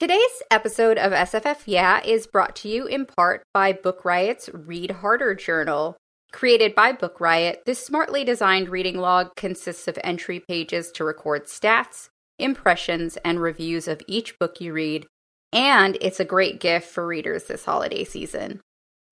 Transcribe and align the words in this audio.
Today's 0.00 0.42
episode 0.50 0.98
of 0.98 1.12
SFF 1.12 1.62
Yeah 1.66 2.02
is 2.04 2.26
brought 2.26 2.56
to 2.56 2.68
you 2.68 2.84
in 2.84 3.06
part 3.06 3.44
by 3.54 3.72
Book 3.72 4.04
Riot's 4.04 4.50
Read 4.52 4.90
Harder 4.90 5.36
Journal. 5.36 5.96
Created 6.32 6.74
by 6.74 6.90
Book 6.90 7.20
Riot, 7.20 7.62
this 7.64 7.86
smartly 7.86 8.24
designed 8.24 8.68
reading 8.68 8.98
log 8.98 9.36
consists 9.36 9.86
of 9.86 9.96
entry 10.02 10.40
pages 10.40 10.90
to 10.90 11.04
record 11.04 11.44
stats, 11.44 12.08
impressions, 12.40 13.16
and 13.18 13.40
reviews 13.40 13.86
of 13.86 14.02
each 14.08 14.36
book 14.40 14.60
you 14.60 14.72
read, 14.72 15.06
and 15.52 15.96
it's 16.00 16.18
a 16.18 16.24
great 16.24 16.58
gift 16.58 16.88
for 16.88 17.06
readers 17.06 17.44
this 17.44 17.64
holiday 17.64 18.02
season. 18.02 18.60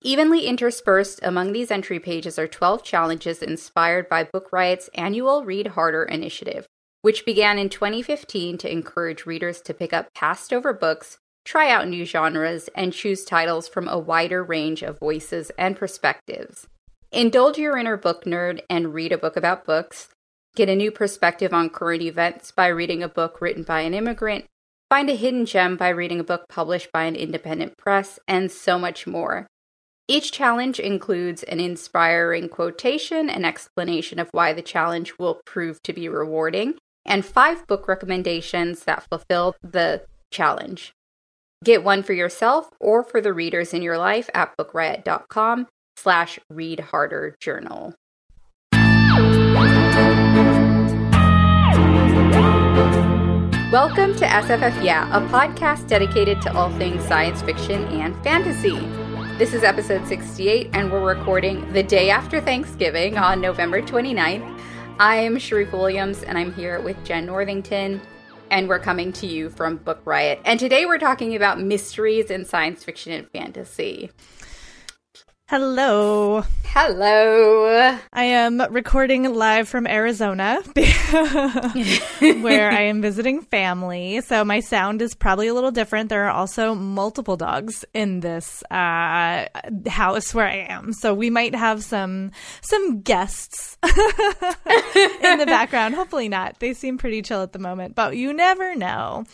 Evenly 0.01 0.45
interspersed 0.45 1.21
among 1.23 1.53
these 1.53 1.71
entry 1.71 2.01
pages 2.01 2.37
are 2.37 2.45
12 2.45 2.83
challenges 2.83 3.41
inspired 3.41 4.09
by 4.09 4.25
Book 4.25 4.49
Riot's 4.51 4.89
annual 4.95 5.45
Read 5.45 5.67
Harder 5.67 6.03
initiative 6.03 6.67
which 7.03 7.25
began 7.25 7.59
in 7.59 7.67
2015 7.67 8.57
to 8.57 8.71
encourage 8.71 9.25
readers 9.25 9.61
to 9.61 9.73
pick 9.73 9.91
up 9.91 10.13
passed 10.13 10.53
over 10.53 10.71
books, 10.71 11.17
try 11.43 11.69
out 11.69 11.85
new 11.85 12.05
genres, 12.05 12.69
and 12.75 12.93
choose 12.93 13.25
titles 13.25 13.67
from 13.67 13.89
a 13.89 13.99
wider 13.99 14.41
range 14.41 14.81
of 14.81 14.99
voices 14.99 15.51
and 15.57 15.75
perspectives. 15.75 16.65
Indulge 17.11 17.57
your 17.57 17.77
inner 17.77 17.97
book 17.97 18.23
nerd 18.23 18.61
and 18.69 18.93
read 18.93 19.11
a 19.11 19.17
book 19.17 19.35
about 19.35 19.65
books. 19.65 20.07
Get 20.55 20.69
a 20.69 20.75
new 20.77 20.91
perspective 20.91 21.53
on 21.53 21.69
current 21.69 22.01
events 22.01 22.51
by 22.51 22.67
reading 22.67 23.03
a 23.03 23.09
book 23.09 23.41
written 23.41 23.63
by 23.63 23.81
an 23.81 23.93
immigrant. 23.93 24.45
Find 24.89 25.09
a 25.09 25.15
hidden 25.15 25.45
gem 25.45 25.75
by 25.75 25.89
reading 25.89 26.21
a 26.21 26.23
book 26.23 26.45
published 26.47 26.89
by 26.93 27.03
an 27.03 27.17
independent 27.17 27.77
press, 27.77 28.17
and 28.29 28.49
so 28.49 28.79
much 28.79 29.05
more. 29.05 29.47
Each 30.07 30.31
challenge 30.31 30.79
includes 30.79 31.43
an 31.43 31.59
inspiring 31.59 32.47
quotation, 32.47 33.29
an 33.29 33.43
explanation 33.43 34.19
of 34.19 34.29
why 34.31 34.53
the 34.53 34.61
challenge 34.61 35.17
will 35.19 35.41
prove 35.45 35.81
to 35.83 35.91
be 35.91 36.07
rewarding, 36.07 36.75
and 37.05 37.25
five 37.25 37.67
book 37.67 37.87
recommendations 37.87 38.85
that 38.85 39.07
fulfill 39.09 39.55
the 39.61 40.05
challenge. 40.31 40.93
Get 41.63 41.83
one 41.83 42.03
for 42.03 42.13
yourself 42.13 42.69
or 42.79 43.03
for 43.03 43.21
the 43.21 43.33
readers 43.33 43.73
in 43.73 43.81
your 43.81 43.97
life 43.97 44.29
at 44.33 44.55
bookriot.com 44.57 45.67
slash 45.95 46.39
read 46.49 46.79
harder 46.79 47.35
journal. 47.39 47.93
Welcome 53.71 54.15
to 54.17 54.25
SFF 54.25 54.83
Yeah, 54.83 55.09
a 55.17 55.27
podcast 55.29 55.87
dedicated 55.87 56.41
to 56.43 56.53
all 56.55 56.69
things 56.77 57.03
science 57.05 57.41
fiction 57.41 57.85
and 57.85 58.15
fantasy. 58.23 58.79
This 59.39 59.53
is 59.55 59.63
episode 59.63 60.05
68, 60.07 60.69
and 60.73 60.91
we're 60.91 61.15
recording 61.15 61.71
the 61.73 61.81
day 61.81 62.11
after 62.11 62.39
Thanksgiving 62.39 63.17
on 63.17 63.41
November 63.41 63.81
29th. 63.81 64.59
I'm 64.99 65.37
Sharifa 65.37 65.71
Williams, 65.71 66.21
and 66.21 66.37
I'm 66.37 66.53
here 66.53 66.79
with 66.79 67.03
Jenn 67.03 67.25
Northington, 67.25 67.99
and 68.51 68.69
we're 68.69 68.77
coming 68.77 69.11
to 69.13 69.25
you 69.25 69.49
from 69.49 69.77
Book 69.77 69.99
Riot. 70.05 70.39
And 70.45 70.59
today 70.59 70.85
we're 70.85 70.99
talking 70.99 71.35
about 71.35 71.59
mysteries 71.59 72.29
in 72.29 72.45
science 72.45 72.83
fiction 72.83 73.11
and 73.11 73.27
fantasy. 73.31 74.11
Hello. 75.55 76.43
Hello. 76.63 77.99
I 78.11 78.23
am 78.23 78.59
recording 78.71 79.31
live 79.35 79.69
from 79.69 79.85
Arizona 79.85 80.63
where 82.41 82.71
I 82.71 82.81
am 82.81 83.03
visiting 83.03 83.43
family. 83.43 84.21
So 84.21 84.43
my 84.43 84.61
sound 84.61 85.03
is 85.03 85.13
probably 85.13 85.47
a 85.49 85.53
little 85.53 85.69
different. 85.69 86.09
There 86.09 86.25
are 86.25 86.31
also 86.31 86.73
multiple 86.73 87.37
dogs 87.37 87.85
in 87.93 88.21
this 88.21 88.63
uh, 88.71 89.45
house 89.85 90.33
where 90.33 90.47
I 90.47 90.65
am. 90.69 90.91
So 90.91 91.13
we 91.13 91.29
might 91.29 91.53
have 91.53 91.83
some 91.83 92.31
some 92.61 93.01
guests 93.01 93.77
in 93.83 95.37
the 95.37 95.45
background. 95.45 95.93
Hopefully 95.93 96.29
not. 96.29 96.57
They 96.57 96.73
seem 96.73 96.97
pretty 96.97 97.21
chill 97.21 97.43
at 97.43 97.53
the 97.53 97.59
moment, 97.59 97.93
but 97.93 98.17
you 98.17 98.33
never 98.33 98.73
know. 98.73 99.25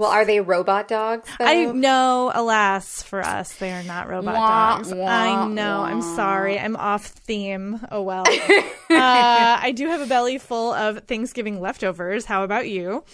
Well, 0.00 0.08
are 0.08 0.24
they 0.24 0.40
robot 0.40 0.88
dogs? 0.88 1.28
Though? 1.38 1.44
I 1.44 1.66
know, 1.66 2.32
alas, 2.34 3.02
for 3.02 3.20
us, 3.20 3.52
they 3.56 3.70
are 3.70 3.82
not 3.82 4.08
robot 4.08 4.34
Wah, 4.34 4.76
dogs. 4.76 4.94
wah, 4.94 5.06
I 5.06 5.46
know. 5.46 5.82
I'm 5.82 6.00
sorry. 6.00 6.58
I'm 6.58 6.74
off 6.76 7.04
theme. 7.04 7.78
Oh 7.90 8.00
well. 8.00 8.24
uh, 8.28 8.64
I 8.90 9.74
do 9.76 9.88
have 9.88 10.00
a 10.00 10.06
belly 10.06 10.38
full 10.38 10.72
of 10.72 11.00
Thanksgiving 11.00 11.60
leftovers. 11.60 12.24
How 12.24 12.44
about 12.44 12.66
you? 12.66 13.04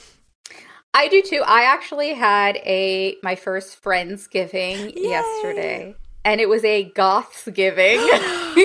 I 0.95 1.09
do 1.09 1.23
too. 1.23 1.43
I 1.45 1.63
actually 1.63 2.15
had 2.15 2.55
a 2.59 3.17
my 3.21 3.35
first 3.35 3.83
Friendsgiving 3.83 4.93
yesterday. 4.95 5.97
And 6.25 6.41
it 6.41 6.49
was 6.49 6.65
a 6.65 6.89
Gothsgiving. 6.95 7.99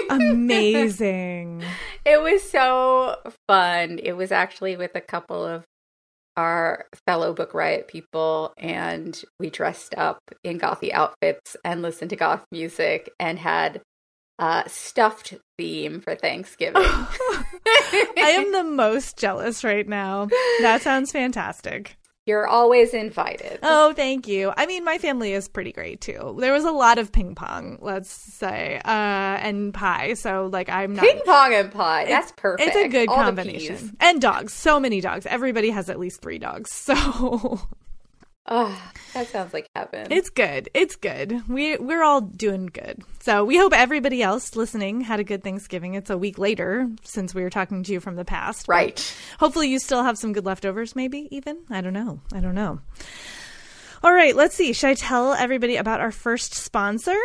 Amazing. 0.12 1.64
It 2.06 2.22
was 2.22 2.48
so 2.48 3.16
fun. 3.48 4.00
It 4.02 4.14
was 4.14 4.32
actually 4.32 4.76
with 4.76 4.94
a 4.94 5.02
couple 5.02 5.44
of 5.44 5.64
our 6.38 6.86
fellow 7.06 7.34
Book 7.34 7.54
Riot 7.54 7.88
people, 7.88 8.54
and 8.58 9.22
we 9.40 9.50
dressed 9.50 9.96
up 9.98 10.20
in 10.44 10.60
gothy 10.60 10.92
outfits 10.92 11.56
and 11.64 11.82
listened 11.82 12.10
to 12.12 12.16
goth 12.16 12.46
music 12.52 13.10
and 13.20 13.38
had 13.38 13.82
a 14.40 14.64
stuffed 14.68 15.36
theme 15.58 16.02
for 16.02 16.16
Thanksgiving. 16.16 16.82
I 16.84 18.34
am 18.38 18.52
the 18.52 18.64
most 18.64 19.18
jealous 19.18 19.64
right 19.64 19.88
now. 19.88 20.28
That 20.62 20.82
sounds 20.82 21.12
fantastic. 21.12 21.96
You're 22.28 22.46
always 22.46 22.94
invited. 22.94 23.60
Oh, 23.64 23.94
thank 23.94 24.28
you. 24.28 24.54
I 24.56 24.68
mean, 24.68 24.86
my 24.86 25.00
family 25.00 25.34
is 25.34 25.48
pretty 25.48 25.72
great 25.72 26.02
too. 26.02 26.38
There 26.40 26.54
was 26.54 26.66
a 26.66 26.72
lot 26.72 27.00
of 27.00 27.12
ping 27.12 27.34
pong, 27.34 27.80
let's 27.82 28.12
say, 28.12 28.80
uh, 28.86 28.88
and 28.88 29.74
pie. 29.74 30.14
So, 30.14 30.48
like, 30.52 30.70
I'm 30.70 30.94
not. 30.94 31.04
Ping 31.04 31.22
pong 31.26 31.54
and 31.56 31.72
pie. 31.72 32.06
That's 32.06 32.32
perfect. 32.34 32.68
It's 32.68 32.78
a 32.78 32.88
good 32.90 33.10
All 33.10 33.16
combination. 33.16 33.98
And 34.00 34.22
dogs. 34.22 34.54
So 34.54 34.80
many 34.80 35.02
dogs. 35.02 35.26
Everybody 35.26 35.72
has 35.72 35.90
at 35.90 36.00
least 36.00 36.22
three 36.22 36.38
dogs. 36.40 36.70
So 36.92 37.60
Oh, 38.48 38.76
that 39.14 39.28
sounds 39.28 39.54
like 39.54 39.70
heaven. 39.76 40.08
it's 40.10 40.30
good. 40.30 40.70
It's 40.74 40.96
good. 40.96 41.48
We 41.48 41.78
we're 41.78 42.04
all 42.04 42.22
doing 42.22 42.66
good. 42.66 43.04
So 43.20 43.46
we 43.46 43.58
hope 43.58 43.72
everybody 43.72 44.24
else 44.24 44.56
listening 44.56 45.02
had 45.02 45.20
a 45.20 45.24
good 45.24 45.44
Thanksgiving. 45.44 45.94
It's 45.94 46.10
a 46.10 46.18
week 46.18 46.38
later 46.40 46.90
since 47.04 47.36
we 47.36 47.44
were 47.44 47.52
talking 47.52 47.84
to 47.84 47.92
you 47.94 48.00
from 48.00 48.16
the 48.16 48.26
past. 48.26 48.68
right. 48.68 49.16
Hopefully 49.40 49.70
you 49.70 49.78
still 49.80 50.04
have 50.04 50.18
some 50.18 50.34
good 50.34 50.46
leftovers, 50.46 50.96
maybe 50.96 51.28
even. 51.32 51.60
I 51.70 51.82
don't 51.82 51.94
know. 51.94 52.20
I 52.34 52.40
don't 52.40 52.56
know. 52.56 52.80
All 54.04 54.12
right, 54.14 54.36
let's 54.36 54.56
see. 54.56 54.74
Should 54.74 54.90
I 54.90 54.94
tell 54.96 55.34
everybody 55.34 55.76
about 55.76 56.02
our 56.02 56.12
first 56.12 56.56
sponsor? 56.56 57.20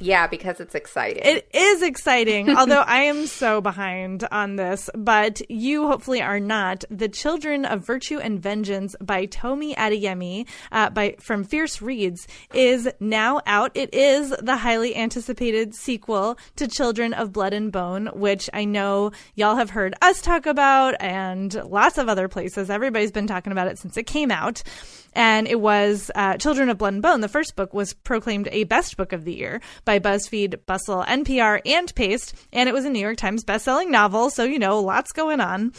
Yeah, 0.00 0.26
because 0.26 0.60
it's 0.60 0.74
exciting. 0.74 1.22
It 1.24 1.46
is 1.52 1.82
exciting, 1.82 2.50
although 2.56 2.80
I 2.80 3.02
am 3.02 3.26
so 3.26 3.60
behind 3.60 4.26
on 4.32 4.56
this, 4.56 4.88
but 4.94 5.42
you 5.50 5.86
hopefully 5.86 6.22
are 6.22 6.40
not. 6.40 6.84
The 6.90 7.08
Children 7.08 7.66
of 7.66 7.84
Virtue 7.84 8.18
and 8.18 8.40
Vengeance 8.40 8.96
by 9.00 9.26
Tomi 9.26 9.74
Adeyemi 9.74 10.48
uh, 10.72 10.88
by 10.88 11.16
from 11.20 11.44
Fierce 11.44 11.82
Reads 11.82 12.26
is 12.54 12.88
now 12.98 13.42
out. 13.46 13.72
It 13.74 13.92
is 13.94 14.30
the 14.30 14.56
highly 14.56 14.96
anticipated 14.96 15.74
sequel 15.74 16.38
to 16.56 16.66
Children 16.66 17.12
of 17.12 17.32
Blood 17.32 17.52
and 17.52 17.70
Bone, 17.70 18.06
which 18.14 18.48
I 18.54 18.64
know 18.64 19.12
y'all 19.34 19.56
have 19.56 19.70
heard 19.70 19.94
us 20.00 20.22
talk 20.22 20.46
about 20.46 20.94
and 20.98 21.52
lots 21.64 21.98
of 21.98 22.08
other 22.08 22.26
places. 22.26 22.70
Everybody's 22.70 23.12
been 23.12 23.26
talking 23.26 23.52
about 23.52 23.68
it 23.68 23.78
since 23.78 23.98
it 23.98 24.06
came 24.06 24.30
out. 24.30 24.62
And 25.12 25.48
it 25.48 25.60
was 25.60 26.10
uh, 26.14 26.36
Children 26.36 26.68
of 26.68 26.78
Blood 26.78 26.94
and 26.94 27.02
Bone. 27.02 27.20
The 27.20 27.28
first 27.28 27.56
book 27.56 27.74
was 27.74 27.94
proclaimed 27.94 28.48
a 28.52 28.64
best 28.64 28.96
book 28.96 29.12
of 29.12 29.24
the 29.24 29.34
year 29.34 29.60
by 29.90 29.98
BuzzFeed, 29.98 30.64
Bustle, 30.66 31.02
NPR, 31.02 31.60
and 31.66 31.92
Paste. 31.96 32.32
And 32.52 32.68
it 32.68 32.72
was 32.72 32.84
a 32.84 32.90
New 32.90 33.00
York 33.00 33.16
Times 33.16 33.42
bestselling 33.42 33.88
novel. 33.88 34.30
So, 34.30 34.44
you 34.44 34.56
know, 34.56 34.78
lots 34.78 35.10
going 35.10 35.40
on. 35.40 35.72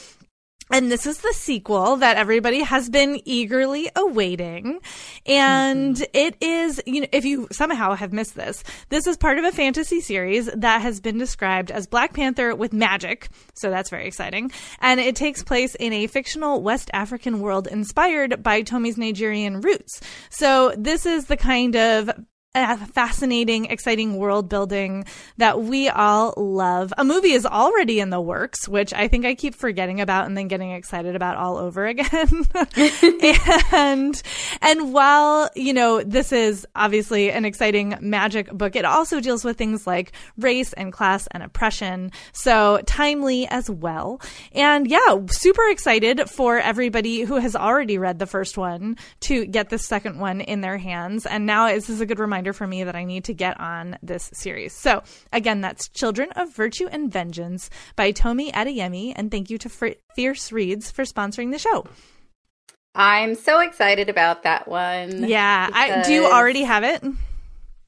And 0.70 0.92
this 0.92 1.06
is 1.06 1.20
the 1.20 1.32
sequel 1.34 1.96
that 1.98 2.18
everybody 2.18 2.60
has 2.60 2.90
been 2.90 3.22
eagerly 3.24 3.90
awaiting. 3.96 4.82
And 5.26 5.96
mm-hmm. 5.96 6.04
it 6.14 6.36
is, 6.42 6.82
you 6.86 7.02
know, 7.02 7.08
if 7.14 7.24
you 7.24 7.48
somehow 7.54 7.94
have 7.94 8.12
missed 8.12 8.36
this, 8.36 8.66
this 8.90 9.08
is 9.08 9.16
part 9.16 9.40
of 9.40 9.46
a 9.46 9.52
fantasy 9.54 10.02
series 10.02 10.48
that 10.48 10.82
has 10.82 11.00
been 11.00 11.18
described 11.18 11.72
as 11.72 11.88
Black 11.88 12.14
Panther 12.14 12.54
with 12.54 12.74
magic. 12.74 13.30
So 13.54 13.70
that's 13.70 13.90
very 13.90 14.08
exciting. 14.08 14.52
And 14.80 15.00
it 15.00 15.16
takes 15.16 15.42
place 15.42 15.74
in 15.76 15.94
a 15.94 16.08
fictional 16.08 16.62
West 16.62 16.90
African 16.94 17.40
world 17.40 17.68
inspired 17.68 18.44
by 18.44 18.62
Tomi's 18.62 18.98
Nigerian 18.98 19.62
roots. 19.62 20.02
So 20.30 20.74
this 20.78 21.06
is 21.06 21.28
the 21.28 21.38
kind 21.38 21.78
of 21.78 22.10
uh, 22.54 22.76
fascinating, 22.76 23.66
exciting 23.66 24.18
world 24.18 24.50
building 24.50 25.06
that 25.38 25.62
we 25.62 25.88
all 25.88 26.34
love. 26.36 26.94
A 26.98 27.06
movie 27.06 27.32
is 27.32 27.46
already 27.46 28.02
in 28.02 28.10
the 28.10 28.20
works, 28.20 28.68
which 28.68 28.94
I 28.94 29.08
think 29.08 29.26
I 29.26 29.36
keep 29.36 29.56
forgetting 29.56 30.02
about 30.02 30.26
and 30.26 30.38
then 30.38 30.50
getting 30.50 30.72
excited 30.72 31.16
about 31.16 31.38
all 31.38 31.58
over 31.58 31.86
again. 31.86 32.46
and 33.72 34.22
and 34.62 34.94
while, 34.94 35.50
you 35.56 35.74
know, 35.74 36.04
this 36.04 36.34
is 36.34 36.68
obviously 36.76 37.32
an 37.32 37.46
exciting 37.46 37.98
magic 38.02 38.52
book, 38.52 38.76
it 38.76 38.84
also 38.84 39.22
deals 39.22 39.46
with 39.46 39.58
things 39.58 39.88
like 39.88 40.12
race 40.38 40.74
and 40.74 40.92
class 40.92 41.28
and 41.32 41.44
oppression. 41.44 42.12
So 42.34 42.82
timely 42.86 43.48
as 43.48 43.70
well. 43.70 44.20
And 44.52 44.88
yeah, 44.88 45.20
super 45.28 45.70
excited 45.70 46.30
for 46.30 46.58
everybody 46.58 47.22
who 47.22 47.38
has 47.38 47.56
already 47.56 47.98
read 47.98 48.20
the 48.20 48.26
first 48.26 48.58
one 48.58 48.98
to 49.22 49.46
get 49.46 49.70
the 49.70 49.78
second 49.78 50.20
one 50.20 50.42
in 50.42 50.60
their 50.60 50.78
hands. 50.78 51.26
And 51.26 51.46
now 51.46 51.68
this 51.68 51.90
is 51.90 52.02
a 52.02 52.06
good 52.06 52.20
reminder 52.20 52.41
reminder 52.42 52.54
for 52.54 52.66
me 52.66 52.84
that 52.84 52.96
I 52.96 53.04
need 53.04 53.26
to 53.26 53.34
get 53.34 53.60
on 53.60 53.98
this 54.02 54.32
series. 54.34 54.74
So, 54.74 55.04
again, 55.32 55.62
that's 55.62 55.88
Children 55.90 56.32
of 56.36 56.56
Virtue 56.56 56.88
and 56.92 57.12
Vengeance 57.12 57.70
by 57.96 58.12
Tomi 58.12 58.52
Adeyemi. 58.52 59.14
And 59.16 59.30
thank 59.30 59.52
you 59.52 59.60
to 59.60 59.70
Fierce 60.16 60.52
Reads 60.52 60.90
for 60.90 61.04
sponsoring 61.04 61.52
the 61.52 61.60
show. 61.60 61.86
I'm 62.96 63.36
so 63.36 63.60
excited 63.60 64.10
about 64.10 64.42
that 64.44 64.68
one. 64.68 65.30
Yeah. 65.30 65.70
I, 65.72 66.02
do 66.02 66.14
you 66.14 66.26
already 66.26 66.64
have 66.64 66.84
it? 66.84 67.04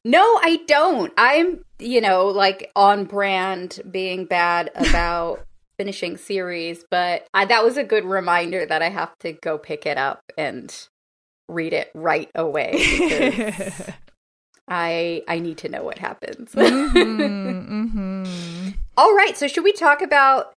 No, 0.06 0.22
I 0.22 0.62
don't. 0.68 1.12
I'm, 1.18 1.64
you 1.80 2.00
know, 2.00 2.28
like 2.28 2.72
on 2.76 3.06
brand 3.06 3.82
being 3.90 4.26
bad 4.26 4.70
about 4.76 5.44
finishing 5.78 6.18
series, 6.18 6.86
but 6.92 7.26
I, 7.34 7.46
that 7.46 7.64
was 7.64 7.78
a 7.78 7.84
good 7.84 8.06
reminder 8.06 8.68
that 8.68 8.84
I 8.84 8.90
have 8.90 9.18
to 9.20 9.32
go 9.32 9.58
pick 9.58 9.88
it 9.88 9.98
up 9.98 10.22
and 10.38 10.72
read 11.50 11.74
it 11.74 11.90
right 11.96 12.30
away. 12.36 13.72
I 14.68 15.24
I 15.28 15.40
need 15.40 15.58
to 15.60 15.70
know 15.70 15.84
what 15.84 15.98
happens. 16.00 16.52
mm-hmm, 16.52 16.98
mm-hmm. 17.98 18.70
All 18.98 19.16
right, 19.16 19.36
so 19.38 19.48
should 19.48 19.64
we 19.64 19.74
talk 19.74 20.02
about 20.02 20.54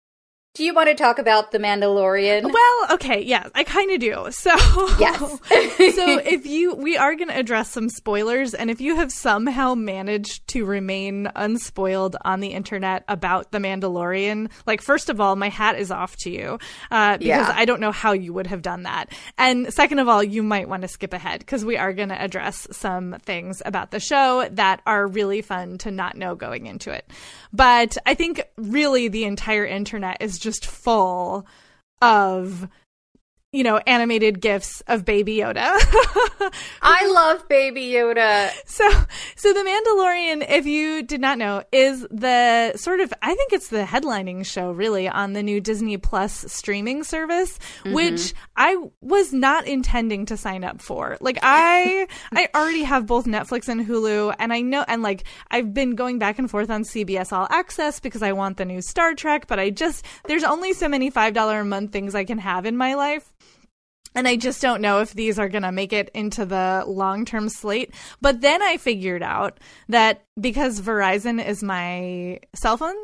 do 0.57 0.63
you 0.63 0.73
want 0.73 0.89
to 0.89 0.95
talk 0.95 1.19
about 1.19 1.51
the 1.51 1.59
Mandalorian? 1.59 2.51
Well, 2.51 2.93
okay, 2.93 3.21
yeah, 3.21 3.47
I 3.53 3.63
kind 3.63 3.91
of 3.91 3.99
do. 3.99 4.27
So, 4.31 4.55
yes. 4.97 5.19
so 5.95 6.17
if 6.17 6.47
you, 6.47 6.73
we 6.73 6.97
are 6.97 7.13
going 7.13 7.27
to 7.27 7.37
address 7.37 7.69
some 7.69 7.89
spoilers, 7.89 8.55
and 8.55 8.71
if 8.71 8.81
you 8.81 8.95
have 8.95 9.11
somehow 9.11 9.75
managed 9.75 10.47
to 10.49 10.65
remain 10.65 11.29
unspoiled 11.35 12.15
on 12.25 12.39
the 12.39 12.47
internet 12.47 13.03
about 13.07 13.51
the 13.51 13.59
Mandalorian, 13.59 14.49
like 14.65 14.81
first 14.81 15.09
of 15.09 15.21
all, 15.21 15.35
my 15.35 15.49
hat 15.49 15.77
is 15.77 15.91
off 15.91 16.15
to 16.17 16.31
you 16.31 16.57
uh, 16.89 17.17
because 17.17 17.47
yeah. 17.47 17.53
I 17.53 17.65
don't 17.65 17.79
know 17.79 17.91
how 17.91 18.13
you 18.13 18.33
would 18.33 18.47
have 18.47 18.63
done 18.63 18.83
that, 18.83 19.11
and 19.37 19.71
second 19.71 19.99
of 19.99 20.07
all, 20.07 20.23
you 20.23 20.41
might 20.41 20.67
want 20.67 20.81
to 20.81 20.87
skip 20.87 21.13
ahead 21.13 21.39
because 21.39 21.63
we 21.63 21.77
are 21.77 21.93
going 21.93 22.09
to 22.09 22.19
address 22.19 22.67
some 22.71 23.17
things 23.21 23.61
about 23.63 23.91
the 23.91 23.99
show 23.99 24.47
that 24.53 24.81
are 24.87 25.05
really 25.05 25.43
fun 25.43 25.77
to 25.79 25.91
not 25.91 26.17
know 26.17 26.33
going 26.33 26.65
into 26.65 26.89
it. 26.91 27.05
But 27.53 27.97
I 28.05 28.15
think 28.15 28.41
really 28.57 29.07
the 29.07 29.25
entire 29.25 29.65
internet 29.65 30.17
is 30.19 30.39
just 30.39 30.46
full 30.65 31.45
of 32.01 32.67
you 33.57 33.63
know, 33.63 33.77
animated 33.87 34.39
gifs 34.39 34.81
of 34.81 35.03
Baby 35.03 35.37
Yoda. 35.37 35.71
I 36.83 37.07
love 37.11 37.47
Baby 37.49 37.87
Yoda. 37.87 38.51
So, 38.67 38.87
so 39.35 39.51
The 39.51 39.61
Mandalorian, 39.61 40.45
if 40.47 40.67
you 40.67 41.01
did 41.01 41.19
not 41.19 41.39
know, 41.39 41.63
is 41.71 42.05
the 42.11 42.73
sort 42.75 42.99
of 42.99 43.11
I 43.23 43.33
think 43.33 43.53
it's 43.53 43.69
the 43.69 43.83
headlining 43.83 44.45
show 44.45 44.69
really 44.69 45.09
on 45.09 45.33
the 45.33 45.41
new 45.41 45.59
Disney 45.59 45.97
Plus 45.97 46.45
streaming 46.47 47.03
service, 47.03 47.57
mm-hmm. 47.79 47.93
which 47.93 48.35
I 48.55 48.77
was 49.01 49.33
not 49.33 49.65
intending 49.65 50.27
to 50.27 50.37
sign 50.37 50.63
up 50.63 50.79
for. 50.79 51.17
Like 51.19 51.39
I, 51.41 52.07
I 52.33 52.49
already 52.53 52.83
have 52.83 53.07
both 53.07 53.25
Netflix 53.25 53.67
and 53.69 53.87
Hulu, 53.87 54.35
and 54.37 54.53
I 54.53 54.61
know, 54.61 54.85
and 54.87 55.01
like 55.01 55.23
I've 55.49 55.73
been 55.73 55.95
going 55.95 56.19
back 56.19 56.37
and 56.37 56.47
forth 56.47 56.69
on 56.69 56.83
CBS 56.83 57.33
All 57.33 57.47
Access 57.49 57.99
because 57.99 58.21
I 58.21 58.33
want 58.33 58.57
the 58.57 58.65
new 58.65 58.83
Star 58.83 59.15
Trek, 59.15 59.47
but 59.47 59.57
I 59.57 59.71
just 59.71 60.05
there's 60.25 60.43
only 60.43 60.73
so 60.73 60.87
many 60.87 61.09
five 61.09 61.33
dollar 61.33 61.61
a 61.61 61.65
month 61.65 61.91
things 61.91 62.13
I 62.13 62.23
can 62.23 62.37
have 62.37 62.67
in 62.67 62.77
my 62.77 62.93
life. 62.93 63.33
And 64.17 64.27
I 64.27 64.35
just 64.35 64.63
don't 64.63 64.81
know 64.81 65.01
if 65.01 65.13
these 65.13 65.37
are 65.37 65.47
going 65.47 65.61
to 65.61 65.71
make 65.71 65.93
it 65.93 66.09
into 66.15 66.43
the 66.43 66.83
long 66.87 67.23
term 67.23 67.49
slate. 67.49 67.93
But 68.19 68.41
then 68.41 68.63
I 68.63 68.77
figured 68.77 69.21
out 69.21 69.59
that 69.89 70.25
because 70.41 70.81
Verizon 70.81 71.45
is 71.45 71.61
my 71.61 72.39
cell 72.55 72.77
phone 72.77 72.95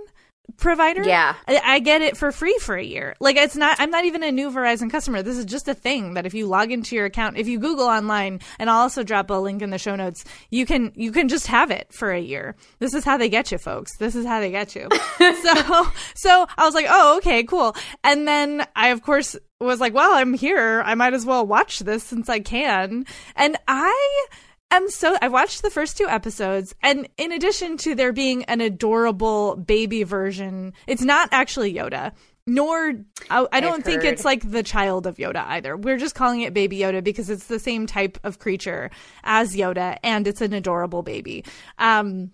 provider, 0.58 1.04
yeah, 1.04 1.36
I, 1.48 1.62
I, 1.64 1.80
get 1.80 2.02
it 2.02 2.18
for 2.18 2.32
free 2.32 2.58
for 2.60 2.76
a 2.76 2.84
year. 2.84 3.16
Like 3.20 3.38
it's 3.38 3.56
not, 3.56 3.80
I'm 3.80 3.92
not 3.92 4.06
even 4.06 4.24
a 4.24 4.32
new 4.32 4.50
Verizon 4.50 4.90
customer. 4.90 5.22
This 5.22 5.38
is 5.38 5.46
just 5.46 5.68
a 5.68 5.76
thing 5.76 6.16
that 6.16 6.26
if 6.26 6.34
you 6.34 6.48
log 6.48 6.72
into 6.72 6.96
your 6.96 7.06
account, 7.06 7.38
if 7.38 7.48
you 7.48 7.60
Google 7.60 7.86
online, 7.86 8.40
and 8.58 8.70
I'll 8.70 8.82
also 8.82 9.04
drop 9.04 9.30
a 9.30 9.36
link 9.36 9.62
in 9.62 9.70
the 9.70 9.78
show 9.78 9.96
notes, 9.96 10.26
you 10.50 10.66
can 10.66 10.92
you 10.96 11.12
can 11.12 11.30
just 11.30 11.46
have 11.48 11.70
it 11.70 11.94
for 11.94 12.12
a 12.12 12.20
year. 12.20 12.56
This 12.80 12.96
is 12.96 13.06
how 13.06 13.18
they 13.18 13.30
get 13.30 13.52
you, 13.52 13.60
folks. 13.60 13.96
This 13.98 14.16
is 14.16 14.26
how 14.26 14.40
they 14.40 14.50
get 14.52 14.76
you. 14.76 14.90
so 15.20 15.88
so 16.16 16.48
I 16.58 16.66
was 16.66 16.74
like, 16.74 16.88
oh, 16.90 17.18
okay, 17.18 17.44
cool. 17.44 17.76
And 18.04 18.28
then 18.28 18.66
I 18.76 18.90
of 18.90 19.04
course 19.04 19.38
was 19.64 19.80
like, 19.80 19.94
well, 19.94 20.14
I'm 20.14 20.34
here. 20.34 20.82
I 20.86 20.96
might 20.96 21.14
as 21.14 21.26
well 21.26 21.46
watch 21.46 21.80
this 21.80 22.04
since 22.04 22.30
I 22.30 22.40
can. 22.40 23.06
And 23.36 23.58
I 23.68 24.26
am 24.72 24.90
so 24.90 25.16
I 25.22 25.28
watched 25.28 25.62
the 25.62 25.70
first 25.70 25.98
two 25.98 26.08
episodes 26.08 26.76
and 26.82 27.08
in 27.18 27.32
addition 27.32 27.78
to 27.78 27.96
there 27.96 28.12
being 28.12 28.44
an 28.46 28.62
adorable 28.62 29.56
baby 29.56 30.04
version, 30.04 30.74
it's 30.88 31.04
not 31.04 31.30
actually 31.32 31.74
Yoda. 31.74 32.14
Nor 32.46 32.94
I, 33.30 33.48
I 33.54 33.62
don't 33.62 33.86
think 33.86 34.04
it's 34.04 34.26
like 34.26 34.52
the 34.52 34.64
child 34.64 35.08
of 35.08 35.16
Yoda 35.16 35.46
either. 35.48 35.78
We're 35.78 35.98
just 35.98 36.14
calling 36.14 36.42
it 36.42 36.54
baby 36.54 36.80
Yoda 36.80 37.02
because 37.02 37.30
it's 37.30 37.48
the 37.48 37.60
same 37.60 37.88
type 37.88 38.18
of 38.26 38.40
creature 38.40 38.92
as 39.24 39.56
Yoda 39.56 39.98
and 40.04 40.28
it's 40.28 40.42
an 40.42 40.52
adorable 40.52 41.04
baby. 41.04 41.46
Um 41.78 42.32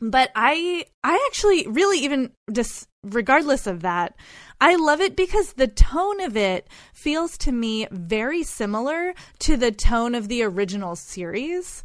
but 0.00 0.30
I 0.34 0.84
I 1.02 1.24
actually 1.28 1.66
really 1.66 1.98
even 2.00 2.32
just 2.52 2.88
regardless 3.02 3.66
of 3.66 3.82
that, 3.82 4.14
I 4.60 4.76
love 4.76 5.00
it 5.00 5.16
because 5.16 5.52
the 5.52 5.68
tone 5.68 6.20
of 6.20 6.36
it 6.36 6.68
feels 6.92 7.38
to 7.38 7.52
me 7.52 7.86
very 7.90 8.42
similar 8.42 9.14
to 9.40 9.56
the 9.56 9.72
tone 9.72 10.14
of 10.14 10.28
the 10.28 10.42
original 10.42 10.96
series 10.96 11.82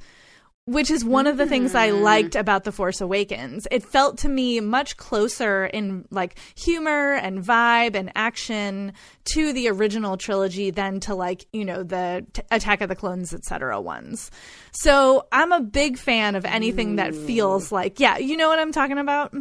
which 0.66 0.90
is 0.90 1.04
one 1.04 1.28
of 1.28 1.38
the 1.38 1.46
things 1.46 1.76
I 1.76 1.90
mm. 1.90 2.02
liked 2.02 2.36
about 2.36 2.64
The 2.64 2.72
Force 2.72 3.02
Awakens. 3.02 3.68
It 3.70 3.84
felt 3.84 4.18
to 4.20 4.30
me 4.30 4.62
much 4.62 4.96
closer 4.96 5.66
in 5.66 6.06
like 6.10 6.38
humor 6.56 7.16
and 7.16 7.44
vibe 7.44 7.96
and 7.96 8.12
action 8.16 8.94
to 9.34 9.52
the 9.52 9.68
original 9.68 10.16
trilogy 10.16 10.72
than 10.72 11.02
to 11.02 11.16
like, 11.16 11.46
you 11.52 11.66
know, 11.66 11.84
the 11.84 12.26
t- 12.32 12.42
Attack 12.50 12.82
of 12.82 12.90
the 12.90 12.96
Clones, 12.96 13.34
etc. 13.34 13.82
ones. 13.82 14.32
So 14.72 15.28
I'm 15.32 15.52
a 15.52 15.62
big 15.62 15.98
fan 15.98 16.36
of 16.36 16.46
anything 16.46 16.96
that 16.96 17.14
feels 17.14 17.72
like, 17.72 18.00
yeah, 18.00 18.18
you 18.18 18.38
know 18.38 18.48
what 18.48 18.60
I'm 18.60 18.72
talking 18.72 18.98
about? 18.98 19.34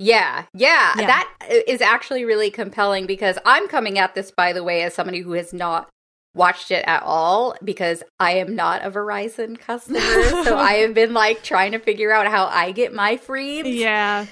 Yeah, 0.00 0.46
yeah, 0.52 0.92
yeah, 0.98 1.06
that 1.06 1.62
is 1.68 1.80
actually 1.80 2.24
really 2.24 2.50
compelling 2.50 3.06
because 3.06 3.38
I'm 3.44 3.68
coming 3.68 3.96
at 4.00 4.16
this, 4.16 4.32
by 4.32 4.52
the 4.52 4.64
way, 4.64 4.82
as 4.82 4.92
somebody 4.92 5.20
who 5.20 5.32
has 5.32 5.52
not 5.52 5.88
watched 6.34 6.70
it 6.70 6.84
at 6.86 7.02
all 7.02 7.54
because 7.62 8.02
I 8.18 8.32
am 8.32 8.54
not 8.54 8.84
a 8.84 8.90
Verizon 8.90 9.58
customer. 9.58 10.00
so 10.44 10.56
I 10.56 10.74
have 10.74 10.94
been 10.94 11.14
like 11.14 11.42
trying 11.42 11.72
to 11.72 11.78
figure 11.78 12.12
out 12.12 12.26
how 12.26 12.46
I 12.46 12.72
get 12.72 12.92
my 12.92 13.16
free. 13.16 13.62
Yeah. 13.62 14.26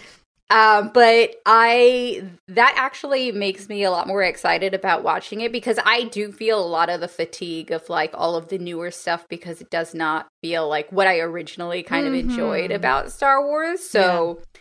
Um, 0.50 0.90
but 0.92 1.36
I 1.46 2.24
that 2.48 2.74
actually 2.76 3.32
makes 3.32 3.70
me 3.70 3.84
a 3.84 3.90
lot 3.90 4.06
more 4.06 4.22
excited 4.22 4.74
about 4.74 5.02
watching 5.02 5.40
it 5.40 5.50
because 5.50 5.78
I 5.82 6.04
do 6.04 6.30
feel 6.30 6.62
a 6.62 6.66
lot 6.66 6.90
of 6.90 7.00
the 7.00 7.08
fatigue 7.08 7.70
of 7.70 7.88
like 7.88 8.10
all 8.12 8.36
of 8.36 8.48
the 8.48 8.58
newer 8.58 8.90
stuff 8.90 9.26
because 9.28 9.62
it 9.62 9.70
does 9.70 9.94
not 9.94 10.28
feel 10.42 10.68
like 10.68 10.92
what 10.92 11.06
I 11.06 11.20
originally 11.20 11.82
kind 11.82 12.04
mm-hmm. 12.04 12.14
of 12.14 12.20
enjoyed 12.20 12.64
mm-hmm. 12.64 12.76
about 12.76 13.12
Star 13.12 13.42
Wars. 13.42 13.82
So 13.82 14.40
yeah 14.40 14.51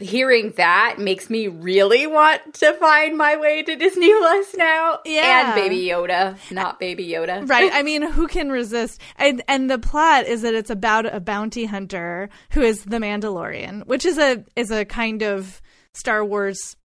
hearing 0.00 0.52
that 0.56 0.96
makes 0.98 1.30
me 1.30 1.46
really 1.46 2.06
want 2.06 2.54
to 2.54 2.72
find 2.74 3.16
my 3.16 3.36
way 3.36 3.62
to 3.62 3.76
Disney 3.76 4.12
Plus 4.12 4.54
now. 4.56 4.98
Yeah. 5.04 5.46
And 5.46 5.54
Baby 5.54 5.84
Yoda, 5.84 6.36
not 6.50 6.80
Baby 6.80 7.06
Yoda. 7.08 7.48
right. 7.48 7.70
I 7.72 7.82
mean, 7.84 8.02
who 8.02 8.26
can 8.26 8.50
resist? 8.50 9.00
And 9.16 9.42
and 9.46 9.70
the 9.70 9.78
plot 9.78 10.26
is 10.26 10.42
that 10.42 10.54
it's 10.54 10.70
about 10.70 11.06
a 11.06 11.20
bounty 11.20 11.66
hunter 11.66 12.30
who 12.50 12.62
is 12.62 12.84
the 12.84 12.98
Mandalorian, 12.98 13.86
which 13.86 14.04
is 14.04 14.18
a 14.18 14.44
is 14.56 14.70
a 14.70 14.84
kind 14.84 15.22
of 15.22 15.60
Star 15.92 16.24
Wars 16.24 16.76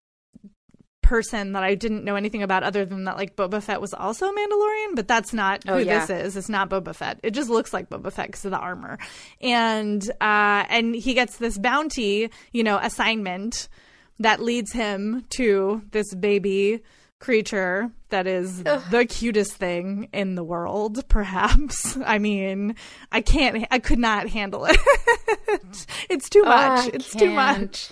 person 1.06 1.52
that 1.52 1.62
I 1.62 1.76
didn't 1.76 2.04
know 2.04 2.16
anything 2.16 2.42
about 2.42 2.64
other 2.64 2.84
than 2.84 3.04
that 3.04 3.16
like 3.16 3.36
Boba 3.36 3.62
Fett 3.62 3.80
was 3.80 3.94
also 3.94 4.26
a 4.26 4.32
Mandalorian, 4.32 4.96
but 4.96 5.06
that's 5.06 5.32
not 5.32 5.62
oh, 5.68 5.78
who 5.78 5.84
yeah. 5.84 6.04
this 6.04 6.10
is. 6.10 6.36
It's 6.36 6.48
not 6.48 6.68
Boba 6.68 6.94
Fett. 6.94 7.20
It 7.22 7.30
just 7.30 7.48
looks 7.48 7.72
like 7.72 7.88
Boba 7.88 8.12
Fett 8.12 8.26
because 8.26 8.44
of 8.44 8.50
the 8.50 8.58
armor. 8.58 8.98
And 9.40 10.02
uh 10.20 10.66
and 10.68 10.96
he 10.96 11.14
gets 11.14 11.36
this 11.38 11.58
bounty, 11.58 12.30
you 12.52 12.64
know, 12.64 12.78
assignment 12.82 13.68
that 14.18 14.42
leads 14.42 14.72
him 14.72 15.24
to 15.30 15.82
this 15.92 16.12
baby 16.14 16.82
creature 17.20 17.90
that 18.08 18.26
is 18.26 18.62
Ugh. 18.66 18.82
the 18.90 19.06
cutest 19.06 19.52
thing 19.52 20.08
in 20.12 20.34
the 20.34 20.44
world 20.44 21.02
perhaps 21.08 21.96
i 22.04 22.18
mean 22.18 22.76
i 23.10 23.22
can't 23.22 23.66
i 23.70 23.78
could 23.78 23.98
not 23.98 24.28
handle 24.28 24.66
it 24.66 24.76
it's 26.10 26.28
too 26.28 26.42
much 26.42 26.84
oh, 26.84 26.90
it's 26.92 27.10
can't. 27.12 27.20
too 27.20 27.30
much 27.30 27.90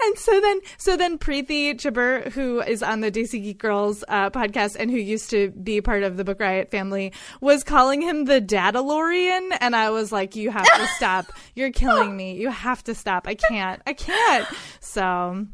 and 0.00 0.18
so 0.18 0.40
then 0.40 0.60
so 0.78 0.96
then 0.96 1.18
Preeti 1.18 1.74
Chhibber, 1.74 2.30
who 2.32 2.60
is 2.60 2.82
on 2.82 3.00
the 3.00 3.10
Desi 3.10 3.42
Geek 3.42 3.58
Girls 3.58 4.04
uh, 4.08 4.30
podcast 4.30 4.76
and 4.78 4.90
who 4.90 4.96
used 4.96 5.30
to 5.30 5.50
be 5.50 5.80
part 5.80 6.02
of 6.02 6.16
the 6.16 6.24
Book 6.24 6.40
Riot 6.40 6.70
family, 6.70 7.12
was 7.40 7.64
calling 7.64 8.02
him 8.02 8.24
the 8.24 8.40
Dadalorian, 8.40 9.56
and 9.60 9.74
I 9.74 9.90
was 9.90 10.12
like, 10.12 10.36
"You 10.36 10.50
have 10.50 10.66
to 10.66 10.86
stop! 10.96 11.26
You're 11.54 11.72
killing 11.72 12.16
me! 12.16 12.36
You 12.36 12.50
have 12.50 12.84
to 12.84 12.94
stop! 12.94 13.26
I 13.26 13.34
can't! 13.34 13.82
I 13.86 13.92
can't!" 13.92 14.46
So 14.80 15.46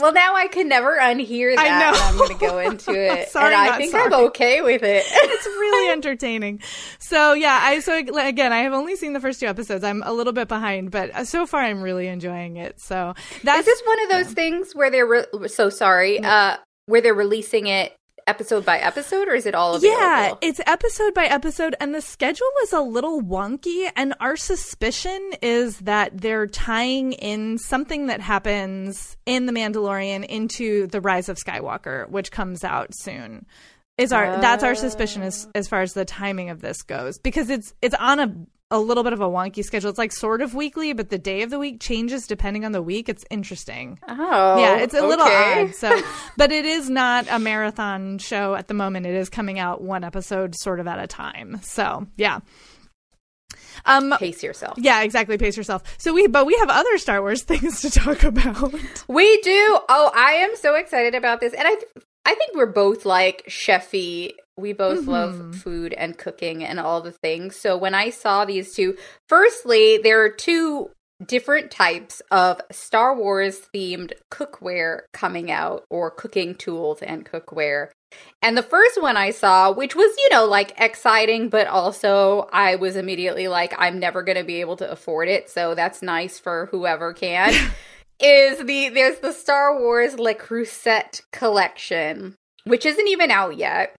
well, 0.00 0.12
now 0.12 0.34
I 0.36 0.46
can 0.48 0.68
never 0.68 0.98
unhear 0.98 1.56
that. 1.56 1.66
I 1.66 1.80
know. 1.80 1.98
I'm 1.98 2.18
going 2.18 2.38
to 2.38 2.46
go 2.46 2.58
into 2.58 2.90
it, 3.20 3.30
sorry, 3.30 3.54
and 3.54 3.54
I 3.54 3.78
think 3.78 3.92
sorry. 3.92 4.04
I'm 4.04 4.26
okay 4.26 4.60
with 4.60 4.82
it. 4.82 5.04
it's 5.10 5.46
really 5.46 5.90
entertaining. 5.90 6.60
So 6.98 7.32
yeah, 7.32 7.58
I 7.62 7.80
so 7.80 7.96
again, 7.96 8.52
I 8.52 8.58
have 8.58 8.74
only 8.74 8.96
seen 8.96 9.14
the 9.14 9.20
first 9.20 9.40
two 9.40 9.46
episodes. 9.46 9.84
I'm 9.84 10.02
a 10.04 10.12
little 10.12 10.34
bit 10.34 10.48
behind, 10.48 10.90
but 10.90 11.14
uh, 11.14 11.24
so 11.24 11.46
far 11.46 11.62
I'm 11.62 11.80
really 11.80 12.08
enjoying 12.08 12.58
it. 12.58 12.78
So 12.78 13.14
that's 13.42 13.60
Is 13.60 13.64
this 13.64 13.82
one 13.86 14.02
of 14.02 14.10
those 14.10 14.34
things 14.34 14.74
where 14.74 14.90
they're 14.90 15.06
re- 15.06 15.48
so 15.48 15.70
sorry, 15.70 16.20
uh, 16.20 16.58
where 16.84 17.00
they're 17.00 17.14
releasing 17.14 17.66
it 17.66 17.96
episode 18.26 18.64
by 18.64 18.78
episode, 18.78 19.28
or 19.28 19.34
is 19.34 19.46
it 19.46 19.54
all 19.54 19.74
available? 19.74 20.00
Yeah, 20.00 20.34
it's 20.40 20.60
episode 20.66 21.14
by 21.14 21.26
episode, 21.26 21.74
and 21.80 21.94
the 21.94 22.00
schedule 22.00 22.46
is 22.62 22.72
a 22.72 22.80
little 22.80 23.20
wonky. 23.20 23.90
And 23.96 24.14
our 24.20 24.36
suspicion 24.36 25.32
is 25.42 25.78
that 25.80 26.20
they're 26.20 26.46
tying 26.46 27.12
in 27.12 27.58
something 27.58 28.06
that 28.06 28.20
happens 28.20 29.16
in 29.26 29.46
The 29.46 29.52
Mandalorian 29.52 30.24
into 30.24 30.86
The 30.88 31.00
Rise 31.00 31.28
of 31.28 31.36
Skywalker, 31.36 32.08
which 32.08 32.30
comes 32.30 32.64
out 32.64 32.94
soon. 32.94 33.46
Is 33.98 34.12
our 34.12 34.38
that's 34.42 34.62
our 34.62 34.74
suspicion 34.74 35.22
as 35.22 35.46
oh. 35.48 35.52
as 35.54 35.68
far 35.68 35.80
as 35.80 35.94
the 35.94 36.04
timing 36.04 36.50
of 36.50 36.60
this 36.60 36.82
goes 36.82 37.18
because 37.18 37.48
it's 37.48 37.72
it's 37.80 37.94
on 37.94 38.20
a 38.20 38.34
a 38.70 38.80
little 38.80 39.04
bit 39.04 39.12
of 39.12 39.20
a 39.20 39.28
wonky 39.28 39.62
schedule. 39.62 39.90
It's 39.90 39.98
like 39.98 40.10
sort 40.12 40.42
of 40.42 40.54
weekly, 40.54 40.92
but 40.92 41.08
the 41.10 41.18
day 41.18 41.42
of 41.42 41.50
the 41.50 41.58
week 41.58 41.80
changes 41.80 42.26
depending 42.26 42.64
on 42.64 42.72
the 42.72 42.82
week. 42.82 43.08
It's 43.08 43.24
interesting. 43.30 43.98
Oh, 44.08 44.58
Yeah, 44.58 44.78
it's 44.78 44.94
a 44.94 45.06
little 45.06 45.24
odd. 45.26 45.74
So, 45.74 46.00
but 46.36 46.50
it 46.50 46.64
is 46.64 46.90
not 46.90 47.26
a 47.30 47.38
marathon 47.38 48.18
show 48.18 48.54
at 48.56 48.66
the 48.66 48.74
moment. 48.74 49.06
It 49.06 49.14
is 49.14 49.28
coming 49.28 49.58
out 49.60 49.82
one 49.82 50.02
episode 50.02 50.54
sort 50.56 50.80
of 50.80 50.88
at 50.88 50.98
a 50.98 51.06
time. 51.06 51.60
So, 51.62 52.06
yeah. 52.16 52.40
Um 53.84 54.14
Pace 54.18 54.42
yourself. 54.42 54.78
yeah, 54.78 55.02
exactly. 55.02 55.38
Pace 55.38 55.56
yourself. 55.56 55.82
So 55.98 56.12
we, 56.12 56.26
but 56.26 56.46
we 56.46 56.56
have 56.56 56.68
other 56.70 56.98
Star 56.98 57.20
Wars 57.20 57.42
things 57.44 57.82
to 57.82 57.90
talk 57.90 58.24
about. 58.24 58.74
We 59.06 59.40
do. 59.42 59.78
Oh, 59.88 60.10
I 60.14 60.32
am 60.32 60.56
so 60.56 60.74
excited 60.74 61.14
about 61.14 61.40
this, 61.40 61.52
and 61.52 61.68
I, 61.68 61.74
th- 61.74 61.84
I 62.24 62.34
think 62.34 62.56
we're 62.56 62.66
both 62.66 63.04
like 63.06 63.44
chefy. 63.48 64.32
We 64.56 64.72
both 64.72 65.00
Mm-hmm. 65.00 65.10
love 65.10 65.56
food 65.56 65.92
and 65.92 66.16
cooking 66.16 66.64
and 66.64 66.80
all 66.80 67.00
the 67.00 67.12
things. 67.12 67.56
So 67.56 67.76
when 67.76 67.94
I 67.94 68.10
saw 68.10 68.44
these 68.44 68.74
two, 68.74 68.96
firstly, 69.28 69.98
there 69.98 70.22
are 70.22 70.30
two 70.30 70.90
different 71.24 71.70
types 71.70 72.20
of 72.30 72.60
Star 72.70 73.16
Wars 73.16 73.60
themed 73.74 74.12
cookware 74.30 75.00
coming 75.12 75.50
out, 75.50 75.84
or 75.90 76.10
cooking 76.10 76.54
tools 76.54 77.00
and 77.02 77.24
cookware. 77.24 77.88
And 78.42 78.56
the 78.56 78.62
first 78.62 79.00
one 79.00 79.16
I 79.16 79.30
saw, 79.30 79.72
which 79.72 79.96
was, 79.96 80.14
you 80.18 80.28
know, 80.30 80.46
like 80.46 80.74
exciting, 80.78 81.48
but 81.48 81.66
also 81.66 82.48
I 82.52 82.76
was 82.76 82.96
immediately 82.96 83.48
like, 83.48 83.74
I'm 83.78 83.98
never 83.98 84.22
going 84.22 84.38
to 84.38 84.44
be 84.44 84.60
able 84.60 84.76
to 84.76 84.90
afford 84.90 85.28
it. 85.28 85.50
So 85.50 85.74
that's 85.74 86.02
nice 86.02 86.38
for 86.38 86.66
whoever 86.70 87.12
can. 87.12 87.52
is 88.20 88.58
the 88.64 88.88
there's 88.90 89.18
the 89.18 89.32
Star 89.32 89.78
Wars 89.78 90.18
Le 90.18 90.34
Creuset 90.34 91.20
collection, 91.32 92.34
which 92.64 92.86
isn't 92.86 93.08
even 93.08 93.30
out 93.30 93.56
yet. 93.56 93.94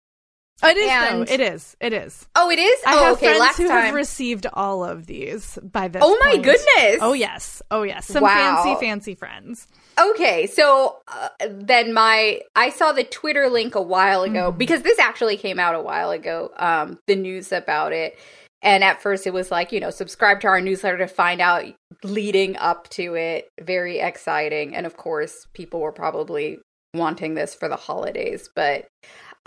It 0.64 0.78
is 0.78 0.90
And- 0.90 1.28
though. 1.28 1.34
It 1.34 1.40
is. 1.40 1.78
It 1.80 1.94
is. 1.94 2.28
Oh, 2.36 2.50
it 2.50 2.58
is. 2.60 2.80
I 2.86 2.96
oh, 2.96 3.04
have 3.04 3.14
okay. 3.18 3.26
friends 3.28 3.40
Last 3.40 3.58
who 3.58 3.68
time. 3.68 3.86
have 3.86 3.94
received 3.96 4.48
all 4.54 4.84
of 4.84 5.06
these 5.06 5.60
by 5.64 5.88
this. 5.88 6.02
oh 6.06 6.18
my 6.20 6.32
point. 6.32 6.44
goodness. 6.44 6.98
Oh 7.02 7.14
yes. 7.14 7.62
Oh 7.70 7.84
yes. 7.84 8.08
Some 8.08 8.24
Wow. 8.24 8.64
fancy, 8.64 8.86
fancy 8.86 9.16
friends. 9.16 9.68
Okay, 10.00 10.46
so 10.48 10.98
uh, 11.08 11.30
then 11.50 11.94
my 11.94 12.42
I 12.56 12.70
saw 12.70 12.92
the 12.92 13.04
Twitter 13.04 13.50
link 13.50 13.76
a 13.76 13.82
while 13.82 14.24
ago 14.24 14.50
Mm-hmm. 14.50 14.58
because 14.58 14.82
this 14.84 15.00
actually 15.00 15.38
came 15.38 15.60
out 15.60 15.76
a 15.76 15.82
while 15.82 16.12
ago. 16.12 16.52
Um, 16.58 17.00
the 17.08 17.16
news 17.16 17.52
about 17.52 17.94
it, 17.94 18.18
and 18.62 18.84
at 18.84 19.02
first 19.02 19.26
it 19.28 19.34
was 19.34 19.50
like 19.52 19.72
you 19.72 19.80
know 19.80 19.90
subscribe 19.90 20.40
to 20.42 20.48
our 20.48 20.62
newsletter 20.62 21.00
to 21.00 21.08
find 21.08 21.42
out 21.42 21.66
leading 22.04 22.56
up 22.58 22.88
to 22.90 23.16
it. 23.16 23.50
Very 23.60 23.98
exciting, 24.00 24.76
and 24.76 24.86
of 24.86 24.98
course 24.98 25.48
people 25.54 25.80
were 25.80 25.92
probably 25.92 26.60
wanting 26.94 27.34
this 27.36 27.54
for 27.56 27.68
the 27.70 27.76
holidays, 27.76 28.50
but. 28.56 28.86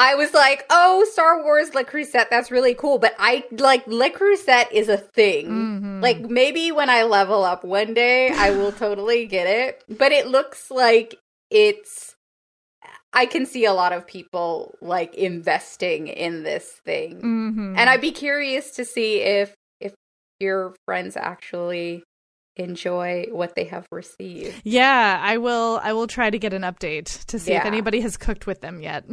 I 0.00 0.14
was 0.14 0.32
like, 0.32 0.64
"Oh, 0.70 1.04
Star 1.12 1.42
Wars 1.42 1.74
Le 1.74 1.84
Creuset, 1.84 2.30
that's 2.30 2.50
really 2.50 2.74
cool." 2.74 2.98
But 2.98 3.14
I 3.18 3.44
like 3.52 3.86
Le 3.86 4.08
Creuset 4.10 4.72
is 4.72 4.88
a 4.88 4.96
thing. 4.96 5.46
Mhm. 5.48 6.02
Like 6.02 6.20
maybe 6.20 6.72
when 6.72 6.88
I 6.88 7.02
level 7.02 7.44
up 7.44 7.62
one 7.64 7.92
day, 7.94 8.30
I 8.30 8.50
will 8.58 8.72
totally 8.72 9.26
get 9.26 9.46
it. 9.46 9.84
But 9.88 10.12
it 10.12 10.26
looks 10.26 10.70
like 10.70 11.16
it's. 11.50 12.16
I 13.12 13.26
can 13.26 13.44
see 13.44 13.64
a 13.64 13.72
lot 13.72 13.92
of 13.92 14.06
people 14.06 14.74
like 14.80 15.14
investing 15.16 16.06
in 16.08 16.44
this 16.44 16.66
thing, 16.84 17.20
Mhm. 17.20 17.76
and 17.76 17.90
I'd 17.90 18.00
be 18.00 18.12
curious 18.12 18.70
to 18.76 18.84
see 18.84 19.20
if 19.20 19.54
if 19.80 19.92
your 20.38 20.74
friends 20.86 21.16
actually 21.16 22.04
enjoy 22.56 23.26
what 23.30 23.54
they 23.56 23.64
have 23.64 23.86
received. 23.92 24.60
Yeah, 24.64 25.18
I 25.22 25.36
will. 25.38 25.80
I 25.82 25.92
will 25.92 26.06
try 26.06 26.30
to 26.30 26.38
get 26.38 26.52
an 26.52 26.62
update 26.62 27.24
to 27.26 27.38
see 27.38 27.52
if 27.52 27.64
anybody 27.64 28.00
has 28.00 28.16
cooked 28.16 28.46
with 28.46 28.60
them 28.60 28.80
yet. 28.80 29.04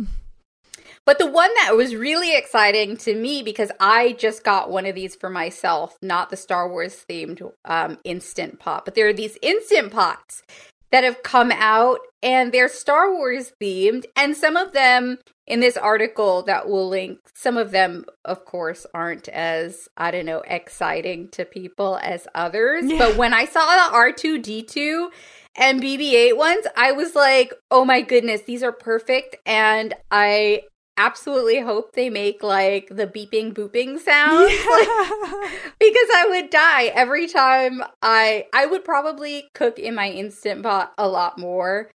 But 1.07 1.19
the 1.19 1.25
one 1.25 1.51
that 1.55 1.77
was 1.77 1.95
really 1.95 2.35
exciting 2.35 2.97
to 2.97 3.15
me 3.15 3.41
because 3.41 3.71
I 3.79 4.11
just 4.19 4.43
got 4.43 4.69
one 4.69 4.85
of 4.85 4.93
these 4.93 5.15
for 5.15 5.29
myself, 5.29 5.97
not 6.01 6.29
the 6.29 6.35
Star 6.35 6.69
Wars 6.69 7.05
themed 7.09 7.41
um, 7.63 7.97
instant 8.03 8.59
pot, 8.59 8.83
but 8.83 8.93
there 8.93 9.07
are 9.07 9.13
these 9.13 9.37
instant 9.41 9.93
pots 9.93 10.43
that 10.91 11.05
have 11.05 11.23
come 11.23 11.53
out 11.53 11.99
and 12.21 12.51
they're 12.51 12.67
Star 12.67 13.13
Wars 13.13 13.53
themed. 13.61 14.03
And 14.17 14.35
some 14.35 14.57
of 14.57 14.73
them 14.73 15.19
in 15.45 15.61
this 15.61 15.77
article 15.77 16.43
that 16.43 16.67
we'll 16.67 16.89
link, 16.89 17.19
some 17.33 17.55
of 17.55 17.71
them, 17.71 18.03
of 18.25 18.43
course, 18.43 18.85
aren't 18.93 19.29
as, 19.29 19.87
I 19.95 20.11
don't 20.11 20.25
know, 20.25 20.43
exciting 20.45 21.29
to 21.29 21.45
people 21.45 21.99
as 22.03 22.27
others. 22.35 22.83
Yeah. 22.85 22.97
But 23.07 23.15
when 23.15 23.33
I 23.33 23.45
saw 23.45 23.65
the 23.65 23.95
R2D2 23.95 25.07
and 25.55 25.81
BB 25.81 26.11
8 26.11 26.37
ones, 26.37 26.67
I 26.75 26.91
was 26.91 27.15
like, 27.15 27.53
oh 27.71 27.85
my 27.85 28.01
goodness, 28.01 28.41
these 28.41 28.61
are 28.61 28.73
perfect. 28.73 29.37
And 29.45 29.93
I 30.11 30.63
absolutely 30.97 31.59
hope 31.59 31.93
they 31.93 32.09
make 32.09 32.43
like 32.43 32.89
the 32.89 33.07
beeping 33.07 33.53
booping 33.53 33.99
sounds 33.99 34.51
like, 34.51 35.51
because 35.79 36.09
I 36.15 36.25
would 36.29 36.49
die 36.49 36.85
every 36.85 37.27
time 37.27 37.83
I 38.01 38.47
I 38.53 38.65
would 38.65 38.83
probably 38.83 39.49
cook 39.53 39.79
in 39.79 39.95
my 39.95 40.09
instant 40.09 40.63
pot 40.63 40.93
a 40.97 41.07
lot 41.07 41.37
more 41.37 41.91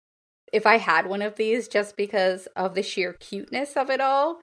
if 0.51 0.65
I 0.65 0.77
had 0.77 1.08
one 1.08 1.22
of 1.22 1.36
these 1.36 1.68
just 1.68 1.96
because 1.96 2.48
of 2.56 2.75
the 2.75 2.84
sheer 2.84 3.13
cuteness 3.13 3.75
of 3.75 3.89
it 3.89 4.01
all. 4.01 4.41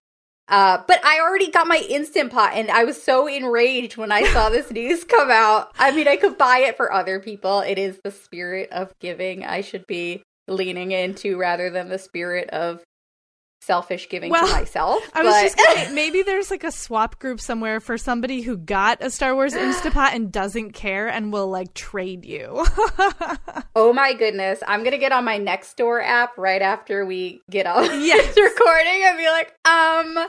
Uh, 0.49 0.81
but 0.87 1.05
I 1.05 1.19
already 1.21 1.51
got 1.51 1.67
my 1.67 1.85
instant 1.89 2.31
pot 2.31 2.53
and 2.55 2.71
I 2.71 2.85
was 2.85 3.03
so 3.03 3.27
enraged 3.27 3.97
when 3.97 4.13
I 4.13 4.23
saw 4.33 4.49
this 4.49 4.71
news 4.71 5.03
come 5.03 5.31
out. 5.31 5.73
I 5.79 5.91
mean, 5.91 6.07
I 6.07 6.17
could 6.17 6.39
buy 6.39 6.59
it 6.59 6.77
for 6.77 6.93
other 6.93 7.19
people. 7.19 7.61
It 7.61 7.79
is 7.79 7.99
the 8.05 8.13
spirit 8.13 8.71
of 8.71 8.97
giving 9.01 9.45
I 9.45 9.61
should 9.61 9.87
be 9.89 10.23
leaning 10.47 10.93
into 10.93 11.37
rather 11.37 11.71
than 11.71 11.89
the 11.89 11.99
spirit 11.99 12.49
of 12.51 12.85
selfish 13.67 14.09
giving 14.09 14.31
Well, 14.31 14.47
to 14.47 14.53
myself. 14.53 15.03
I 15.13 15.23
was 15.23 15.35
but- 15.35 15.43
just 15.43 15.57
kidding. 15.57 15.95
maybe 15.95 16.23
there's 16.23 16.51
like 16.51 16.65
a 16.65 16.71
swap 16.73 17.19
group 17.19 17.41
somewhere 17.41 17.81
for 17.81 17.99
somebody 17.99 18.41
who 18.43 18.57
got 18.57 19.03
a 19.03 19.11
Star 19.11 19.35
Wars 19.35 19.53
Instapot 19.55 20.15
and 20.15 20.31
doesn't 20.33 20.71
care 20.73 21.09
and 21.09 21.33
will 21.33 21.49
like 21.49 21.75
trade 21.75 22.25
you. 22.25 22.65
Oh 23.79 23.93
my 23.93 24.15
goodness. 24.15 24.63
I'm 24.67 24.81
going 24.81 24.93
to 24.93 24.99
get 24.99 25.13
on 25.13 25.25
my 25.27 25.37
next 25.37 25.77
door 25.77 26.01
app 26.01 26.39
right 26.39 26.63
after 26.63 27.05
we 27.05 27.43
get 27.51 27.67
off 27.67 27.85
Yes. 27.85 28.35
this 28.35 28.43
recording 28.53 29.03
and 29.05 29.19
be 29.19 29.27
like, 29.29 29.55
um, 29.67 30.29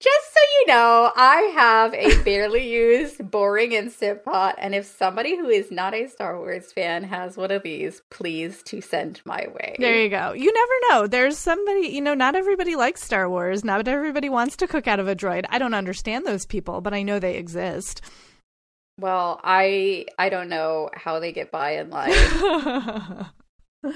just 0.00 0.34
so 0.34 0.40
you 0.60 0.66
know, 0.66 1.10
I 1.16 1.52
have 1.54 1.94
a 1.94 2.22
barely 2.22 2.68
used, 2.72 3.30
boring 3.30 3.72
Instant 3.72 4.24
Pot. 4.24 4.56
And 4.58 4.74
if 4.74 4.84
somebody 4.84 5.36
who 5.36 5.48
is 5.48 5.70
not 5.70 5.94
a 5.94 6.06
Star 6.06 6.38
Wars 6.38 6.70
fan 6.72 7.04
has 7.04 7.36
one 7.36 7.50
of 7.50 7.62
these, 7.62 8.02
please 8.10 8.62
to 8.64 8.80
send 8.80 9.20
my 9.24 9.46
way. 9.54 9.76
there 9.78 10.00
you 10.02 10.08
go. 10.10 10.32
You 10.32 10.52
never 10.52 10.72
know. 10.90 11.06
There's 11.06 11.38
somebody, 11.38 11.88
you 11.88 12.00
know, 12.00 12.14
not 12.14 12.34
everybody 12.34 12.76
likes 12.76 13.02
Star 13.02 13.28
Wars. 13.28 13.64
Not 13.64 13.88
everybody 13.88 14.28
wants 14.28 14.56
to 14.56 14.66
cook 14.66 14.86
out 14.86 15.00
of 15.00 15.08
a 15.08 15.16
droid. 15.16 15.44
I 15.48 15.58
don't 15.58 15.74
understand 15.74 16.26
those 16.26 16.44
people, 16.46 16.80
but 16.80 16.92
I 16.92 17.02
know 17.02 17.18
they 17.18 17.36
exist. 17.36 18.02
Well, 18.98 19.40
I 19.44 20.06
I 20.18 20.30
don't 20.30 20.48
know 20.48 20.90
how 20.94 21.20
they 21.20 21.32
get 21.32 21.50
by 21.50 21.72
in 21.72 21.90
life 21.90 22.40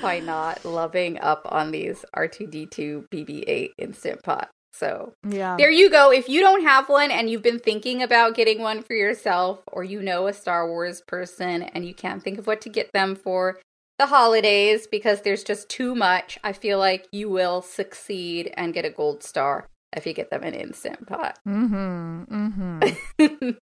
by 0.03 0.21
not 0.21 0.65
loving 0.65 1.19
up 1.19 1.43
on 1.47 1.71
these 1.71 2.05
R2D2 2.15 3.09
BB8 3.09 3.71
Instant 3.79 4.23
Pot. 4.23 4.51
So 4.73 5.15
yeah. 5.29 5.57
There 5.57 5.71
you 5.71 5.91
go. 5.91 6.13
If 6.13 6.29
you 6.29 6.41
don't 6.41 6.63
have 6.63 6.89
one 6.89 7.11
and 7.11 7.29
you've 7.29 7.43
been 7.43 7.59
thinking 7.59 8.03
about 8.03 8.35
getting 8.35 8.61
one 8.61 8.83
for 8.83 8.95
yourself, 8.95 9.61
or 9.67 9.85
you 9.85 10.01
know 10.01 10.27
a 10.27 10.33
Star 10.33 10.69
Wars 10.69 11.03
person 11.07 11.63
and 11.63 11.85
you 11.85 11.95
can't 11.95 12.23
think 12.23 12.39
of 12.39 12.47
what 12.47 12.61
to 12.63 12.69
get 12.69 12.93
them 12.93 13.15
for 13.15 13.59
the 13.99 14.07
holidays 14.07 14.87
because 14.87 15.21
there's 15.21 15.45
just 15.45 15.69
too 15.69 15.95
much, 15.95 16.39
I 16.43 16.55
feel 16.55 16.79
like 16.79 17.07
you 17.13 17.29
will 17.29 17.61
succeed 17.61 18.53
and 18.57 18.73
get 18.73 18.87
a 18.87 18.91
gold 18.91 19.23
star 19.23 19.67
if 19.95 20.07
you 20.07 20.15
get 20.15 20.31
them 20.31 20.43
an 20.43 20.55
instant 20.55 21.07
pot. 21.07 21.39
Mm-hmm. 21.47 22.25
Mm-hmm. 22.25 23.51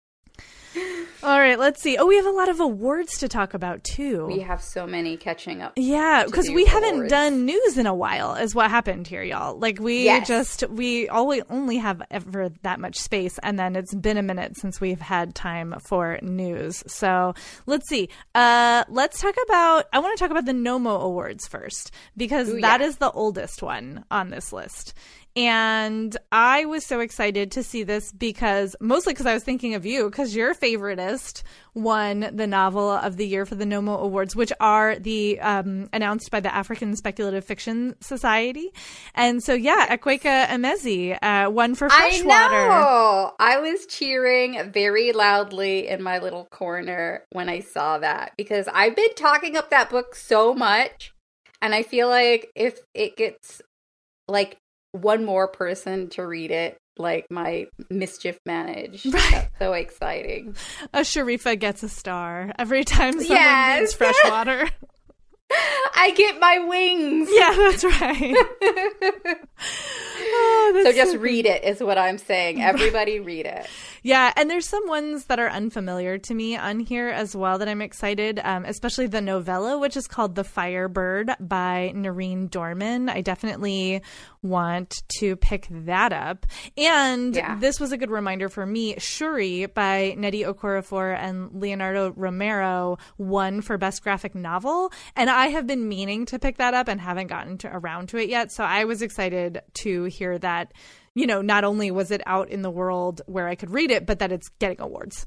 All 1.23 1.37
right, 1.37 1.59
let's 1.59 1.81
see. 1.83 1.97
Oh, 1.97 2.07
we 2.07 2.15
have 2.15 2.25
a 2.25 2.31
lot 2.31 2.49
of 2.49 2.59
awards 2.59 3.19
to 3.19 3.27
talk 3.27 3.53
about 3.53 3.83
too. 3.83 4.25
We 4.25 4.39
have 4.39 4.59
so 4.63 4.87
many 4.87 5.17
catching 5.17 5.61
up. 5.61 5.73
Yeah, 5.75 6.23
because 6.25 6.49
we 6.49 6.65
haven't 6.65 6.93
awards. 6.95 7.09
done 7.11 7.45
news 7.45 7.77
in 7.77 7.85
a 7.85 7.93
while, 7.93 8.33
is 8.33 8.55
what 8.55 8.71
happened 8.71 9.05
here, 9.05 9.21
y'all. 9.21 9.57
Like 9.59 9.79
we 9.79 10.05
Yes. 10.05 10.27
just 10.27 10.67
we 10.69 11.07
always 11.09 11.43
only 11.49 11.77
have 11.77 12.01
ever 12.09 12.49
that 12.63 12.79
much 12.79 12.97
space, 12.97 13.37
and 13.43 13.59
then 13.59 13.75
it's 13.75 13.93
been 13.93 14.17
a 14.17 14.23
minute 14.23 14.57
since 14.57 14.81
we've 14.81 14.99
had 15.01 15.35
time 15.35 15.75
for 15.85 16.17
news. 16.23 16.83
So 16.87 17.35
let's 17.67 17.87
see. 17.87 18.09
Uh, 18.33 18.83
let's 18.89 19.21
talk 19.21 19.35
about. 19.45 19.85
I 19.93 19.99
want 19.99 20.17
to 20.17 20.23
talk 20.23 20.31
about 20.31 20.45
the 20.45 20.53
Nomo 20.53 21.01
Awards 21.03 21.47
first 21.47 21.91
because 22.17 22.49
Ooh, 22.49 22.61
that 22.61 22.81
yeah. 22.81 22.87
is 22.87 22.97
the 22.97 23.11
oldest 23.11 23.61
one 23.61 24.05
on 24.09 24.31
this 24.31 24.51
list. 24.51 24.95
And 25.35 26.15
I 26.31 26.65
was 26.65 26.85
so 26.85 26.99
excited 26.99 27.51
to 27.51 27.63
see 27.63 27.83
this 27.83 28.11
because 28.11 28.75
mostly 28.81 29.13
because 29.13 29.25
I 29.25 29.33
was 29.33 29.43
thinking 29.43 29.75
of 29.75 29.85
you 29.85 30.09
because 30.09 30.35
your 30.35 30.53
favoritist 30.53 31.43
won 31.73 32.29
the 32.33 32.47
novel 32.47 32.89
of 32.89 33.15
the 33.15 33.25
year 33.25 33.45
for 33.45 33.55
the 33.55 33.63
Nomo 33.63 33.97
Awards, 34.01 34.35
which 34.35 34.51
are 34.59 34.97
the 34.99 35.39
um, 35.39 35.87
announced 35.93 36.31
by 36.31 36.41
the 36.41 36.53
African 36.53 36.97
Speculative 36.97 37.45
Fiction 37.45 37.95
Society. 38.01 38.71
And 39.15 39.41
so, 39.41 39.53
yeah, 39.53 39.95
Akwaeke 39.95 40.47
Emezi 40.47 41.17
uh, 41.21 41.49
won 41.49 41.75
for 41.75 41.87
I 41.89 42.09
Freshwater. 42.09 42.67
know. 42.67 43.31
I 43.39 43.59
was 43.59 43.85
cheering 43.85 44.69
very 44.71 45.13
loudly 45.13 45.87
in 45.87 46.03
my 46.03 46.19
little 46.19 46.45
corner 46.45 47.23
when 47.31 47.47
I 47.47 47.61
saw 47.61 47.99
that 47.99 48.33
because 48.37 48.67
I've 48.73 48.97
been 48.97 49.13
talking 49.15 49.55
up 49.55 49.69
that 49.69 49.89
book 49.89 50.13
so 50.13 50.53
much. 50.53 51.13
And 51.61 51.73
I 51.75 51.83
feel 51.83 52.09
like 52.09 52.51
if 52.55 52.79
it 52.93 53.15
gets 53.15 53.61
like 54.27 54.57
one 54.93 55.25
more 55.25 55.47
person 55.47 56.09
to 56.09 56.25
read 56.25 56.51
it, 56.51 56.77
like 56.97 57.25
my 57.29 57.67
mischief 57.89 58.37
managed. 58.45 59.05
Right. 59.05 59.31
That's 59.31 59.59
so 59.59 59.73
exciting. 59.73 60.55
A 60.93 60.99
Sharifa 61.01 61.57
gets 61.59 61.83
a 61.83 61.89
star 61.89 62.51
every 62.59 62.83
time 62.83 63.13
someone 63.13 63.27
Yes. 63.27 63.79
reads 63.79 63.93
Freshwater. 63.95 64.69
I 65.95 66.13
get 66.15 66.39
my 66.39 66.59
wings. 66.59 67.29
yeah, 67.31 67.53
that's 67.55 67.83
right. 67.83 68.35
Oh, 70.33 70.81
So 70.85 70.91
just 70.93 71.13
good. 71.13 71.21
read 71.21 71.45
it 71.45 71.63
is 71.63 71.81
what 71.81 71.97
I'm 71.97 72.17
saying. 72.17 72.61
Everybody 72.61 73.19
read 73.19 73.45
it. 73.45 73.67
Yeah, 74.03 74.31
and 74.35 74.49
there's 74.49 74.67
some 74.67 74.87
ones 74.87 75.25
that 75.25 75.39
are 75.39 75.49
unfamiliar 75.49 76.17
to 76.19 76.33
me 76.33 76.55
on 76.57 76.79
here 76.79 77.09
as 77.09 77.35
well 77.35 77.57
that 77.59 77.67
I'm 77.67 77.81
excited, 77.81 78.39
um, 78.43 78.63
especially 78.65 79.07
the 79.07 79.19
novella, 79.21 79.77
which 79.77 79.97
is 79.97 80.07
called 80.07 80.35
The 80.35 80.43
Firebird 80.43 81.31
by 81.39 81.91
Nerine 81.95 82.49
Dorman. 82.49 83.09
I 83.09 83.21
definitely 83.21 84.01
want 84.41 85.03
to 85.19 85.35
pick 85.35 85.67
that 85.69 86.13
up. 86.13 86.45
And 86.77 87.35
Yeah. 87.35 87.57
this 87.59 87.79
was 87.79 87.91
a 87.91 87.97
good 87.97 88.09
reminder 88.09 88.47
for 88.49 88.65
me. 88.65 88.95
Shuri 88.97 89.65
by 89.67 90.15
Nnedi 90.17 90.45
Okorafor 90.45 91.15
and 91.15 91.51
Leonardo 91.61 92.11
Romero 92.15 92.97
won 93.17 93.61
for 93.61 93.77
Best 93.77 94.01
Graphic 94.03 94.33
Novel. 94.33 94.91
And 95.15 95.29
I 95.29 95.40
have 95.47 95.67
been 95.67 95.87
meaning 95.87 96.25
to 96.27 96.39
pick 96.39 96.57
that 96.57 96.73
up 96.73 96.87
and 96.87 96.99
haven't 96.99 97.27
gotten 97.27 97.57
to, 97.59 97.69
around 97.75 98.09
to 98.09 98.17
it 98.17 98.29
yet. 98.29 98.51
So 98.51 98.63
I 98.63 98.85
was 98.85 99.01
excited 99.01 99.61
to 99.75 100.03
hear 100.05 100.37
that, 100.39 100.73
you 101.15 101.27
know, 101.27 101.41
not 101.41 101.63
only 101.63 101.91
was 101.91 102.11
it 102.11 102.21
out 102.25 102.49
in 102.49 102.61
the 102.61 102.71
world 102.71 103.21
where 103.25 103.47
I 103.47 103.55
could 103.55 103.71
read 103.71 103.91
it, 103.91 104.05
but 104.05 104.19
that 104.19 104.31
it's 104.31 104.49
getting 104.59 104.81
awards. 104.81 105.25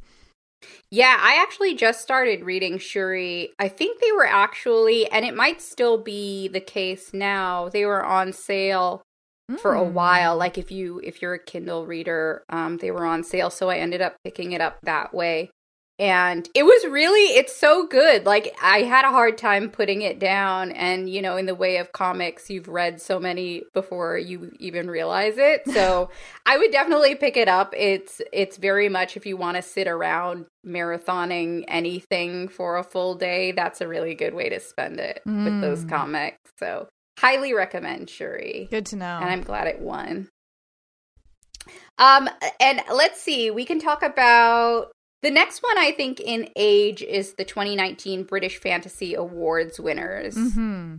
Yeah, 0.90 1.16
I 1.20 1.42
actually 1.42 1.74
just 1.74 2.00
started 2.00 2.42
reading 2.44 2.78
Shuri. 2.78 3.50
I 3.58 3.68
think 3.68 4.00
they 4.00 4.12
were 4.12 4.26
actually, 4.26 5.10
and 5.10 5.24
it 5.24 5.34
might 5.34 5.60
still 5.60 5.98
be 5.98 6.48
the 6.48 6.60
case 6.60 7.12
now. 7.12 7.68
They 7.68 7.84
were 7.84 8.04
on 8.04 8.32
sale 8.32 9.02
for 9.58 9.74
a 9.74 9.82
Mm. 9.82 9.92
while. 9.92 10.36
Like 10.38 10.56
if 10.56 10.70
you 10.72 11.00
if 11.04 11.20
you're 11.20 11.34
a 11.34 11.38
Kindle 11.44 11.84
reader, 11.86 12.44
um, 12.48 12.78
they 12.78 12.90
were 12.90 13.04
on 13.04 13.24
sale. 13.24 13.50
So 13.50 13.68
I 13.68 13.76
ended 13.76 14.00
up 14.00 14.16
picking 14.24 14.52
it 14.52 14.62
up 14.62 14.78
that 14.84 15.12
way, 15.12 15.50
and 15.98 16.48
it 16.54 16.64
was 16.64 16.84
really 16.90 17.36
it's 17.36 17.54
so 17.54 17.86
good. 17.86 18.26
Like 18.26 18.56
I 18.60 18.78
had 18.82 19.04
a 19.04 19.10
hard 19.10 19.38
time 19.38 19.70
putting 19.70 20.02
it 20.02 20.18
down, 20.18 20.72
and 20.72 21.08
you 21.08 21.22
know, 21.22 21.36
in 21.36 21.46
the 21.46 21.54
way 21.54 21.76
of 21.76 21.92
comics, 21.92 22.50
you've 22.50 22.68
read 22.68 23.00
so 23.00 23.20
many 23.20 23.62
before 23.74 24.18
you 24.18 24.52
even 24.58 24.88
realize 24.90 25.34
it. 25.38 25.62
So 25.68 26.10
I 26.46 26.58
would 26.58 26.72
definitely 26.72 27.14
pick 27.14 27.36
it 27.36 27.48
up. 27.48 27.72
It's 27.76 28.20
it's 28.32 28.56
very 28.56 28.88
much 28.88 29.16
if 29.16 29.24
you 29.24 29.36
want 29.36 29.56
to 29.56 29.62
sit 29.62 29.86
around 29.86 30.46
marathoning 30.66 31.64
anything 31.68 32.48
for 32.48 32.76
a 32.76 32.82
full 32.82 33.14
day, 33.14 33.52
that's 33.52 33.80
a 33.80 33.86
really 33.88 34.14
good 34.14 34.34
way 34.34 34.48
to 34.48 34.58
spend 34.58 34.98
it 34.98 35.22
with 35.26 35.60
those 35.60 35.84
Mm. 35.84 35.88
comics. 35.90 36.38
So 36.58 36.88
highly 37.20 37.54
recommend 37.54 38.10
Shuri. 38.10 38.66
Good 38.70 38.86
to 38.86 38.96
know. 38.96 39.18
And 39.20 39.30
I'm 39.30 39.42
glad 39.42 39.68
it 39.68 39.78
won. 39.80 40.28
Um 41.98 42.28
and 42.60 42.82
let's 42.92 43.20
see, 43.20 43.50
we 43.52 43.64
can 43.64 43.78
talk 43.78 44.02
about 44.02 44.90
the 45.24 45.30
next 45.30 45.62
one 45.62 45.78
I 45.78 45.90
think 45.90 46.20
in 46.20 46.50
age 46.54 47.02
is 47.02 47.34
the 47.34 47.44
2019 47.44 48.24
British 48.24 48.58
Fantasy 48.58 49.14
Awards 49.14 49.80
winners. 49.80 50.34
hmm 50.36 50.96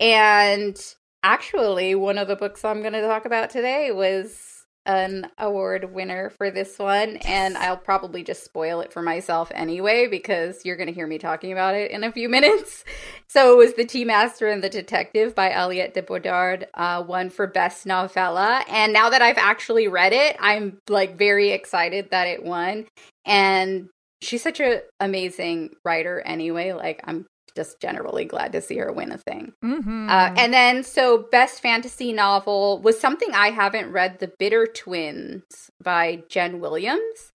And 0.00 0.94
actually, 1.22 1.94
one 1.94 2.16
of 2.16 2.26
the 2.26 2.36
books 2.36 2.64
I'm 2.64 2.80
going 2.80 2.94
to 2.94 3.02
talk 3.02 3.26
about 3.26 3.50
today 3.50 3.92
was 3.92 4.55
an 4.86 5.28
award 5.38 5.92
winner 5.92 6.30
for 6.30 6.50
this 6.50 6.78
one. 6.78 7.16
And 7.18 7.56
I'll 7.56 7.76
probably 7.76 8.22
just 8.22 8.44
spoil 8.44 8.80
it 8.80 8.92
for 8.92 9.02
myself 9.02 9.52
anyway, 9.54 10.06
because 10.06 10.64
you're 10.64 10.76
going 10.76 10.88
to 10.88 10.92
hear 10.92 11.06
me 11.06 11.18
talking 11.18 11.52
about 11.52 11.74
it 11.74 11.90
in 11.90 12.04
a 12.04 12.12
few 12.12 12.28
minutes. 12.36 12.84
So 13.28 13.52
it 13.52 13.56
was 13.56 13.74
The 13.74 13.84
Tea 13.84 14.04
Master 14.04 14.48
and 14.48 14.62
the 14.62 14.70
Detective 14.70 15.34
by 15.34 15.50
Aliette 15.50 15.94
de 15.94 16.02
Bodard, 16.02 16.66
uh, 16.74 17.04
won 17.06 17.28
for 17.28 17.46
Best 17.46 17.84
Novella. 17.84 18.64
And 18.68 18.92
now 18.92 19.10
that 19.10 19.22
I've 19.22 19.38
actually 19.38 19.88
read 19.88 20.12
it, 20.12 20.36
I'm 20.40 20.78
like 20.88 21.18
very 21.18 21.50
excited 21.50 22.10
that 22.10 22.28
it 22.28 22.44
won. 22.44 22.86
And 23.24 23.88
she's 24.22 24.42
such 24.42 24.60
an 24.60 24.80
amazing 25.00 25.70
writer 25.84 26.20
anyway. 26.20 26.72
Like, 26.72 27.00
I'm 27.04 27.26
just 27.56 27.80
generally 27.80 28.24
glad 28.24 28.52
to 28.52 28.60
see 28.60 28.76
her 28.76 28.92
win 28.92 29.10
a 29.10 29.18
thing. 29.18 29.52
hmm 29.62 30.08
Uh, 30.08 30.30
and 30.36 30.52
then, 30.52 30.84
so 30.84 31.26
best 31.32 31.60
fantasy 31.60 32.12
novel 32.12 32.80
was 32.82 33.00
something 33.00 33.32
I 33.34 33.50
haven't 33.50 33.90
read, 33.90 34.20
The 34.20 34.30
Bitter 34.38 34.66
Twins 34.66 35.70
by 35.82 36.22
Jen 36.28 36.60
Williams. 36.60 37.32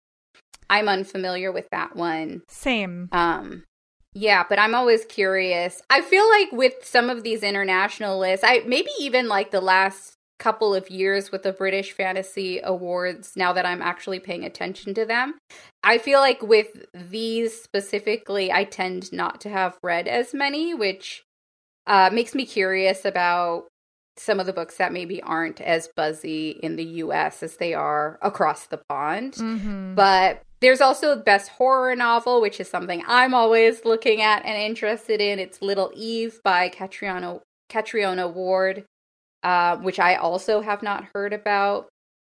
I'm 0.69 0.87
unfamiliar 0.87 1.51
with 1.51 1.67
that 1.71 1.95
one. 1.95 2.43
Same. 2.47 3.09
Um, 3.11 3.63
yeah, 4.13 4.43
but 4.47 4.59
I'm 4.59 4.75
always 4.75 5.05
curious. 5.05 5.81
I 5.89 6.01
feel 6.01 6.29
like 6.29 6.51
with 6.51 6.73
some 6.83 7.09
of 7.09 7.23
these 7.23 7.41
international 7.41 8.19
lists, 8.19 8.45
I 8.47 8.61
maybe 8.67 8.91
even 8.99 9.27
like 9.27 9.49
the 9.49 9.61
last 9.61 10.15
couple 10.39 10.73
of 10.73 10.89
years 10.89 11.31
with 11.31 11.43
the 11.43 11.51
British 11.51 11.91
Fantasy 11.91 12.59
Awards, 12.63 13.33
now 13.35 13.53
that 13.53 13.65
I'm 13.65 13.81
actually 13.81 14.19
paying 14.19 14.45
attention 14.45 14.93
to 14.95 15.05
them, 15.05 15.37
I 15.83 15.97
feel 15.97 16.19
like 16.19 16.41
with 16.41 16.85
these 16.93 17.61
specifically, 17.61 18.51
I 18.51 18.63
tend 18.63 19.11
not 19.13 19.41
to 19.41 19.49
have 19.49 19.77
read 19.83 20.07
as 20.07 20.33
many, 20.33 20.73
which 20.73 21.23
uh, 21.85 22.09
makes 22.11 22.33
me 22.33 22.45
curious 22.45 23.05
about 23.05 23.65
some 24.17 24.39
of 24.39 24.45
the 24.45 24.53
books 24.53 24.77
that 24.77 24.91
maybe 24.91 25.21
aren't 25.21 25.61
as 25.61 25.89
buzzy 25.95 26.51
in 26.61 26.75
the 26.75 26.83
US 26.83 27.41
as 27.41 27.57
they 27.57 27.73
are 27.73 28.19
across 28.21 28.65
the 28.67 28.81
pond. 28.89 29.35
hmm 29.35 29.95
But 29.95 30.41
there's 30.61 30.81
also 30.81 31.15
Best 31.15 31.49
Horror 31.49 31.95
Novel, 31.95 32.41
which 32.41 32.59
is 32.59 32.69
something 32.69 33.01
I'm 33.07 33.33
always 33.33 33.85
looking 33.85 34.21
at 34.21 34.45
and 34.45 34.57
interested 34.61 35.21
in. 35.21 35.39
It's 35.39 35.61
Little 35.61 35.91
Eve 35.95 36.41
by 36.43 36.67
Catriona, 36.67 37.39
Catriona 37.69 38.27
Ward, 38.27 38.83
uh, 39.43 39.77
which 39.77 39.99
I 39.99 40.15
also 40.15 40.61
have 40.61 40.83
not 40.83 41.05
heard 41.13 41.33
about. 41.33 41.87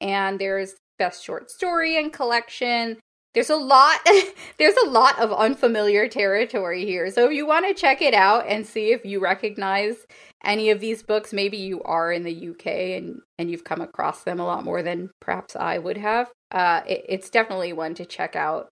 And 0.01 0.39
there's 0.39 0.75
Best 0.99 1.25
Short 1.25 1.51
Story 1.51 1.99
and 1.99 2.13
Collection. 2.13 2.99
There's 3.33 3.51
a 3.51 3.57
lot 3.57 3.99
there's 4.59 4.77
a 4.77 4.91
lot 4.91 5.19
of 5.19 5.33
unfamiliar 5.33 6.09
territory 6.09 6.85
here. 6.85 7.11
So 7.11 7.27
if 7.27 7.33
you 7.33 7.47
want 7.47 7.67
to 7.67 7.81
check 7.81 8.03
it 8.03 8.15
out 8.15 8.47
and 8.47 8.67
see 8.67 8.93
if 8.93 9.05
you 9.05 9.21
recognize 9.21 9.97
any 10.45 10.71
of 10.71 10.81
these 10.81 11.03
books, 11.03 11.33
maybe 11.33 11.57
you 11.57 11.83
are 11.83 12.13
in 12.13 12.25
the 12.25 12.49
UK 12.51 12.67
and 12.67 13.21
and 13.39 13.51
you've 13.51 13.65
come 13.65 13.81
across 13.81 14.25
them 14.25 14.41
a 14.41 14.47
lot 14.47 14.65
more 14.65 14.83
than 14.83 15.11
perhaps 15.21 15.57
I 15.57 15.79
would 15.79 15.97
have. 15.97 16.31
Uh, 16.51 16.83
it, 16.87 17.05
it's 17.09 17.31
definitely 17.31 17.73
one 17.73 17.95
to 17.95 18.05
check 18.05 18.35
out 18.37 18.69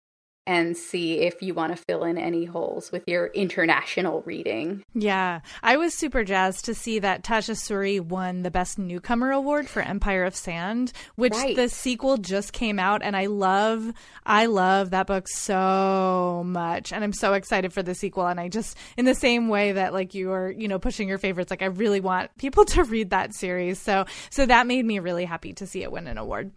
and 0.48 0.78
see 0.78 1.20
if 1.20 1.42
you 1.42 1.52
want 1.52 1.76
to 1.76 1.82
fill 1.84 2.04
in 2.04 2.16
any 2.16 2.46
holes 2.46 2.90
with 2.90 3.06
your 3.06 3.26
international 3.26 4.22
reading. 4.22 4.82
Yeah, 4.94 5.40
I 5.62 5.76
was 5.76 5.92
super 5.92 6.24
jazzed 6.24 6.64
to 6.64 6.74
see 6.74 6.98
that 7.00 7.22
Tasha 7.22 7.54
Suri 7.54 8.00
won 8.00 8.42
the 8.42 8.50
Best 8.50 8.78
Newcomer 8.78 9.30
Award 9.30 9.68
for 9.68 9.82
Empire 9.82 10.24
of 10.24 10.34
Sand, 10.34 10.92
which 11.16 11.34
Right. 11.34 11.54
the 11.54 11.68
sequel 11.68 12.16
just 12.16 12.54
came 12.54 12.78
out, 12.78 13.02
and 13.02 13.14
I 13.14 13.26
love, 13.26 13.92
I 14.24 14.46
love 14.46 14.88
that 14.90 15.06
book 15.06 15.28
so 15.28 16.42
much, 16.46 16.92
and 16.94 17.04
I'm 17.04 17.12
so 17.12 17.34
excited 17.34 17.74
for 17.74 17.82
the 17.82 17.94
sequel. 17.94 18.26
And 18.26 18.40
I 18.40 18.48
just, 18.48 18.74
in 18.96 19.04
the 19.04 19.14
same 19.14 19.48
way 19.48 19.72
that 19.72 19.92
like 19.92 20.14
you 20.14 20.32
are, 20.32 20.50
you 20.50 20.66
know, 20.66 20.78
pushing 20.78 21.08
your 21.08 21.18
favorites, 21.18 21.50
like 21.50 21.62
I 21.62 21.66
really 21.66 22.00
want 22.00 22.36
people 22.38 22.64
to 22.74 22.84
read 22.84 23.10
that 23.10 23.34
series. 23.34 23.78
So, 23.78 24.06
so 24.30 24.46
that 24.46 24.66
made 24.66 24.86
me 24.86 24.98
really 24.98 25.26
happy 25.26 25.52
to 25.52 25.66
see 25.66 25.82
it 25.82 25.92
win 25.92 26.06
an 26.06 26.16
award. 26.16 26.52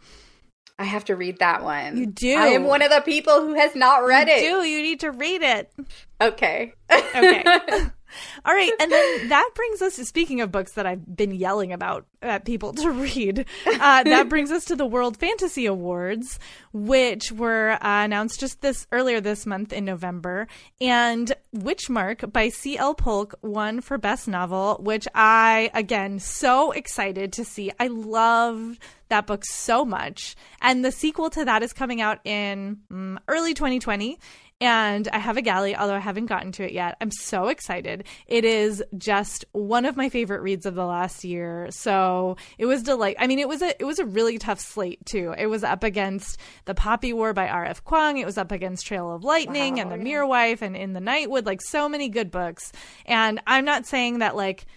I 0.81 0.85
have 0.85 1.05
to 1.05 1.15
read 1.15 1.37
that 1.37 1.63
one. 1.63 1.95
You 1.95 2.07
do. 2.07 2.35
I 2.35 2.47
am 2.47 2.63
one 2.63 2.81
of 2.81 2.89
the 2.89 3.01
people 3.01 3.41
who 3.41 3.53
has 3.53 3.75
not 3.75 4.03
read 4.03 4.27
You 4.27 4.33
it. 4.33 4.39
do 4.39 4.63
you 4.67 4.81
need 4.81 4.99
to 5.01 5.11
read 5.11 5.43
it? 5.43 5.71
Okay. 6.19 6.73
Okay. 6.91 7.43
All 8.45 8.53
right. 8.53 8.71
And 8.79 8.91
then 8.91 9.29
that 9.29 9.49
brings 9.55 9.81
us 9.81 9.95
to 9.97 10.05
speaking 10.05 10.41
of 10.41 10.51
books 10.51 10.73
that 10.73 10.85
I've 10.85 11.15
been 11.15 11.31
yelling 11.31 11.73
about 11.73 12.05
at 12.21 12.45
people 12.45 12.73
to 12.73 12.91
read. 13.15 13.45
Uh, 13.65 14.03
that 14.03 14.29
brings 14.29 14.51
us 14.51 14.65
to 14.65 14.75
the 14.75 14.85
World 14.85 15.17
Fantasy 15.17 15.65
Awards, 15.65 16.39
which 16.73 17.31
were 17.31 17.71
uh, 17.71 18.05
announced 18.05 18.39
just 18.39 18.61
this 18.61 18.87
earlier 18.91 19.21
this 19.21 19.45
month 19.45 19.73
in 19.73 19.85
November. 19.85 20.47
And 20.79 21.31
Witchmark 21.55 22.31
by 22.31 22.49
C.L. 22.49 22.95
Polk 22.95 23.35
won 23.41 23.81
for 23.81 23.97
Best 23.97 24.27
Novel, 24.27 24.77
which 24.81 25.07
I, 25.13 25.69
again, 25.73 26.19
so 26.19 26.71
excited 26.71 27.33
to 27.33 27.45
see. 27.45 27.71
I 27.79 27.87
love 27.87 28.77
that 29.09 29.27
book 29.27 29.43
so 29.45 29.83
much. 29.85 30.35
And 30.61 30.83
the 30.83 30.91
sequel 30.91 31.29
to 31.31 31.45
that 31.45 31.63
is 31.63 31.73
coming 31.73 32.01
out 32.01 32.19
in 32.25 32.79
um, 32.89 33.19
early 33.27 33.53
2020 33.53 34.17
and 34.61 35.07
I 35.11 35.17
have 35.17 35.37
a 35.37 35.41
galley, 35.41 35.75
although 35.75 35.95
I 35.95 35.99
haven't 35.99 36.27
gotten 36.27 36.51
to 36.53 36.63
it 36.63 36.71
yet. 36.71 36.95
I'm 37.01 37.09
so 37.09 37.47
excited. 37.47 38.05
It 38.27 38.45
is 38.45 38.83
just 38.95 39.43
one 39.53 39.85
of 39.85 39.97
my 39.97 40.07
favorite 40.07 40.41
reads 40.41 40.67
of 40.67 40.75
the 40.75 40.85
last 40.85 41.23
year. 41.23 41.67
So 41.71 42.37
it 42.59 42.67
was 42.67 42.83
delight. 42.83 43.15
I 43.19 43.25
mean, 43.25 43.39
it 43.39 43.47
was 43.47 43.63
a 43.63 43.79
it 43.81 43.85
was 43.85 43.97
a 43.97 44.05
really 44.05 44.37
tough 44.37 44.59
slate 44.59 45.03
too. 45.05 45.33
It 45.35 45.47
was 45.47 45.63
up 45.63 45.83
against 45.83 46.39
The 46.65 46.75
Poppy 46.75 47.11
War 47.11 47.33
by 47.33 47.47
R.F. 47.47 47.83
Kuang. 47.83 48.19
It 48.21 48.25
was 48.25 48.37
up 48.37 48.51
against 48.51 48.85
Trail 48.85 49.11
of 49.11 49.23
Lightning 49.23 49.75
wow, 49.75 49.81
and 49.81 49.91
The 49.91 49.97
yeah. 49.97 50.03
Mirror 50.03 50.27
Wife 50.27 50.61
and 50.61 50.77
In 50.77 50.93
the 50.93 50.99
Nightwood. 50.99 51.47
Like 51.47 51.61
so 51.63 51.89
many 51.89 52.07
good 52.07 52.29
books. 52.29 52.71
And 53.07 53.41
I'm 53.47 53.65
not 53.65 53.87
saying 53.87 54.19
that 54.19 54.35
like 54.35 54.67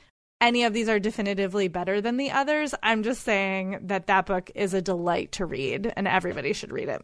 any 0.41 0.65
of 0.65 0.73
these 0.73 0.89
are 0.89 0.99
definitively 0.99 1.69
better 1.69 2.01
than 2.01 2.17
the 2.17 2.31
others. 2.31 2.75
I'm 2.83 3.03
just 3.03 3.23
saying 3.23 3.81
that 3.83 4.07
that 4.07 4.25
book 4.25 4.51
is 4.55 4.73
a 4.73 4.81
delight 4.81 5.33
to 5.33 5.45
read 5.45 5.93
and 5.95 6.09
everybody 6.09 6.55
should 6.55 6.73
read 6.73 6.89
it. 6.89 7.03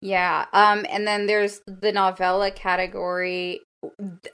Yeah. 0.00 0.46
Um, 0.52 0.84
and 0.90 1.06
then 1.06 1.26
there's 1.26 1.60
the 1.66 1.92
novella 1.92 2.50
category. 2.50 3.60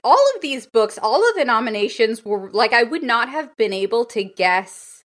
All 0.04 0.26
of 0.34 0.42
these 0.42 0.66
books, 0.66 0.98
all 1.02 1.28
of 1.28 1.36
the 1.36 1.44
nominations 1.44 2.24
were 2.24 2.50
like 2.50 2.72
I 2.72 2.82
would 2.82 3.02
not 3.02 3.28
have 3.28 3.56
been 3.56 3.72
able 3.72 4.04
to 4.06 4.24
guess 4.24 5.04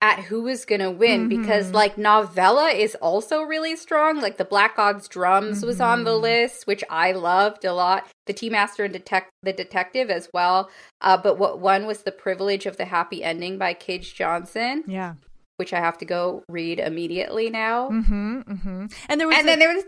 at 0.00 0.18
who 0.24 0.42
was 0.42 0.66
going 0.66 0.82
to 0.82 0.90
win 0.90 1.28
mm-hmm. 1.28 1.40
because 1.40 1.72
like 1.72 1.96
novella 1.96 2.68
is 2.68 2.94
also 2.96 3.42
really 3.42 3.74
strong. 3.74 4.20
Like 4.20 4.36
the 4.36 4.44
Black 4.44 4.76
God's 4.76 5.08
Drums 5.08 5.58
mm-hmm. 5.58 5.66
was 5.66 5.80
on 5.80 6.04
the 6.04 6.10
mm-hmm. 6.10 6.22
list, 6.22 6.66
which 6.66 6.84
I 6.90 7.12
loved 7.12 7.64
a 7.64 7.72
lot. 7.72 8.06
The 8.26 8.32
Tea 8.32 8.50
Master 8.50 8.84
and 8.84 8.92
Detect 8.92 9.30
the 9.42 9.52
Detective 9.52 10.10
as 10.10 10.28
well. 10.34 10.70
Uh, 11.00 11.16
but 11.16 11.38
what 11.38 11.58
one 11.58 11.86
was 11.86 12.02
the 12.02 12.12
Privilege 12.12 12.66
of 12.66 12.76
the 12.76 12.84
Happy 12.84 13.24
Ending 13.24 13.58
by 13.58 13.74
Kij 13.74 14.14
Johnson. 14.14 14.84
Yeah 14.86 15.14
which 15.56 15.72
I 15.72 15.80
have 15.80 15.98
to 15.98 16.04
go 16.04 16.42
read 16.48 16.80
immediately 16.80 17.50
now. 17.50 17.90
Mm-hmm, 17.90 18.38
mm-hmm. 18.40 18.86
And 19.08 19.20
there 19.20 19.28
was, 19.28 19.36
and 19.36 19.46
a, 19.46 19.50
then 19.50 19.58
there 19.58 19.74
was. 19.74 19.84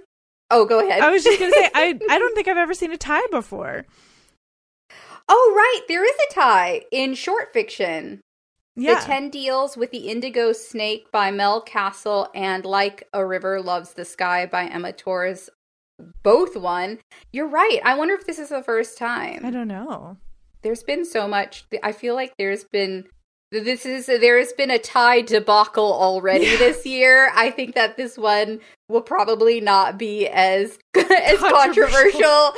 Oh, 0.50 0.64
go 0.64 0.86
ahead. 0.86 1.00
I 1.02 1.10
was 1.10 1.24
just 1.24 1.38
gonna 1.38 1.52
say, 1.52 1.70
I 1.74 1.98
I 2.10 2.18
don't 2.18 2.34
think 2.34 2.48
I've 2.48 2.56
ever 2.56 2.74
seen 2.74 2.92
a 2.92 2.96
tie 2.96 3.26
before. 3.30 3.86
Oh, 5.28 5.52
right, 5.56 5.80
there 5.88 6.04
is 6.04 6.16
a 6.30 6.34
tie 6.34 6.82
in 6.92 7.14
short 7.14 7.52
fiction. 7.52 8.20
Yeah. 8.76 9.00
The 9.00 9.06
Ten 9.06 9.30
Deals 9.30 9.76
with 9.76 9.90
the 9.90 10.08
Indigo 10.08 10.52
Snake 10.52 11.10
by 11.10 11.30
Mel 11.30 11.64
Kassel 11.64 12.28
and 12.34 12.64
Like 12.64 13.08
a 13.12 13.24
River 13.24 13.62
Loves 13.62 13.94
the 13.94 14.04
Sky 14.04 14.44
by 14.44 14.66
Emma 14.66 14.92
Torres 14.92 15.48
both 16.22 16.56
won. 16.56 16.98
You're 17.32 17.48
right. 17.48 17.80
I 17.84 17.96
wonder 17.96 18.14
if 18.14 18.26
this 18.26 18.38
is 18.38 18.50
the 18.50 18.62
first 18.62 18.98
time. 18.98 19.44
I 19.44 19.50
don't 19.50 19.68
know. 19.68 20.18
There's 20.62 20.82
been 20.82 21.04
so 21.04 21.26
much. 21.26 21.64
I 21.82 21.92
feel 21.92 22.14
like 22.14 22.34
there's 22.38 22.64
been 22.64 23.06
this 23.60 23.86
is 23.86 24.06
there 24.06 24.38
has 24.38 24.52
been 24.52 24.70
a 24.70 24.78
tie 24.78 25.22
debacle 25.22 25.92
already 25.92 26.46
yeah. 26.46 26.56
this 26.56 26.86
year. 26.86 27.30
I 27.34 27.50
think 27.50 27.74
that 27.74 27.96
this 27.96 28.16
one 28.16 28.60
will 28.88 29.02
probably 29.02 29.60
not 29.60 29.98
be 29.98 30.28
as 30.28 30.78
as 30.96 31.38
controversial. 31.38 32.52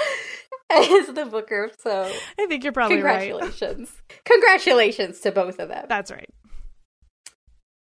as 0.71 1.07
the 1.07 1.27
Booker. 1.31 1.71
So 1.79 2.13
I 2.39 2.47
think 2.47 2.63
you're 2.63 2.73
probably 2.73 2.97
congratulations. 2.97 3.91
Right. 4.11 4.21
Congratulations 4.25 5.21
to 5.21 5.33
both 5.33 5.59
of 5.59 5.69
them. 5.69 5.87
That's 5.89 6.11
right. 6.11 6.29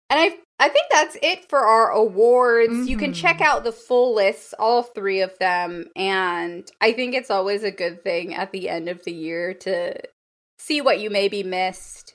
And 0.08 0.20
I 0.20 0.36
I 0.58 0.68
think 0.68 0.86
that's 0.90 1.16
it 1.22 1.48
for 1.48 1.60
our 1.60 1.90
awards. 1.90 2.72
Mm-hmm. 2.72 2.88
You 2.88 2.96
can 2.96 3.12
check 3.12 3.36
mm-hmm. 3.36 3.44
out 3.44 3.64
the 3.64 3.72
full 3.72 4.14
lists, 4.14 4.54
all 4.58 4.82
three 4.82 5.22
of 5.22 5.36
them, 5.38 5.86
and 5.96 6.70
I 6.80 6.92
think 6.92 7.14
it's 7.14 7.30
always 7.30 7.62
a 7.62 7.70
good 7.70 8.02
thing 8.04 8.34
at 8.34 8.52
the 8.52 8.68
end 8.68 8.88
of 8.88 9.02
the 9.04 9.12
year 9.12 9.54
to 9.54 10.00
see 10.58 10.80
what 10.80 11.00
you 11.00 11.10
maybe 11.10 11.42
missed 11.42 12.14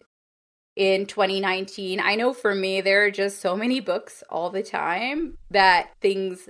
in 0.75 1.05
2019. 1.05 1.99
I 1.99 2.15
know 2.15 2.33
for 2.33 2.53
me, 2.53 2.81
there 2.81 3.05
are 3.05 3.11
just 3.11 3.39
so 3.39 3.55
many 3.55 3.79
books 3.79 4.23
all 4.29 4.49
the 4.49 4.63
time 4.63 5.37
that 5.49 5.89
things 6.01 6.49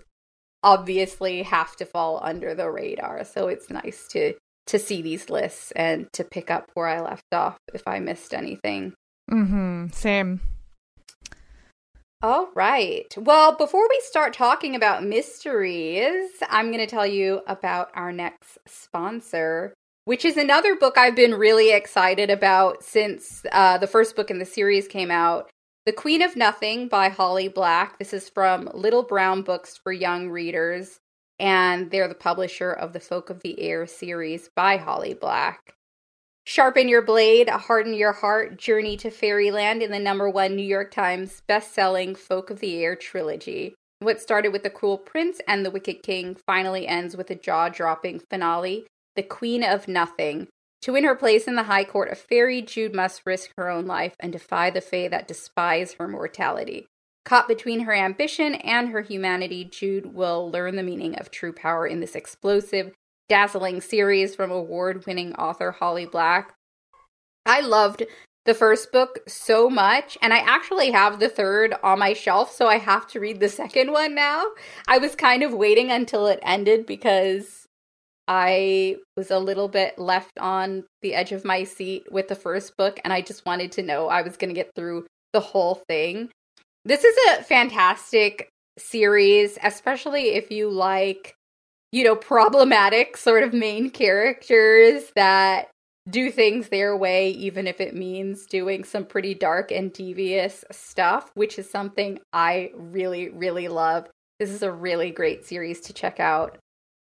obviously 0.63 1.43
have 1.43 1.75
to 1.75 1.85
fall 1.85 2.19
under 2.23 2.55
the 2.55 2.69
radar. 2.69 3.23
So 3.23 3.47
it's 3.47 3.69
nice 3.69 4.07
to 4.11 4.33
to 4.67 4.79
see 4.79 5.03
these 5.03 5.29
lists 5.29 5.71
and 5.75 6.11
to 6.11 6.23
pick 6.23 6.49
up 6.49 6.71
where 6.73 6.87
I 6.87 6.99
left 6.99 7.31
off 7.31 7.57
if 7.71 7.83
I 7.87 7.99
missed 7.99 8.33
anything. 8.33 8.93
Mhm. 9.29 9.93
Same. 9.93 10.41
All 12.23 12.49
right. 12.55 13.13
Well, 13.15 13.55
before 13.55 13.87
we 13.87 14.01
start 14.03 14.33
talking 14.33 14.75
about 14.75 15.03
mysteries, 15.03 16.31
I'm 16.49 16.67
going 16.67 16.79
to 16.79 16.87
tell 16.87 17.05
you 17.05 17.41
about 17.45 17.91
our 17.93 18.11
next 18.11 18.57
sponsor 18.65 19.75
which 20.05 20.23
is 20.23 20.37
another 20.37 20.75
book 20.75 20.97
I've 20.97 21.15
been 21.15 21.33
really 21.33 21.71
excited 21.71 22.29
about 22.29 22.83
since 22.83 23.43
uh, 23.51 23.79
the 23.79 23.87
first 23.87 24.15
book 24.15 24.29
in 24.29 24.37
the 24.37 24.45
series 24.45 24.87
came 24.87 25.09
out. 25.09 25.49
The 25.87 25.91
Queen 25.91 26.21
of 26.21 26.35
Nothing 26.35 26.87
by 26.87 27.09
Holly 27.09 27.47
Black. 27.47 27.97
This 27.97 28.13
is 28.13 28.29
from 28.29 28.69
Little 28.73 29.03
Brown 29.03 29.41
Books 29.41 29.77
for 29.77 29.91
Young 29.91 30.29
Readers, 30.29 30.99
and 31.39 31.89
they're 31.89 32.07
the 32.07 32.13
publisher 32.15 32.71
of 32.71 32.93
the 32.93 32.99
Folk 32.99 33.31
of 33.31 33.41
the 33.41 33.59
Air 33.59 33.87
series 33.87 34.49
by 34.55 34.77
Holly 34.77 35.15
Black. 35.15 35.73
Sharpen 36.45 36.87
Your 36.87 37.01
Blade, 37.01 37.49
Harden 37.49 37.95
Your 37.95 38.13
Heart, 38.13 38.57
Journey 38.57 38.97
to 38.97 39.09
Fairyland 39.09 39.81
in 39.81 39.89
the 39.89 39.99
number 39.99 40.29
one 40.29 40.55
New 40.55 40.61
York 40.61 40.91
Times 40.91 41.41
best-selling 41.47 42.13
Folk 42.13 42.51
of 42.51 42.59
the 42.59 42.83
Air 42.83 42.95
trilogy. 42.95 43.73
What 43.99 44.21
started 44.21 44.49
with 44.53 44.61
The 44.61 44.69
Cruel 44.69 44.99
Prince 44.99 45.41
and 45.47 45.65
The 45.65 45.71
Wicked 45.71 46.03
King 46.03 46.35
finally 46.45 46.87
ends 46.87 47.17
with 47.17 47.31
a 47.31 47.35
jaw-dropping 47.35 48.21
finale 48.29 48.85
the 49.15 49.23
Queen 49.23 49.63
of 49.63 49.87
Nothing. 49.87 50.47
To 50.81 50.93
win 50.93 51.03
her 51.03 51.15
place 51.15 51.47
in 51.47 51.55
the 51.55 51.63
High 51.63 51.83
Court 51.83 52.11
of 52.11 52.19
Fairy, 52.19 52.61
Jude 52.61 52.93
must 52.93 53.25
risk 53.25 53.51
her 53.57 53.69
own 53.69 53.87
life 53.87 54.15
and 54.19 54.31
defy 54.31 54.69
the 54.69 54.81
Fae 54.81 55.07
that 55.07 55.27
despise 55.27 55.93
her 55.93 56.07
mortality. 56.07 56.85
Caught 57.23 57.47
between 57.47 57.81
her 57.81 57.93
ambition 57.93 58.53
and 58.55 58.89
her 58.89 59.01
humanity, 59.01 59.63
Jude 59.65 60.13
will 60.13 60.51
learn 60.51 60.75
the 60.75 60.83
meaning 60.83 61.17
of 61.17 61.31
true 61.31 61.53
power 61.53 61.87
in 61.87 61.99
this 61.99 62.13
explosive, 62.13 62.93
dazzling 63.27 63.81
series 63.81 64.35
from 64.35 64.51
award 64.51 65.07
winning 65.07 65.33
author 65.33 65.71
Holly 65.71 66.05
Black. 66.05 66.53
I 67.47 67.61
loved 67.61 68.03
the 68.45 68.53
first 68.53 68.91
book 68.91 69.21
so 69.27 69.71
much, 69.71 70.19
and 70.21 70.31
I 70.33 70.37
actually 70.37 70.91
have 70.91 71.19
the 71.19 71.29
third 71.29 71.73
on 71.81 71.97
my 71.97 72.13
shelf, 72.13 72.53
so 72.53 72.67
I 72.67 72.77
have 72.77 73.07
to 73.07 73.19
read 73.19 73.39
the 73.39 73.49
second 73.49 73.91
one 73.91 74.13
now. 74.13 74.45
I 74.87 74.99
was 74.99 75.15
kind 75.15 75.41
of 75.41 75.51
waiting 75.51 75.89
until 75.89 76.27
it 76.27 76.39
ended 76.43 76.85
because 76.85 77.64
I 78.27 78.97
was 79.15 79.31
a 79.31 79.39
little 79.39 79.67
bit 79.67 79.99
left 79.99 80.37
on 80.39 80.85
the 81.01 81.13
edge 81.13 81.31
of 81.31 81.45
my 81.45 81.63
seat 81.63 82.11
with 82.11 82.27
the 82.27 82.35
first 82.35 82.75
book, 82.77 82.99
and 83.03 83.13
I 83.13 83.21
just 83.21 83.45
wanted 83.45 83.71
to 83.73 83.83
know 83.83 84.07
I 84.07 84.21
was 84.21 84.37
going 84.37 84.49
to 84.49 84.59
get 84.59 84.71
through 84.75 85.05
the 85.33 85.39
whole 85.39 85.81
thing. 85.87 86.29
This 86.85 87.03
is 87.03 87.15
a 87.29 87.43
fantastic 87.43 88.49
series, 88.77 89.57
especially 89.63 90.29
if 90.35 90.51
you 90.51 90.69
like, 90.69 91.33
you 91.91 92.03
know, 92.03 92.15
problematic 92.15 93.17
sort 93.17 93.43
of 93.43 93.53
main 93.53 93.89
characters 93.89 95.11
that 95.15 95.69
do 96.09 96.29
things 96.29 96.69
their 96.69 96.95
way, 96.95 97.31
even 97.31 97.67
if 97.67 97.81
it 97.81 97.95
means 97.95 98.45
doing 98.45 98.83
some 98.83 99.05
pretty 99.05 99.33
dark 99.33 99.71
and 99.71 99.91
devious 99.91 100.63
stuff, 100.71 101.31
which 101.33 101.57
is 101.57 101.69
something 101.69 102.19
I 102.31 102.71
really, 102.75 103.29
really 103.29 103.67
love. 103.67 104.07
This 104.39 104.51
is 104.51 104.61
a 104.61 104.71
really 104.71 105.09
great 105.09 105.45
series 105.45 105.81
to 105.81 105.93
check 105.93 106.19
out. 106.19 106.57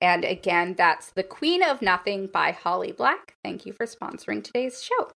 And 0.00 0.24
again, 0.24 0.74
that's 0.76 1.11
The 1.11 1.22
Queen 1.22 1.62
of 1.62 1.80
Nothing 1.80 2.26
by 2.26 2.52
Holly 2.52 2.92
Black. 2.92 3.37
Thank 3.42 3.64
you 3.64 3.72
for 3.72 3.87
sponsoring 3.87 4.44
today's 4.44 4.82
show. 4.82 5.11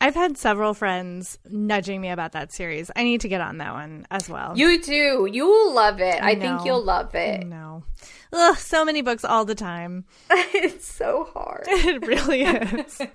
I've 0.00 0.16
had 0.16 0.36
several 0.36 0.74
friends 0.74 1.38
nudging 1.48 2.00
me 2.00 2.10
about 2.10 2.32
that 2.32 2.52
series. 2.52 2.90
I 2.96 3.04
need 3.04 3.20
to 3.20 3.28
get 3.28 3.40
on 3.40 3.58
that 3.58 3.72
one 3.72 4.04
as 4.10 4.28
well. 4.28 4.58
You 4.58 4.82
do. 4.82 5.28
You'll 5.30 5.72
love 5.72 6.00
it. 6.00 6.20
I, 6.20 6.30
I 6.30 6.34
think 6.34 6.64
you'll 6.64 6.82
love 6.82 7.14
it. 7.14 7.46
No. 7.46 7.84
Ugh, 8.32 8.56
so 8.56 8.84
many 8.84 9.02
books 9.02 9.24
all 9.24 9.44
the 9.44 9.54
time. 9.54 10.04
it's 10.30 10.92
so 10.92 11.30
hard. 11.32 11.64
it 11.68 12.04
really 12.04 12.42
is. 12.42 13.00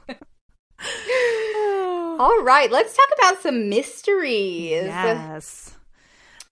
all 2.21 2.41
right, 2.43 2.69
let's 2.71 2.95
talk 2.95 3.09
about 3.17 3.41
some 3.41 3.67
mysteries. 3.67 4.85
Yes. 4.85 5.75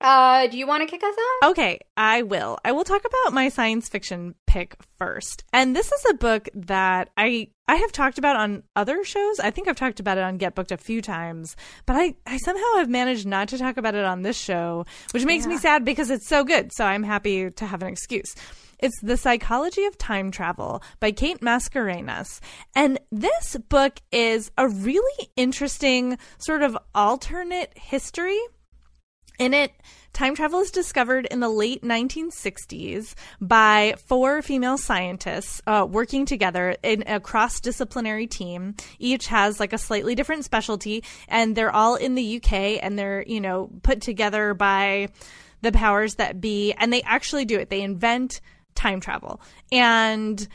Uh, 0.01 0.47
do 0.47 0.57
you 0.57 0.67
want 0.67 0.81
to 0.81 0.87
kick 0.87 1.03
us 1.03 1.15
off? 1.15 1.51
Okay, 1.51 1.79
I 1.97 2.21
will. 2.21 2.57
I 2.63 2.71
will 2.71 2.83
talk 2.83 3.03
about 3.05 3.33
my 3.33 3.49
science 3.49 3.89
fiction 3.89 4.35
pick 4.45 4.75
first. 4.97 5.43
And 5.51 5.75
this 5.75 5.91
is 5.91 6.05
a 6.09 6.13
book 6.13 6.49
that 6.53 7.09
I 7.17 7.49
I 7.67 7.75
have 7.75 7.91
talked 7.91 8.17
about 8.17 8.35
on 8.35 8.63
other 8.75 9.03
shows. 9.03 9.39
I 9.39 9.49
think 9.49 9.67
I've 9.67 9.75
talked 9.75 9.99
about 9.99 10.17
it 10.17 10.23
on 10.23 10.37
Get 10.37 10.53
Booked 10.53 10.71
a 10.71 10.77
few 10.77 11.01
times, 11.01 11.55
but 11.85 11.95
I, 11.95 12.15
I 12.27 12.37
somehow 12.37 12.77
have 12.77 12.89
managed 12.89 13.25
not 13.25 13.47
to 13.49 13.57
talk 13.57 13.77
about 13.77 13.95
it 13.95 14.05
on 14.05 14.21
this 14.21 14.37
show, 14.37 14.85
which 15.11 15.25
makes 15.25 15.45
yeah. 15.45 15.49
me 15.49 15.57
sad 15.57 15.83
because 15.83 16.11
it's 16.11 16.27
so 16.27 16.43
good. 16.43 16.71
So 16.73 16.85
I'm 16.85 17.03
happy 17.03 17.49
to 17.49 17.65
have 17.65 17.81
an 17.81 17.87
excuse. 17.87 18.35
It's 18.77 18.99
The 19.01 19.17
Psychology 19.17 19.85
of 19.85 19.97
Time 19.97 20.31
Travel 20.31 20.83
by 20.99 21.11
Kate 21.11 21.39
Mascarenhas. 21.39 22.39
And 22.75 22.99
this 23.11 23.55
book 23.69 23.99
is 24.11 24.51
a 24.57 24.67
really 24.67 25.29
interesting 25.35 26.17
sort 26.37 26.61
of 26.61 26.77
alternate 26.93 27.73
history. 27.75 28.39
In 29.37 29.53
it, 29.53 29.73
time 30.13 30.35
travel 30.35 30.59
is 30.59 30.71
discovered 30.71 31.25
in 31.25 31.41
the 31.41 31.49
late 31.49 31.81
1960s 31.83 33.15
by 33.41 33.95
four 34.05 34.41
female 34.41 34.77
scientists 34.77 35.61
uh, 35.67 35.85
working 35.89 36.25
together 36.25 36.75
in 36.83 37.03
a 37.07 37.19
cross 37.19 37.59
disciplinary 37.59 38.27
team. 38.27 38.75
Each 38.97 39.27
has 39.27 39.59
like 39.59 39.73
a 39.73 39.77
slightly 39.77 40.15
different 40.15 40.45
specialty, 40.45 41.03
and 41.27 41.55
they're 41.55 41.73
all 41.73 41.95
in 41.95 42.15
the 42.15 42.37
UK 42.37 42.79
and 42.81 42.97
they're, 42.97 43.23
you 43.27 43.41
know, 43.41 43.69
put 43.83 44.01
together 44.01 44.53
by 44.53 45.09
the 45.61 45.71
powers 45.71 46.15
that 46.15 46.39
be. 46.39 46.71
And 46.73 46.93
they 46.93 47.01
actually 47.01 47.45
do 47.45 47.59
it. 47.59 47.69
They 47.69 47.81
invent 47.81 48.39
time 48.73 49.01
travel. 49.01 49.41
And 49.71 50.47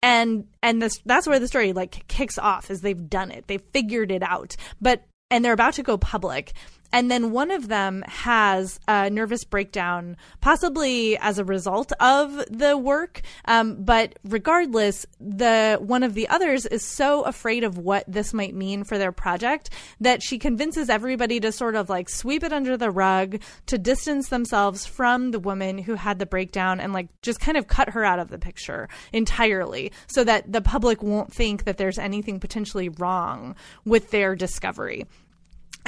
and 0.00 0.46
and 0.62 0.80
this 0.80 1.00
that's 1.04 1.26
where 1.26 1.40
the 1.40 1.48
story 1.48 1.72
like 1.72 2.06
kicks 2.06 2.38
off 2.38 2.70
is 2.70 2.82
they've 2.82 3.08
done 3.08 3.32
it. 3.32 3.48
They've 3.48 3.62
figured 3.72 4.12
it 4.12 4.22
out. 4.22 4.56
But 4.80 5.04
and 5.30 5.44
they're 5.44 5.52
about 5.52 5.74
to 5.74 5.82
go 5.82 5.98
public 5.98 6.52
and 6.92 7.10
then 7.10 7.32
one 7.32 7.50
of 7.50 7.68
them 7.68 8.02
has 8.06 8.80
a 8.88 9.10
nervous 9.10 9.44
breakdown, 9.44 10.16
possibly 10.40 11.18
as 11.18 11.38
a 11.38 11.44
result 11.44 11.92
of 12.00 12.44
the 12.50 12.76
work. 12.76 13.22
Um, 13.44 13.82
but 13.82 14.18
regardless, 14.24 15.06
the 15.20 15.78
one 15.80 16.02
of 16.02 16.14
the 16.14 16.28
others 16.28 16.66
is 16.66 16.84
so 16.84 17.22
afraid 17.22 17.64
of 17.64 17.78
what 17.78 18.04
this 18.08 18.32
might 18.32 18.54
mean 18.54 18.84
for 18.84 18.98
their 18.98 19.12
project 19.12 19.70
that 20.00 20.22
she 20.22 20.38
convinces 20.38 20.88
everybody 20.88 21.40
to 21.40 21.52
sort 21.52 21.74
of 21.74 21.88
like 21.88 22.08
sweep 22.08 22.42
it 22.42 22.52
under 22.52 22.76
the 22.76 22.90
rug, 22.90 23.40
to 23.66 23.78
distance 23.78 24.28
themselves 24.28 24.86
from 24.86 25.30
the 25.30 25.40
woman 25.40 25.78
who 25.78 25.94
had 25.94 26.18
the 26.18 26.26
breakdown, 26.26 26.80
and 26.80 26.92
like 26.92 27.08
just 27.22 27.40
kind 27.40 27.56
of 27.56 27.68
cut 27.68 27.90
her 27.90 28.04
out 28.04 28.18
of 28.18 28.30
the 28.30 28.38
picture 28.38 28.88
entirely, 29.12 29.92
so 30.06 30.24
that 30.24 30.50
the 30.50 30.60
public 30.60 31.02
won't 31.02 31.32
think 31.32 31.64
that 31.64 31.76
there's 31.76 31.98
anything 31.98 32.40
potentially 32.40 32.88
wrong 32.88 33.54
with 33.84 34.10
their 34.10 34.34
discovery. 34.34 35.04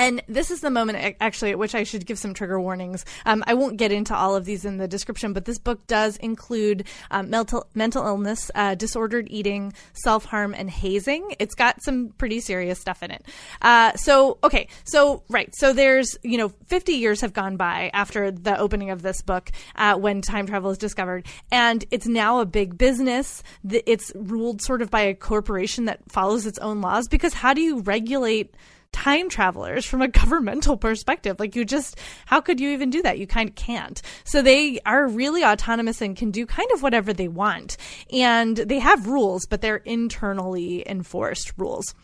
And 0.01 0.23
this 0.29 0.51
is 0.51 0.63
the 0.63 0.71
moment, 0.71 1.17
actually, 1.21 1.51
at 1.51 1.59
which 1.59 1.75
I 1.75 1.83
should 1.83 2.07
give 2.07 2.19
some 2.19 2.33
trigger 2.33 2.59
warnings. 2.59 3.05
Um, 3.27 3.45
I 3.47 3.53
won't 3.53 3.77
get 3.77 3.93
into 3.93 4.17
all 4.17 4.35
of 4.35 4.47
these 4.47 4.65
in 4.65 4.79
the 4.79 4.89
description, 4.89 5.35
but 5.35 5.45
this 5.45 5.59
book 5.59 5.87
does 5.87 6.17
include 6.17 6.87
um, 7.11 7.29
mental 7.29 7.67
mental 7.75 8.07
illness, 8.07 8.51
uh, 8.55 8.75
disordered 8.75 9.29
eating, 9.31 9.75
self 9.93 10.25
harm, 10.25 10.55
and 10.57 10.71
hazing. 10.71 11.35
It's 11.39 11.55
got 11.55 11.83
some 11.83 12.15
pretty 12.17 12.41
serious 12.41 12.81
stuff 12.81 13.03
in 13.03 13.11
it. 13.11 13.27
Uh, 13.61 13.93
so, 13.95 14.39
okay, 14.43 14.69
so 14.85 15.23
right, 15.29 15.55
so 15.55 15.75
there's 15.75 16.17
you 16.23 16.39
know, 16.39 16.49
50 16.67 16.93
years 16.93 17.21
have 17.21 17.35
gone 17.35 17.59
by 17.59 17.91
after 17.93 18.31
the 18.31 18.59
opening 18.59 18.91
of 18.91 19.03
this 19.03 19.21
book 19.21 19.51
uh, 19.77 19.97
when 19.97 20.23
time 20.23 20.47
travel 20.47 20.71
is 20.71 20.79
discovered, 20.79 21.27
and 21.53 21.85
it's 21.91 22.07
now 22.07 22.41
a 22.41 22.47
big 22.47 22.79
business. 22.79 23.43
It's 23.69 24.13
ruled 24.15 24.63
sort 24.63 24.81
of 24.81 24.91
by 24.91 25.03
a 25.03 25.15
corporation 25.15 25.85
that 25.85 26.01
follows 26.11 26.47
its 26.47 26.59
own 26.61 26.81
laws 26.81 27.07
because 27.07 27.35
how 27.35 27.53
do 27.53 27.61
you 27.61 27.81
regulate 27.81 28.55
time 28.92 29.29
travelers 29.29 29.85
from 29.85 30.03
a 30.03 30.09
governmental 30.20 30.76
perspective. 30.76 31.38
Like 31.40 31.57
you 31.57 31.64
just, 31.64 31.98
how 32.26 32.40
could 32.40 32.61
you 32.61 32.70
even 32.70 32.90
do 32.90 33.03
that? 33.03 33.18
You 33.18 33.26
kind 33.26 33.48
of 33.48 33.55
can't. 33.55 34.00
So 34.24 34.42
they 34.42 34.81
are 34.87 35.09
really 35.09 35.44
autonomous 35.44 36.00
and 36.00 36.16
can 36.16 36.31
do 36.31 36.46
kind 36.46 36.70
of 36.72 36.83
whatever 36.83 37.12
they 37.12 37.29
want. 37.29 37.76
And 38.12 38.57
they 38.57 38.79
have 38.79 39.07
rules, 39.07 39.46
but 39.46 39.61
they're 39.61 39.76
internally 39.76 40.88
enforced 40.88 41.53
rules. 41.57 41.94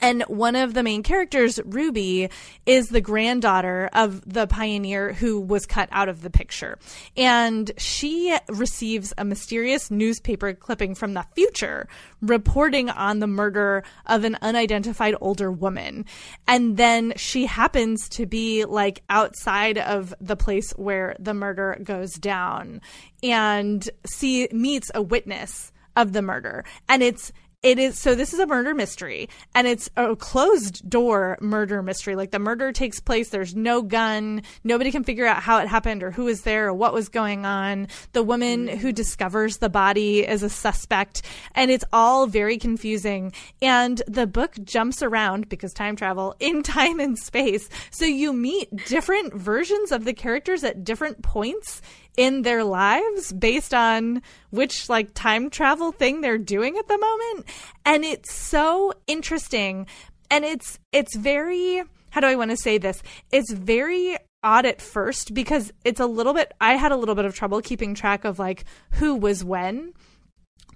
And 0.00 0.22
one 0.22 0.56
of 0.56 0.74
the 0.74 0.82
main 0.82 1.02
characters, 1.02 1.60
Ruby, 1.64 2.30
is 2.66 2.88
the 2.88 3.00
granddaughter 3.00 3.90
of 3.92 4.22
the 4.30 4.46
pioneer 4.46 5.12
who 5.12 5.40
was 5.40 5.66
cut 5.66 5.88
out 5.92 6.08
of 6.08 6.22
the 6.22 6.30
picture. 6.30 6.78
And 7.16 7.70
she 7.76 8.36
receives 8.48 9.12
a 9.18 9.24
mysterious 9.24 9.90
newspaper 9.90 10.54
clipping 10.54 10.94
from 10.94 11.14
the 11.14 11.26
future 11.34 11.88
reporting 12.22 12.90
on 12.90 13.18
the 13.18 13.26
murder 13.26 13.82
of 14.06 14.24
an 14.24 14.36
unidentified 14.42 15.14
older 15.20 15.50
woman. 15.50 16.04
And 16.46 16.76
then 16.76 17.12
she 17.16 17.46
happens 17.46 18.08
to 18.10 18.26
be 18.26 18.64
like 18.64 19.02
outside 19.08 19.78
of 19.78 20.14
the 20.20 20.36
place 20.36 20.72
where 20.72 21.16
the 21.18 21.34
murder 21.34 21.78
goes 21.82 22.14
down 22.14 22.80
and 23.22 23.88
see 24.06 24.48
meets 24.52 24.90
a 24.94 25.02
witness 25.02 25.72
of 25.96 26.12
the 26.12 26.22
murder. 26.22 26.64
And 26.88 27.02
it's 27.02 27.32
it 27.62 27.78
is 27.78 27.98
so 27.98 28.14
this 28.14 28.32
is 28.32 28.40
a 28.40 28.46
murder 28.46 28.74
mystery 28.74 29.28
and 29.54 29.66
it's 29.66 29.90
a 29.96 30.16
closed 30.16 30.88
door 30.88 31.36
murder 31.42 31.82
mystery. 31.82 32.16
Like 32.16 32.30
the 32.30 32.38
murder 32.38 32.72
takes 32.72 33.00
place 33.00 33.28
there's 33.28 33.54
no 33.54 33.82
gun 33.82 34.42
nobody 34.64 34.90
can 34.90 35.04
figure 35.04 35.26
out 35.26 35.42
how 35.42 35.58
it 35.58 35.68
happened 35.68 36.02
or 36.02 36.10
who 36.10 36.24
was 36.24 36.42
there 36.42 36.68
or 36.68 36.74
what 36.74 36.94
was 36.94 37.10
going 37.10 37.44
on. 37.44 37.88
The 38.12 38.22
woman 38.22 38.66
who 38.66 38.92
discovers 38.92 39.58
the 39.58 39.68
body 39.68 40.26
is 40.26 40.42
a 40.42 40.48
suspect 40.48 41.22
and 41.54 41.70
it's 41.70 41.84
all 41.92 42.26
very 42.26 42.56
confusing. 42.56 43.32
And 43.60 44.00
the 44.06 44.26
book 44.26 44.56
jumps 44.64 45.02
around 45.02 45.50
because 45.50 45.74
time 45.74 45.96
travel 45.96 46.34
in 46.40 46.62
time 46.62 46.98
and 46.98 47.18
space. 47.18 47.68
So 47.90 48.06
you 48.06 48.32
meet 48.32 48.74
different 48.86 49.34
versions 49.34 49.92
of 49.92 50.04
the 50.04 50.14
characters 50.14 50.64
at 50.64 50.82
different 50.82 51.22
points 51.22 51.82
in 52.16 52.42
their 52.42 52.64
lives 52.64 53.32
based 53.32 53.74
on 53.74 54.22
which 54.50 54.88
like 54.88 55.14
time 55.14 55.50
travel 55.50 55.92
thing 55.92 56.20
they're 56.20 56.38
doing 56.38 56.76
at 56.76 56.88
the 56.88 56.98
moment. 56.98 57.46
And 57.84 58.04
it's 58.04 58.32
so 58.32 58.92
interesting. 59.06 59.86
And 60.30 60.44
it's 60.44 60.78
it's 60.92 61.16
very 61.16 61.82
how 62.10 62.20
do 62.20 62.26
I 62.26 62.36
want 62.36 62.50
to 62.50 62.56
say 62.56 62.78
this? 62.78 63.02
It's 63.30 63.52
very 63.52 64.16
odd 64.42 64.66
at 64.66 64.80
first 64.80 65.34
because 65.34 65.72
it's 65.84 66.00
a 66.00 66.06
little 66.06 66.32
bit 66.32 66.52
I 66.60 66.74
had 66.74 66.92
a 66.92 66.96
little 66.96 67.14
bit 67.14 67.24
of 67.24 67.34
trouble 67.34 67.60
keeping 67.60 67.94
track 67.94 68.24
of 68.24 68.38
like 68.38 68.64
who 68.92 69.14
was 69.14 69.44
when 69.44 69.92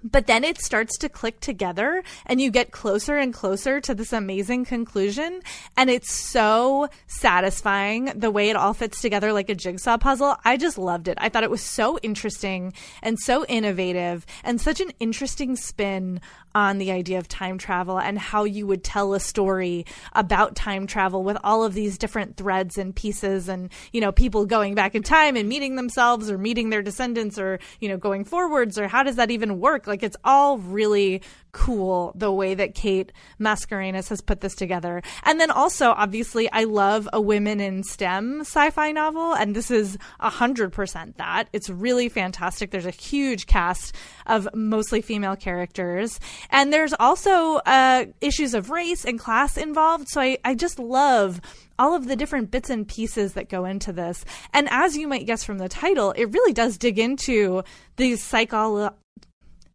but 0.04 0.26
then 0.26 0.44
it 0.44 0.60
starts 0.60 0.98
to 0.98 1.08
click 1.08 1.40
together 1.40 2.04
and 2.26 2.40
you 2.40 2.50
get 2.50 2.70
closer 2.70 3.16
and 3.16 3.32
closer 3.32 3.80
to 3.80 3.94
this 3.94 4.12
amazing 4.12 4.66
conclusion. 4.66 5.40
And 5.76 5.88
it's 5.88 6.12
so 6.12 6.88
satisfying 7.06 8.12
the 8.14 8.30
way 8.30 8.50
it 8.50 8.56
all 8.56 8.74
fits 8.74 9.00
together 9.00 9.32
like 9.32 9.48
a 9.48 9.54
jigsaw 9.54 9.96
puzzle. 9.96 10.36
I 10.44 10.58
just 10.58 10.76
loved 10.76 11.08
it. 11.08 11.16
I 11.20 11.30
thought 11.30 11.42
it 11.42 11.50
was 11.50 11.62
so 11.62 11.98
interesting 12.02 12.74
and 13.02 13.18
so 13.18 13.46
innovative 13.46 14.26
and 14.44 14.60
such 14.60 14.80
an 14.80 14.92
interesting 15.00 15.56
spin 15.56 16.20
on 16.54 16.78
the 16.78 16.90
idea 16.90 17.18
of 17.18 17.28
time 17.28 17.58
travel 17.58 17.98
and 17.98 18.18
how 18.18 18.44
you 18.44 18.66
would 18.66 18.84
tell 18.84 19.14
a 19.14 19.20
story 19.20 19.84
about 20.12 20.54
time 20.54 20.86
travel 20.86 21.22
with 21.22 21.36
all 21.42 21.64
of 21.64 21.74
these 21.74 21.98
different 21.98 22.36
threads 22.36 22.78
and 22.78 22.94
pieces 22.94 23.48
and, 23.48 23.70
you 23.92 24.00
know, 24.00 24.12
people 24.12 24.46
going 24.46 24.74
back 24.74 24.94
in 24.94 25.02
time 25.02 25.36
and 25.36 25.48
meeting 25.48 25.76
themselves 25.76 26.30
or 26.30 26.38
meeting 26.38 26.70
their 26.70 26.82
descendants 26.82 27.38
or, 27.38 27.58
you 27.80 27.88
know, 27.88 27.96
going 27.96 28.24
forwards 28.24 28.78
or 28.78 28.88
how 28.88 29.02
does 29.02 29.16
that 29.16 29.30
even 29.30 29.58
work? 29.58 29.86
Like 29.86 30.02
it's 30.02 30.16
all 30.24 30.58
really 30.58 31.22
cool 31.54 32.12
the 32.14 32.30
way 32.30 32.54
that 32.54 32.74
Kate 32.74 33.12
Mascarenhas 33.40 34.08
has 34.10 34.20
put 34.20 34.42
this 34.42 34.54
together. 34.54 35.00
And 35.22 35.40
then 35.40 35.50
also, 35.50 35.90
obviously, 35.90 36.50
I 36.52 36.64
love 36.64 37.08
a 37.12 37.20
women 37.20 37.60
in 37.60 37.82
STEM 37.82 38.40
sci 38.40 38.70
fi 38.70 38.92
novel, 38.92 39.34
and 39.34 39.56
this 39.56 39.70
is 39.70 39.96
100% 40.20 41.16
that. 41.16 41.48
It's 41.52 41.70
really 41.70 42.08
fantastic. 42.10 42.70
There's 42.70 42.84
a 42.84 42.90
huge 42.90 43.46
cast 43.46 43.94
of 44.26 44.48
mostly 44.52 45.00
female 45.00 45.36
characters. 45.36 46.20
And 46.50 46.72
there's 46.72 46.94
also 46.98 47.56
uh, 47.66 48.06
issues 48.20 48.54
of 48.54 48.70
race 48.70 49.04
and 49.04 49.18
class 49.18 49.56
involved. 49.56 50.08
So 50.08 50.20
I, 50.20 50.38
I 50.44 50.54
just 50.54 50.78
love 50.78 51.40
all 51.78 51.94
of 51.94 52.06
the 52.06 52.16
different 52.16 52.50
bits 52.50 52.70
and 52.70 52.86
pieces 52.86 53.32
that 53.32 53.48
go 53.48 53.64
into 53.64 53.92
this. 53.92 54.24
And 54.52 54.68
as 54.70 54.96
you 54.96 55.08
might 55.08 55.26
guess 55.26 55.44
from 55.44 55.58
the 55.58 55.68
title, 55.68 56.12
it 56.12 56.26
really 56.26 56.52
does 56.52 56.78
dig 56.78 56.98
into 56.98 57.62
these 57.96 58.22
psycholo- 58.22 58.94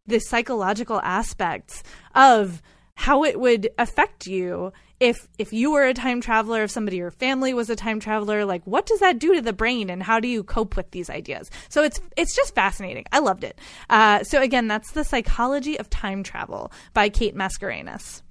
the 0.06 0.18
psychological 0.18 1.00
aspects 1.02 1.82
of 2.14 2.62
how 2.94 3.24
it 3.24 3.38
would 3.38 3.70
affect 3.78 4.26
you 4.26 4.72
if 5.00 5.26
if 5.38 5.52
you 5.52 5.72
were 5.72 5.84
a 5.84 5.94
time 5.94 6.20
traveler 6.20 6.62
if 6.62 6.70
somebody 6.70 6.98
your 6.98 7.10
family 7.10 7.52
was 7.54 7.70
a 7.70 7.76
time 7.76 7.98
traveler 7.98 8.44
like 8.44 8.62
what 8.64 8.86
does 8.86 9.00
that 9.00 9.18
do 9.18 9.34
to 9.34 9.40
the 9.40 9.52
brain 9.52 9.90
and 9.90 10.02
how 10.02 10.20
do 10.20 10.28
you 10.28 10.44
cope 10.44 10.76
with 10.76 10.90
these 10.90 11.10
ideas 11.10 11.50
so 11.68 11.82
it's 11.82 12.00
it's 12.16 12.36
just 12.36 12.54
fascinating 12.54 13.04
i 13.10 13.18
loved 13.18 13.42
it 13.42 13.58
uh, 13.88 14.22
so 14.22 14.40
again 14.40 14.68
that's 14.68 14.92
the 14.92 15.02
psychology 15.02 15.78
of 15.80 15.88
time 15.90 16.22
travel 16.22 16.70
by 16.92 17.08
kate 17.08 17.34
mascarenhas 17.34 18.22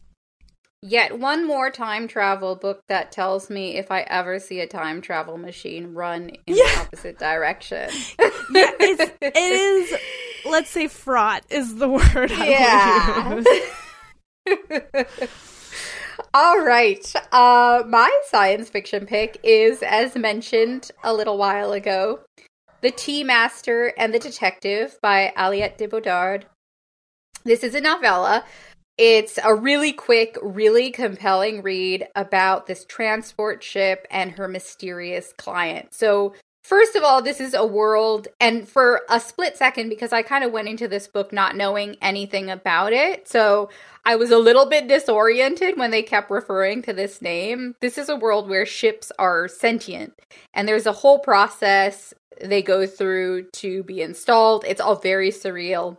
Yet 0.81 1.19
one 1.19 1.45
more 1.45 1.69
time 1.69 2.07
travel 2.07 2.55
book 2.55 2.83
that 2.87 3.11
tells 3.11 3.49
me 3.49 3.75
if 3.75 3.91
I 3.91 3.99
ever 4.03 4.39
see 4.39 4.61
a 4.61 4.67
time 4.67 5.01
travel 5.01 5.37
machine 5.37 5.93
run 5.93 6.29
in 6.29 6.55
yeah. 6.55 6.63
the 6.63 6.79
opposite 6.79 7.19
direction. 7.19 7.89
yeah, 8.19 8.71
it's, 8.79 9.11
it 9.19 9.35
is. 9.35 9.93
Let's 10.45 10.69
say 10.69 10.87
fraught 10.87 11.43
is 11.49 11.75
the 11.75 11.89
word 12.15 12.31
I 12.31 13.43
yeah. 14.47 15.27
All 16.31 16.59
right. 16.59 17.11
Uh, 17.31 17.83
my 17.87 18.15
science 18.27 18.69
fiction 18.69 19.07
pick 19.07 19.39
is, 19.41 19.81
as 19.81 20.15
mentioned 20.15 20.91
a 21.03 21.11
little 21.11 21.39
while 21.39 21.71
ago, 21.71 22.19
The 22.81 22.91
Tea 22.91 23.23
Master 23.23 23.93
and 23.97 24.13
the 24.13 24.19
Detective 24.19 24.99
by 25.01 25.33
Aliette 25.35 25.77
de 25.77 25.87
Bodard. 25.87 26.45
This 27.45 27.63
is 27.63 27.73
a 27.73 27.81
novella. 27.81 28.43
It's 28.99 29.39
a 29.43 29.55
really 29.55 29.91
quick, 29.91 30.37
really 30.43 30.91
compelling 30.91 31.63
read 31.63 32.07
about 32.15 32.67
this 32.67 32.85
transport 32.85 33.63
ship 33.63 34.05
and 34.11 34.33
her 34.33 34.47
mysterious 34.47 35.33
client. 35.35 35.95
So, 35.95 36.35
First 36.69 36.95
of 36.95 37.01
all, 37.01 37.23
this 37.23 37.41
is 37.41 37.55
a 37.55 37.65
world, 37.65 38.27
and 38.39 38.69
for 38.69 39.01
a 39.09 39.19
split 39.19 39.57
second, 39.57 39.89
because 39.89 40.13
I 40.13 40.21
kind 40.21 40.43
of 40.43 40.51
went 40.51 40.67
into 40.67 40.87
this 40.87 41.07
book 41.07 41.33
not 41.33 41.55
knowing 41.55 41.97
anything 41.99 42.51
about 42.51 42.93
it. 42.93 43.27
So 43.27 43.71
I 44.05 44.15
was 44.17 44.29
a 44.29 44.37
little 44.37 44.67
bit 44.67 44.87
disoriented 44.87 45.79
when 45.79 45.89
they 45.89 46.03
kept 46.03 46.29
referring 46.29 46.83
to 46.83 46.93
this 46.93 47.23
name. 47.23 47.73
This 47.81 47.97
is 47.97 48.07
a 48.07 48.15
world 48.15 48.47
where 48.47 48.67
ships 48.67 49.11
are 49.17 49.47
sentient, 49.47 50.13
and 50.53 50.67
there's 50.67 50.85
a 50.85 50.91
whole 50.91 51.17
process 51.17 52.13
they 52.39 52.61
go 52.61 52.85
through 52.85 53.49
to 53.53 53.81
be 53.81 54.03
installed. 54.03 54.63
It's 54.67 54.79
all 54.79 54.95
very 54.95 55.31
surreal. 55.31 55.97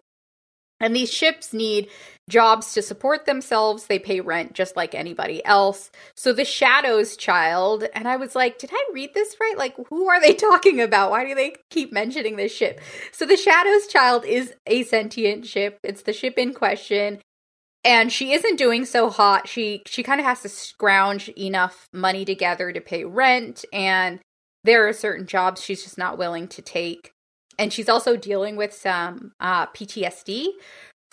And 0.81 0.97
these 0.97 1.13
ships 1.13 1.53
need 1.53 1.89
jobs 2.29 2.73
to 2.75 2.83
support 2.83 3.27
themselves. 3.27 3.87
They 3.87 3.99
pay 3.99 4.21
rent 4.21 4.55
just 4.55 4.77
like 4.77 4.95
anybody 4.95 5.45
else. 5.45 5.91
So 6.17 6.33
the 6.33 6.45
Shadows 6.45 7.17
Child, 7.17 7.85
and 7.95 8.09
I 8.09 8.17
was 8.17 8.35
like, 8.35 8.59
did 8.59 8.71
I 8.73 8.85
read 8.93 9.11
this 9.15 9.37
right? 9.41 9.59
Like, 9.59 9.77
who 9.89 10.09
are 10.09 10.21
they 10.21 10.35
talking 10.35 10.81
about? 10.81 11.11
Why 11.11 11.27
do 11.27 11.35
they 11.35 11.57
keep 11.71 11.93
mentioning 11.93 12.37
this 12.37 12.55
ship? 12.55 12.81
So 13.13 13.27
the 13.27 13.37
Shadows 13.37 13.87
Child 13.87 14.25
is 14.25 14.55
a 14.67 14.85
sentient 14.85 15.47
ship. 15.47 15.79
It's 15.83 16.03
the 16.03 16.13
ship 16.13 16.35
in 16.39 16.55
question. 16.55 17.21
And 17.85 18.13
she 18.13 18.33
isn't 18.33 18.57
doing 18.57 18.85
so 18.85 19.09
hot. 19.09 19.49
She 19.49 19.83
she 19.87 20.03
kind 20.03 20.21
of 20.21 20.27
has 20.27 20.43
to 20.43 20.51
scrounge 20.51 21.29
enough 21.31 21.89
money 21.95 22.27
together 22.27 22.73
to 22.73 22.81
pay 22.81 23.05
rent 23.05 23.65
and 23.73 24.21
there 24.65 24.87
are 24.87 24.93
certain 24.93 25.27
jobs 25.27 25.63
she's 25.63 25.83
just 25.83 25.99
not 25.99 26.19
willing 26.19 26.49
to 26.49 26.63
take 26.63 27.13
and 27.61 27.73
she's 27.73 27.91
also 27.91 28.17
dealing 28.17 28.57
with 28.57 28.73
some 28.73 29.33
uh, 29.39 29.67
PTSD 29.67 30.49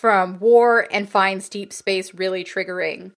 from 0.00 0.40
war 0.40 0.88
and 0.90 1.08
finds 1.08 1.48
deep 1.48 1.74
space 1.74 2.14
really 2.14 2.42
triggering. 2.42 3.12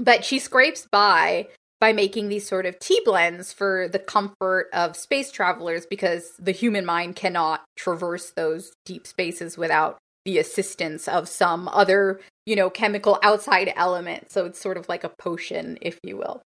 But 0.00 0.24
she 0.24 0.38
scrapes 0.40 0.86
by 0.90 1.48
by 1.80 1.92
making 1.94 2.28
these 2.28 2.46
sort 2.46 2.66
of 2.66 2.78
tea 2.78 3.00
blends 3.04 3.54
for 3.54 3.88
the 3.88 3.98
comfort 3.98 4.68
of 4.74 4.96
space 4.96 5.30
travelers 5.30 5.86
because 5.86 6.32
the 6.38 6.52
human 6.52 6.84
mind 6.84 7.16
cannot 7.16 7.64
traverse 7.76 8.32
those 8.32 8.72
deep 8.84 9.06
spaces 9.06 9.56
without 9.56 9.96
the 10.26 10.36
assistance 10.36 11.08
of 11.08 11.26
some 11.26 11.68
other, 11.68 12.20
you 12.44 12.54
know, 12.54 12.68
chemical 12.68 13.18
outside 13.22 13.72
element. 13.76 14.30
So 14.30 14.44
it's 14.44 14.60
sort 14.60 14.76
of 14.76 14.90
like 14.90 15.04
a 15.04 15.08
potion, 15.08 15.78
if 15.80 15.98
you 16.02 16.18
will. 16.18 16.42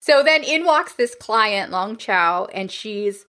So 0.00 0.22
then 0.22 0.42
in 0.42 0.64
walks 0.64 0.94
this 0.94 1.14
client, 1.14 1.70
Long 1.70 1.98
Chau, 1.98 2.46
and 2.54 2.70
she's 2.70 3.26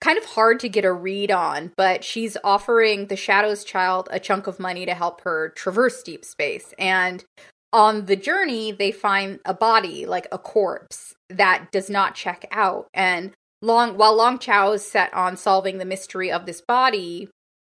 kind 0.00 0.18
of 0.18 0.24
hard 0.24 0.60
to 0.60 0.68
get 0.68 0.84
a 0.84 0.92
read 0.92 1.30
on, 1.30 1.72
but 1.76 2.04
she's 2.04 2.36
offering 2.44 3.06
the 3.06 3.16
Shadows 3.16 3.64
Child 3.64 4.08
a 4.10 4.20
chunk 4.20 4.46
of 4.46 4.60
money 4.60 4.86
to 4.86 4.94
help 4.94 5.22
her 5.22 5.50
traverse 5.50 6.02
deep 6.02 6.24
space. 6.24 6.72
And 6.78 7.24
on 7.72 8.06
the 8.06 8.16
journey, 8.16 8.72
they 8.72 8.92
find 8.92 9.40
a 9.44 9.54
body, 9.54 10.06
like 10.06 10.26
a 10.32 10.38
corpse, 10.38 11.14
that 11.28 11.70
does 11.72 11.90
not 11.90 12.14
check 12.14 12.46
out. 12.50 12.88
And 12.94 13.32
Long, 13.60 13.96
while 13.96 14.16
Long 14.16 14.38
Chau 14.38 14.72
is 14.72 14.88
set 14.88 15.12
on 15.12 15.36
solving 15.36 15.78
the 15.78 15.84
mystery 15.84 16.30
of 16.30 16.46
this 16.46 16.60
body, 16.60 17.28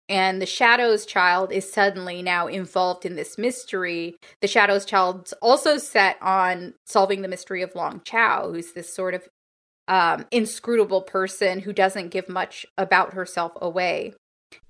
and 0.08 0.40
the 0.40 0.46
Shadows 0.46 1.06
Child 1.06 1.52
is 1.52 1.72
suddenly 1.72 2.22
now 2.22 2.46
involved 2.46 3.04
in 3.04 3.16
this 3.16 3.38
mystery. 3.38 4.16
The 4.40 4.48
Shadows 4.48 4.84
Child's 4.84 5.32
also 5.40 5.78
set 5.78 6.18
on 6.20 6.74
solving 6.86 7.22
the 7.22 7.28
mystery 7.28 7.62
of 7.62 7.74
Long 7.74 8.00
Chau, 8.04 8.50
who's 8.52 8.72
this 8.72 8.94
sort 8.94 9.14
of 9.14 9.26
um, 9.92 10.24
inscrutable 10.30 11.02
person 11.02 11.60
who 11.60 11.72
doesn't 11.74 12.08
give 12.08 12.26
much 12.26 12.64
about 12.78 13.12
herself 13.12 13.52
away. 13.60 14.14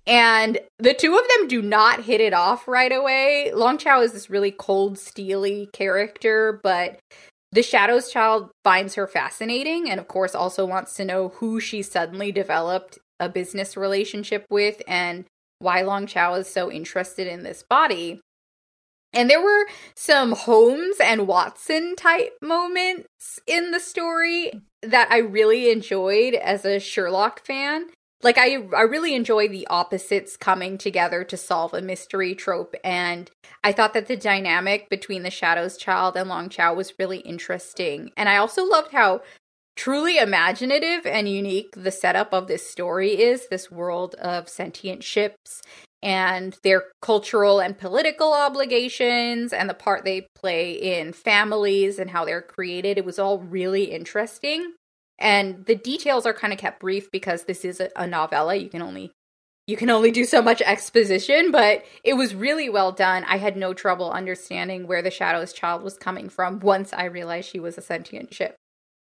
And 0.05 0.59
the 0.81 0.95
two 0.95 1.17
of 1.17 1.23
them 1.29 1.47
do 1.47 1.63
not 1.63 2.03
hit 2.03 2.21
it 2.21 2.35
off 2.35 2.67
right 2.67 2.91
away. 2.91 3.53
Long 3.55 3.79
Chau 3.79 4.01
is 4.01 4.13
this 4.13 4.29
really 4.29 4.51
cold, 4.51 4.99
steely 4.99 5.69
character, 5.73 6.59
but 6.65 6.99
the 7.53 7.63
Shadows 7.63 8.11
Child 8.11 8.51
finds 8.65 8.97
her 8.97 9.07
fascinating 9.07 9.89
and, 9.89 10.01
of 10.01 10.09
course, 10.09 10.35
also 10.35 10.67
wants 10.67 10.95
to 10.95 11.05
know 11.05 11.29
who 11.29 11.61
she 11.61 11.83
suddenly 11.83 12.33
developed 12.33 12.99
a 13.21 13.29
business 13.29 13.77
relationship 13.77 14.45
with 14.51 14.83
and 14.89 15.25
why 15.61 15.83
Long 15.83 16.09
Chau 16.09 16.35
is 16.35 16.49
so 16.49 16.69
interested 16.69 17.29
in 17.29 17.45
this 17.45 17.63
body. 17.63 18.21
And 19.13 19.29
there 19.29 19.43
were 19.43 19.67
some 19.95 20.33
Holmes 20.33 20.97
and 21.03 21.27
Watson 21.27 21.97
type 21.97 22.37
moments 22.41 23.41
in 23.47 23.71
the 23.71 23.81
story 23.81 24.53
that 24.83 25.09
I 25.11 25.19
really 25.19 25.71
enjoyed 25.71 26.35
as 26.35 26.65
a 26.65 26.79
Sherlock 26.79 27.45
fan. 27.45 27.91
Like 28.23 28.39
I 28.39 28.59
I 28.75 28.83
really 28.83 29.15
enjoy 29.15 29.49
the 29.49 29.67
opposites 29.69 30.37
coming 30.37 30.79
together 30.79 31.25
to 31.25 31.37
solve 31.37 31.75
a 31.75 31.83
mystery 31.83 32.35
trope 32.35 32.75
and 32.85 33.31
I 33.65 33.73
thought 33.73 33.95
that 33.95 34.07
the 34.07 34.17
dynamic 34.17 34.89
between 34.89 35.25
the 35.25 35.31
Shadows 35.31 35.77
Child 35.77 36.17
and 36.17 36.29
Long 36.29 36.49
Chau 36.49 36.73
was 36.75 36.99
really 36.99 37.19
interesting. 37.19 38.13
And 38.17 38.29
I 38.29 38.37
also 38.37 38.65
loved 38.65 38.93
how 38.93 39.23
truly 39.77 40.19
imaginative 40.19 41.07
and 41.07 41.29
unique 41.29 41.75
the 41.77 41.91
setup 41.91 42.33
of 42.33 42.47
this 42.47 42.69
story 42.69 43.21
is 43.21 43.49
this 43.49 43.71
world 43.71 44.15
of 44.17 44.49
sentient 44.49 45.03
ships 45.03 45.63
and 46.03 46.57
their 46.65 46.85
cultural 47.01 47.61
and 47.61 47.79
political 47.79 48.33
obligations 48.33 49.53
and 49.53 49.71
the 49.71 49.75
part 49.75 50.05
they 50.05 50.27
play 50.35 50.73
in 50.73 51.13
families 51.13 51.99
and 51.99 52.11
how 52.11 52.25
they're 52.25 52.43
created. 52.43 52.99
It 52.99 53.05
was 53.05 53.19
all 53.19 53.39
really 53.39 53.85
interesting. 53.85 54.75
And 55.19 55.65
the 55.67 55.77
details 55.77 56.27
are 56.27 56.35
kind 56.35 56.53
of 56.53 56.59
kept 56.59 56.81
brief 56.81 57.11
because 57.11 57.45
this 57.45 57.65
is 57.65 57.81
a, 57.81 57.91
a 57.95 58.07
novella. 58.07 58.57
You 58.57 58.69
can 58.69 58.83
only 58.83 59.13
you 59.69 59.77
can 59.77 59.91
only 59.91 60.11
do 60.11 60.25
so 60.25 60.43
much 60.43 60.61
exposition, 60.61 61.53
but 61.53 61.85
it 62.03 62.15
was 62.15 62.35
really 62.35 62.69
well 62.69 62.91
done. 62.91 63.23
I 63.25 63.37
had 63.37 63.57
no 63.57 63.73
trouble 63.73 64.11
understanding 64.11 64.89
where 64.89 65.03
the 65.03 65.11
Shadows 65.11 65.53
child 65.53 65.85
was 65.85 65.97
coming 65.97 66.29
from 66.29 66.59
once 66.59 66.93
I 66.93 67.05
realized 67.05 67.49
she 67.49 67.61
was 67.61 67.79
a 67.79 67.83
sentient 67.83 68.35
ship. 68.35 68.57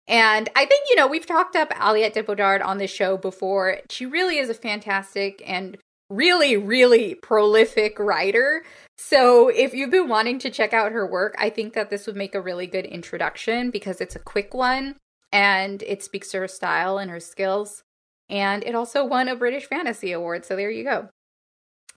And 0.08 0.50
I 0.54 0.66
think, 0.66 0.90
you 0.90 0.98
know, 0.98 1.08
we've 1.08 1.26
talked 1.26 1.56
up 1.56 1.70
Aliette 1.70 2.14
de 2.14 2.24
Bodard 2.24 2.62
on 2.62 2.80
this 2.80 2.92
show 2.92 3.16
before. 3.16 3.78
She 3.90 4.06
really 4.06 4.40
is 4.40 4.50
a 4.50 4.54
fantastic 4.54 5.42
and 5.46 5.78
really, 6.12 6.58
really 6.58 7.16
prolific 7.16 7.98
writer. 7.98 8.64
So 8.98 9.48
if 9.48 9.74
you've 9.74 9.90
been 9.90 10.10
wanting 10.10 10.40
to 10.40 10.52
check 10.52 10.74
out 10.74 10.92
her 10.92 11.08
work, 11.08 11.36
I 11.40 11.50
think 11.50 11.74
that 11.74 11.90
this 11.90 12.06
would 12.06 12.16
make 12.16 12.36
a 12.36 12.42
really 12.42 12.68
good 12.68 12.86
introduction 12.86 13.72
because 13.72 14.02
it's 14.02 14.16
a 14.16 14.20
quick 14.20 14.54
one 14.54 14.98
and 15.32 15.82
it 15.84 16.04
speaks 16.04 16.30
to 16.32 16.40
her 16.40 16.48
style 16.48 16.98
and 16.98 17.10
her 17.10 17.20
skills. 17.20 17.84
And 18.30 18.64
it 18.64 18.76
also 18.76 19.06
won 19.06 19.28
a 19.28 19.36
British 19.36 19.66
Fantasy 19.66 20.12
Award. 20.12 20.46
So 20.46 20.56
there 20.56 20.72
you 20.72 20.84
go. 20.84 21.10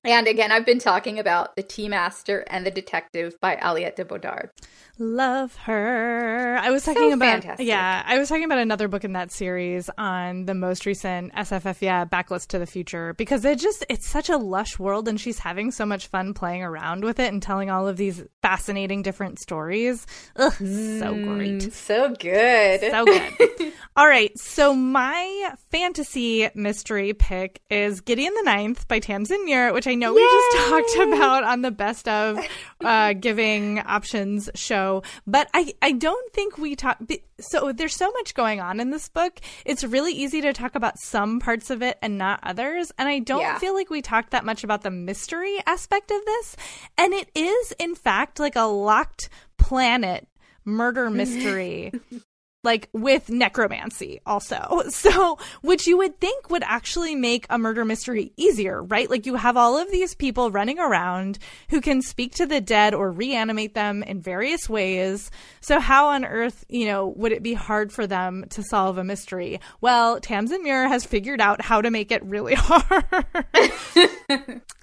And 0.05 0.27
again, 0.27 0.53
I've 0.53 0.67
been 0.67 0.79
talking 0.79 1.19
about 1.19 1.57
The 1.57 1.63
Tea 1.63 1.89
Master 1.89 2.45
and 2.49 2.67
the 2.67 2.71
Detective 2.71 3.41
by 3.41 3.57
Aliette 3.57 3.97
de 3.97 4.05
Bodard. 4.05 4.51
Love 4.99 5.57
her. 5.57 6.57
I 6.61 6.71
was 6.71 6.85
talking 6.85 7.11
so 7.11 7.15
about 7.15 7.43
fantastic. 7.43 7.67
yeah, 7.67 8.05
I 8.07 8.17
was 8.17 8.29
talking 8.29 8.45
about 8.45 8.59
another 8.59 8.87
book 8.87 9.03
in 9.03 9.15
that 9.15 9.33
series 9.33 9.91
on 9.99 10.45
the 10.45 10.55
most 10.55 10.87
recent 10.87 11.33
SFF 11.35 11.79
yeah, 11.81 12.05
Backlist 12.05 12.49
to 12.49 12.61
the 12.61 12.67
Future 12.67 13.13
because 13.15 13.45
it 13.45 13.59
just 13.59 13.85
it's 13.89 14.07
such 14.07 14.29
a 14.29 14.37
lush 14.37 14.79
world 14.79 15.09
and 15.09 15.21
she's 15.21 15.41
having 15.41 15.73
so 15.73 15.85
much 15.85 16.07
fun 16.07 16.33
playing 16.33 16.63
around 16.63 17.03
with 17.03 17.19
it 17.19 17.33
and 17.33 17.43
telling 17.43 17.71
all 17.71 17.89
of 17.89 17.97
these 17.97 18.23
fascinating 18.41 19.03
different 19.03 19.41
stories. 19.41 20.07
Ugh, 20.37 20.53
mm, 20.53 21.01
so 21.01 21.15
great. 21.15 21.73
So 21.73 22.15
good. 22.15 22.81
So 22.83 23.05
good. 23.05 23.73
all 23.97 24.07
right, 24.07 24.39
so 24.39 24.77
my 24.77 25.55
fantasy 25.73 26.49
mystery 26.55 27.15
pick 27.15 27.63
is 27.69 28.01
Gideon 28.01 28.33
the 28.35 28.43
Ninth 28.45 28.87
by 28.87 29.01
Tamsin 29.01 29.45
Muir, 29.45 29.73
which 29.73 29.89
I 29.89 29.94
know 29.97 30.11
Yay! 30.11 30.17
we 30.17 30.23
just 30.23 30.69
talked 30.69 31.09
about 31.09 31.45
on 31.45 31.63
the 31.63 31.71
best 31.71 32.07
of 32.07 32.39
uh, 32.83 33.13
giving 33.15 33.79
options 33.81 34.51
show 34.55 34.75
show, 34.75 35.03
but 35.27 35.49
I, 35.55 35.75
I 35.83 35.93
don't 35.93 36.33
think 36.33 36.59
we 36.59 36.77
talk. 36.77 37.01
So 37.41 37.73
there's 37.73 37.97
so 37.97 38.11
much 38.13 38.35
going 38.35 38.61
on 38.61 38.81
in 38.81 38.91
this 38.91 39.09
book. 39.09 39.41
It's 39.65 39.85
really 39.85 40.13
easy 40.13 40.41
to 40.43 40.53
talk 40.53 40.75
about 40.75 40.99
some 40.99 41.41
parts 41.41 41.71
of 41.71 41.83
it 41.83 41.99
and 42.03 42.19
not 42.19 42.41
others. 42.43 42.93
And 42.99 43.09
I 43.09 43.21
don't 43.21 43.41
yeah. 43.41 43.59
feel 43.59 43.75
like 43.75 43.91
we 43.91 44.03
talked 44.03 44.31
that 44.31 44.45
much 44.45 44.65
about 44.65 44.83
the 44.83 44.91
mystery 44.91 45.59
aspect 45.67 46.11
of 46.11 46.25
this. 46.25 46.57
And 46.99 47.13
it 47.13 47.31
is, 47.35 47.73
in 47.79 47.95
fact, 47.95 48.39
like 48.39 48.57
a 48.57 48.63
locked 48.63 49.29
planet 49.59 50.27
murder 50.65 51.11
mystery 51.11 51.93
like 52.65 52.89
with 52.93 53.31
necromancy 53.31 54.21
also. 54.27 54.83
So, 55.05 55.39
which 55.61 55.87
you 55.87 55.99
would 55.99 56.19
think 56.19 56.51
would 56.51 56.63
actually 56.63 57.15
make 57.15 57.47
a 57.51 57.59
murder 57.59 57.85
mystery 57.85 58.33
easier, 58.37 58.83
right? 58.83 59.11
Like 59.11 59.27
you 59.27 59.35
have 59.35 59.57
all 59.57 59.77
of 59.77 59.91
these 59.91 60.15
people 60.15 60.51
running 60.51 60.79
around 60.79 61.39
who 61.69 61.81
can 61.81 62.01
speak 62.01 62.35
to 62.37 62.47
the 62.47 62.61
dead 62.61 62.95
or 62.95 63.11
reanimate 63.11 63.75
them 63.75 64.03
in 64.03 64.21
various 64.21 64.69
ways. 64.69 65.31
So 65.61 65.81
how 65.81 66.09
on 66.09 66.25
earth, 66.25 66.65
you 66.69 66.87
know, 66.87 67.09
would 67.17 67.33
it 67.33 67.43
be 67.43 67.55
hard 67.55 67.93
for 67.93 68.07
them 68.07 68.47
to 68.51 68.63
solve 68.63 68.99
a 68.99 69.05
mystery? 69.05 69.61
Well, 69.81 70.21
Tamsin 70.21 70.63
Muir 70.63 70.89
has 70.89 71.05
figured 71.05 71.41
out 71.41 71.61
how 71.61 71.83
to 71.83 71.91
make 71.91 72.11
it 72.11 72.25
really 72.25 72.55
hard. 72.57 73.05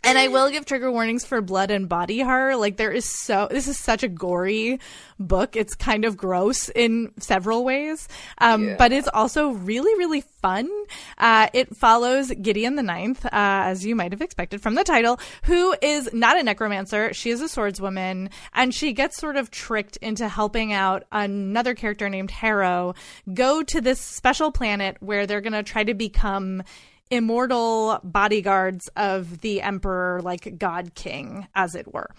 and 0.03 0.17
I 0.17 0.27
will 0.27 0.49
give 0.49 0.65
trigger 0.65 0.91
warnings 0.91 1.25
for 1.25 1.41
blood 1.41 1.71
and 1.71 1.87
body 1.87 2.21
horror. 2.21 2.55
Like 2.55 2.77
there 2.77 2.91
is 2.91 3.05
so 3.05 3.47
this 3.49 3.67
is 3.67 3.77
such 3.77 4.03
a 4.03 4.07
gory 4.07 4.79
book. 5.19 5.55
It's 5.55 5.75
kind 5.75 6.05
of 6.05 6.17
gross 6.17 6.69
in 6.69 7.11
several 7.19 7.63
ways, 7.63 7.70
um, 8.37 8.69
yeah. 8.69 8.75
but 8.77 8.91
it's 8.91 9.07
also 9.13 9.49
really 9.49 9.93
really 9.97 10.21
fun. 10.41 10.69
Uh, 11.17 11.47
it 11.53 11.75
follows 11.75 12.31
Gideon 12.41 12.75
the 12.75 12.83
Ninth, 12.83 13.25
uh, 13.25 13.29
as 13.31 13.85
you 13.85 13.95
might 13.95 14.11
have 14.11 14.21
expected 14.21 14.61
from 14.61 14.75
the 14.75 14.83
title, 14.83 15.19
who 15.43 15.75
is 15.81 16.09
not 16.13 16.37
a 16.37 16.43
necromancer. 16.43 17.13
She 17.13 17.29
is 17.29 17.41
a 17.41 17.45
swordswoman, 17.45 18.29
and 18.53 18.73
she 18.73 18.93
gets 18.93 19.17
sort 19.17 19.35
of 19.35 19.51
tricked 19.51 19.97
into 19.97 20.27
helping 20.27 20.73
out 20.73 21.03
another 21.11 21.75
character 21.75 22.09
named 22.09 22.31
Harrow 22.31 22.95
go 23.33 23.63
to 23.63 23.81
this 23.81 23.99
special 23.99 24.51
planet 24.51 24.97
where 24.99 25.25
they're 25.27 25.41
going 25.41 25.53
to 25.53 25.63
try 25.63 25.83
to 25.83 25.93
become 25.93 26.63
immortal 27.11 27.99
bodyguards 28.03 28.87
of 28.95 29.41
the 29.41 29.61
emperor, 29.61 30.21
like 30.23 30.57
God 30.57 30.95
King, 30.95 31.47
as 31.53 31.75
it 31.75 31.93
were. 31.93 32.09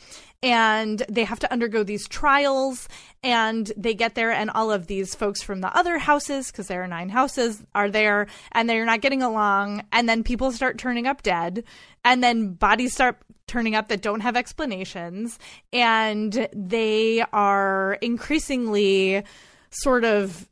And 0.43 1.03
they 1.09 1.24
have 1.24 1.40
to 1.40 1.53
undergo 1.53 1.82
these 1.82 2.07
trials, 2.07 2.88
and 3.22 3.72
they 3.76 3.95
get 3.95 4.14
there, 4.14 4.30
and 4.30 4.51
all 4.51 4.70
of 4.70 4.86
these 4.86 5.14
folks 5.14 5.43
from 5.43 5.62
the 5.62 5.74
other 5.76 5.99
houses, 5.99 6.53
because 6.53 6.68
there 6.68 6.82
are 6.82 6.88
nine 6.88 7.09
houses, 7.09 7.64
are 7.74 7.90
there, 7.90 8.26
and 8.53 8.68
they're 8.68 8.84
not 8.84 9.01
getting 9.01 9.22
along. 9.22 9.82
And 9.93 10.09
then 10.09 10.22
people 10.22 10.53
start 10.53 10.78
turning 10.78 11.07
up 11.07 11.22
dead, 11.22 11.64
and 12.05 12.22
then 12.22 12.53
bodies 12.53 12.93
start 12.93 13.18
turning 13.47 13.74
up 13.74 13.88
that 13.88 14.03
don't 14.03 14.20
have 14.20 14.36
explanations, 14.36 15.38
and 15.72 16.49
they 16.55 17.24
are 17.32 17.99
increasingly 18.03 19.22
sort 19.70 20.05
of 20.05 20.49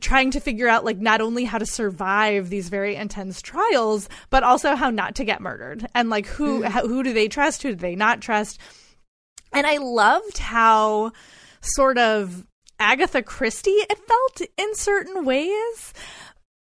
trying 0.00 0.30
to 0.30 0.40
figure 0.40 0.68
out 0.68 0.84
like 0.84 0.98
not 0.98 1.20
only 1.20 1.44
how 1.44 1.58
to 1.58 1.66
survive 1.66 2.48
these 2.48 2.68
very 2.68 2.96
intense 2.96 3.42
trials 3.42 4.08
but 4.28 4.42
also 4.42 4.74
how 4.74 4.90
not 4.90 5.14
to 5.16 5.24
get 5.24 5.40
murdered. 5.40 5.86
And 5.94 6.10
like 6.10 6.26
who 6.26 6.62
mm. 6.62 6.70
who 6.70 7.02
do 7.02 7.12
they 7.12 7.28
trust? 7.28 7.62
Who 7.62 7.70
do 7.70 7.76
they 7.76 7.96
not 7.96 8.20
trust? 8.20 8.58
And 9.52 9.66
i 9.66 9.78
loved 9.78 10.38
how 10.38 11.12
sort 11.60 11.98
of 11.98 12.46
agatha 12.78 13.22
christie 13.22 13.70
it 13.70 13.98
felt 13.98 14.50
in 14.56 14.74
certain 14.74 15.24
ways. 15.24 15.94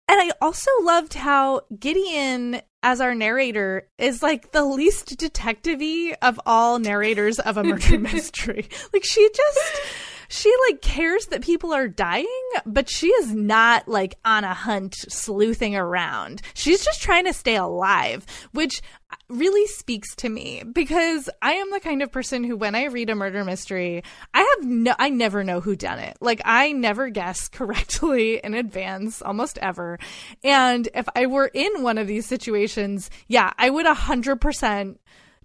And 0.08 0.20
i 0.20 0.32
also 0.42 0.72
loved 0.82 1.14
how 1.14 1.62
gideon 1.80 2.62
as 2.82 3.02
our 3.02 3.14
narrator 3.14 3.88
is 3.98 4.24
like 4.24 4.52
the 4.52 4.64
least 4.64 5.18
detective-y 5.18 6.16
of 6.22 6.40
all 6.46 6.80
narrators 6.80 7.40
of 7.40 7.58
a 7.58 7.64
murder 7.64 8.00
mystery. 8.00 8.68
Like 8.94 9.04
she 9.04 9.30
just 9.36 9.82
she 10.30 10.54
like 10.70 10.82
cares 10.82 11.26
that 11.28 11.42
people 11.42 11.74
are 11.74 11.88
dying, 11.88 12.28
but 12.66 12.90
she 12.90 13.08
is 13.08 13.34
not 13.34 13.88
like 13.88 14.16
on 14.24 14.44
a 14.44 14.54
hunt 14.54 14.96
sleuthing 14.96 15.76
around. 15.76 16.42
She's 16.54 16.86
just 16.86 17.02
trying 17.02 17.26
to 17.26 17.34
stay 17.34 17.56
alive, 17.56 18.26
which 18.52 18.82
really 19.28 19.66
speaks 19.68 20.16
to 20.16 20.30
me 20.30 20.64
because 20.72 21.30
I 21.42 21.54
am 21.54 21.72
the 21.72 21.80
kind 21.80 22.04
of 22.04 22.12
person 22.12 22.44
who 22.44 22.56
when 22.56 22.76
I 22.76 22.86
read 22.86 23.10
a 23.10 23.16
murder 23.16 23.44
mystery, 23.44 24.04
I 24.34 24.56
have 24.58 24.70
no 24.70 24.96
I 25.00 25.10
never 25.10 25.44
know 25.44 25.62
who 25.62 25.76
done 25.76 26.00
it. 26.00 26.18
Like 26.22 26.42
I 26.46 26.72
never 26.72 27.10
guess 27.10 27.48
correctly 27.50 28.40
in 28.44 28.54
advance 28.54 29.22
almost 29.22 29.58
ever. 29.60 29.98
And 30.44 30.88
if 30.94 31.10
I 31.16 31.26
were 31.26 31.48
in 31.48 31.82
one 31.82 31.98
of 31.98 32.08
these 32.08 32.28
situations, 32.28 33.10
yeah, 33.28 33.52
I 33.58 33.70
would 33.70 33.88
a 33.88 33.96
100% 33.96 34.98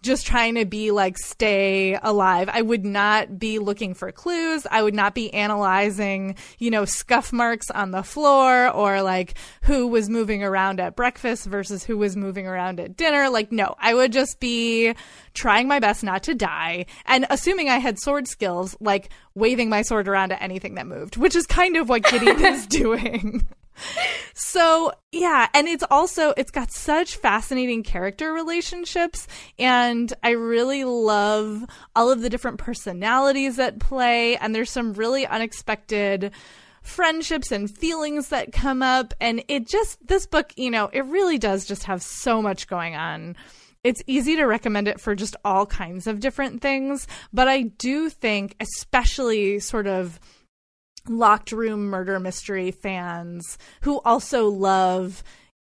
just 0.04 0.26
trying 0.26 0.54
to 0.54 0.64
be 0.64 0.90
like 0.90 1.18
stay 1.18 1.98
alive. 2.02 2.48
I 2.52 2.62
would 2.62 2.84
not 2.84 3.38
be 3.38 3.58
looking 3.58 3.94
for 3.94 4.12
clues. 4.12 4.66
I 4.70 4.82
would 4.82 4.94
not 4.94 5.14
be 5.14 5.32
analyzing, 5.34 6.36
you 6.58 6.70
know, 6.70 6.84
scuff 6.84 7.32
marks 7.32 7.70
on 7.70 7.90
the 7.90 8.02
floor 8.02 8.70
or 8.70 9.02
like 9.02 9.34
who 9.62 9.88
was 9.88 10.08
moving 10.08 10.44
around 10.44 10.78
at 10.78 10.94
breakfast 10.94 11.46
versus 11.46 11.82
who 11.82 11.98
was 11.98 12.16
moving 12.16 12.46
around 12.46 12.78
at 12.78 12.96
dinner. 12.96 13.30
Like, 13.30 13.50
no, 13.50 13.74
I 13.78 13.94
would 13.94 14.12
just 14.12 14.38
be 14.38 14.94
trying 15.34 15.68
my 15.68 15.80
best 15.80 16.02
not 16.02 16.22
to 16.24 16.34
die 16.34 16.86
and 17.06 17.26
assuming 17.30 17.68
I 17.68 17.78
had 17.78 17.98
sword 17.98 18.26
skills, 18.28 18.76
like 18.80 19.10
waving 19.34 19.68
my 19.68 19.82
sword 19.82 20.08
around 20.08 20.32
at 20.32 20.42
anything 20.42 20.74
that 20.76 20.86
moved, 20.86 21.16
which 21.16 21.36
is 21.36 21.46
kind 21.46 21.76
of 21.76 21.88
what 21.88 22.04
Gideon 22.04 22.44
is 22.44 22.66
doing. 22.66 23.46
So 24.34 24.92
yeah 25.12 25.48
and 25.52 25.66
it's 25.68 25.84
also 25.90 26.32
it's 26.36 26.50
got 26.50 26.70
such 26.70 27.16
fascinating 27.16 27.82
character 27.82 28.32
relationships 28.32 29.26
and 29.58 30.12
i 30.22 30.30
really 30.30 30.84
love 30.84 31.64
all 31.96 32.10
of 32.10 32.20
the 32.20 32.30
different 32.30 32.58
personalities 32.58 33.58
at 33.58 33.78
play 33.78 34.36
and 34.36 34.54
there's 34.54 34.70
some 34.70 34.92
really 34.92 35.26
unexpected 35.26 36.30
friendships 36.82 37.50
and 37.50 37.70
feelings 37.70 38.28
that 38.28 38.52
come 38.52 38.82
up 38.82 39.14
and 39.20 39.42
it 39.48 39.66
just 39.66 40.04
this 40.06 40.26
book 40.26 40.52
you 40.56 40.70
know 40.70 40.90
it 40.92 41.04
really 41.06 41.38
does 41.38 41.64
just 41.64 41.84
have 41.84 42.02
so 42.02 42.42
much 42.42 42.68
going 42.68 42.94
on 42.94 43.34
it's 43.84 44.02
easy 44.06 44.34
to 44.34 44.44
recommend 44.44 44.88
it 44.88 45.00
for 45.00 45.14
just 45.14 45.36
all 45.44 45.66
kinds 45.66 46.06
of 46.06 46.20
different 46.20 46.60
things 46.60 47.06
but 47.32 47.46
i 47.46 47.62
do 47.62 48.08
think 48.08 48.56
especially 48.60 49.60
sort 49.60 49.86
of 49.86 50.18
locked 51.08 51.52
room 51.52 51.86
murder 51.86 52.18
mystery 52.18 52.70
fans 52.70 53.58
who 53.82 54.00
also 54.04 54.48
love 54.48 55.22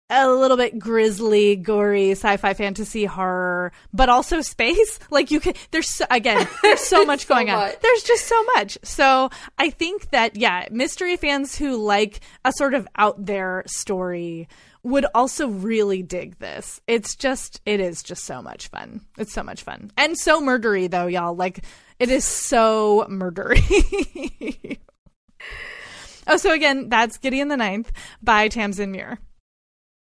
a 0.09 0.29
little 0.29 0.57
bit 0.57 0.79
grisly, 0.79 1.55
gory 1.55 2.11
sci-fi 2.11 2.53
fantasy 2.53 3.05
horror, 3.05 3.71
but 3.93 4.09
also 4.09 4.41
space. 4.41 4.99
Like 5.09 5.31
you 5.31 5.39
can, 5.39 5.53
there's 5.71 5.89
so, 5.89 6.05
again, 6.09 6.47
there's 6.63 6.81
so 6.81 7.05
much 7.05 7.25
so 7.25 7.35
going 7.35 7.47
much. 7.47 7.73
on. 7.73 7.79
There's 7.81 8.03
just 8.03 8.25
so 8.25 8.41
much. 8.55 8.77
So 8.83 9.29
I 9.57 9.69
think 9.69 10.11
that 10.11 10.35
yeah, 10.35 10.67
mystery 10.71 11.17
fans 11.17 11.57
who 11.57 11.75
like 11.77 12.21
a 12.45 12.51
sort 12.53 12.73
of 12.73 12.87
out 12.95 13.25
there 13.25 13.63
story 13.67 14.47
would 14.87 15.05
also 15.13 15.47
really 15.47 16.01
dig 16.01 16.39
this. 16.39 16.81
It's 16.87 17.15
just, 17.15 17.61
it 17.65 17.79
is 17.79 18.03
just 18.03 18.23
so 18.23 18.41
much 18.41 18.67
fun. 18.67 19.01
It's 19.17 19.33
so 19.33 19.43
much 19.43 19.63
fun 19.63 19.91
and 19.97 20.17
so 20.17 20.41
murdery 20.41 20.89
though, 20.89 21.07
y'all. 21.07 21.35
Like 21.35 21.63
it 21.99 22.09
is 22.09 22.25
so 22.25 23.05
murdery. 23.09 24.79
Oh, 26.27 26.35
so 26.35 26.51
again, 26.51 26.89
that's 26.89 27.17
Gideon 27.17 27.47
the 27.47 27.55
Ninth 27.55 27.91
by 28.21 28.49
Tamsin 28.49 28.91
Muir. 28.91 29.17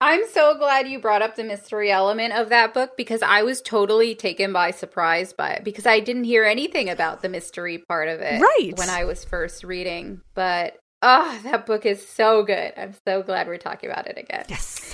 I'm 0.02 0.28
so 0.28 0.58
glad 0.58 0.88
you 0.88 1.00
brought 1.00 1.22
up 1.22 1.36
the 1.36 1.44
mystery 1.44 1.92
element 1.92 2.34
of 2.34 2.50
that 2.50 2.74
book 2.74 2.98
because 2.98 3.22
I 3.22 3.44
was 3.44 3.62
totally 3.62 4.14
taken 4.14 4.52
by 4.52 4.72
surprise 4.72 5.32
by 5.32 5.52
it 5.52 5.64
because 5.64 5.86
I 5.86 6.00
didn't 6.00 6.26
hear 6.26 6.44
anything 6.44 6.90
about 6.90 7.22
the 7.22 7.30
mystery 7.30 7.78
part 7.78 8.10
of 8.10 8.20
it 8.22 8.42
right. 8.42 8.74
when 8.76 8.90
I 8.90 9.06
was 9.06 9.24
first 9.24 9.64
reading. 9.64 10.22
But 10.34 10.78
oh, 11.06 11.40
that 11.44 11.66
book 11.66 11.86
is 11.86 12.06
so 12.06 12.44
good. 12.44 12.74
I'm 12.76 12.96
so 13.08 13.22
glad 13.22 13.48
we're 13.48 13.58
talking 13.58 13.90
about 13.90 14.08
it 14.08 14.18
again. 14.18 14.46
Yes. 14.50 14.94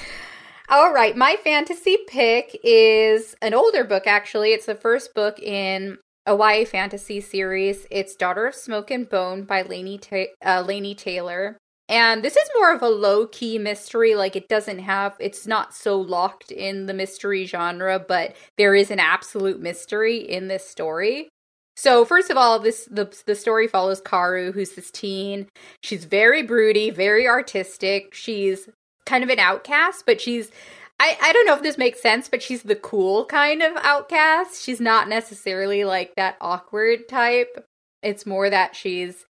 All 0.69 0.93
right, 0.93 1.17
my 1.17 1.37
fantasy 1.43 1.97
pick 2.07 2.57
is 2.63 3.35
an 3.41 3.53
older 3.53 3.83
book 3.83 4.07
actually. 4.07 4.51
It's 4.51 4.67
the 4.67 4.75
first 4.75 5.13
book 5.15 5.39
in 5.39 5.97
a 6.25 6.35
YA 6.35 6.65
fantasy 6.65 7.19
series. 7.19 7.87
It's 7.89 8.15
Daughter 8.15 8.47
of 8.47 8.55
Smoke 8.55 8.91
and 8.91 9.09
Bone 9.09 9.43
by 9.43 9.63
Laini, 9.63 9.99
Ta- 9.99 10.31
uh, 10.45 10.63
Laini 10.63 10.95
Taylor. 10.95 11.57
And 11.89 12.23
this 12.23 12.37
is 12.37 12.49
more 12.55 12.73
of 12.73 12.81
a 12.81 12.87
low 12.87 13.27
key 13.27 13.57
mystery. 13.57 14.15
Like 14.15 14.37
it 14.37 14.47
doesn't 14.47 14.79
have, 14.79 15.17
it's 15.19 15.45
not 15.45 15.73
so 15.73 15.99
locked 15.99 16.51
in 16.51 16.85
the 16.85 16.93
mystery 16.93 17.45
genre, 17.45 17.99
but 17.99 18.35
there 18.57 18.75
is 18.75 18.91
an 18.91 18.99
absolute 18.99 19.59
mystery 19.59 20.17
in 20.17 20.47
this 20.47 20.65
story. 20.65 21.30
So 21.75 22.05
first 22.05 22.29
of 22.29 22.37
all, 22.37 22.59
this 22.59 22.87
the 22.91 23.13
the 23.25 23.35
story 23.35 23.67
follows 23.67 24.01
Karou, 24.01 24.53
who's 24.53 24.71
this 24.71 24.91
teen. 24.91 25.47
She's 25.81 26.05
very 26.05 26.43
broody, 26.43 26.89
very 26.89 27.27
artistic. 27.27 28.13
She's 28.13 28.69
kind 29.05 29.23
of 29.23 29.29
an 29.29 29.39
outcast, 29.39 30.05
but 30.05 30.21
she's 30.21 30.51
I, 30.99 31.17
I 31.19 31.33
don't 31.33 31.47
know 31.47 31.55
if 31.55 31.63
this 31.63 31.79
makes 31.79 31.99
sense, 32.01 32.29
but 32.29 32.43
she's 32.43 32.61
the 32.61 32.75
cool 32.75 33.25
kind 33.25 33.63
of 33.63 33.75
outcast. 33.81 34.61
She's 34.61 34.79
not 34.79 35.09
necessarily 35.09 35.83
like 35.83 36.13
that 36.15 36.37
awkward 36.39 37.09
type. 37.09 37.65
It's 38.03 38.25
more 38.25 38.49
that 38.49 38.75
she's 38.75 39.25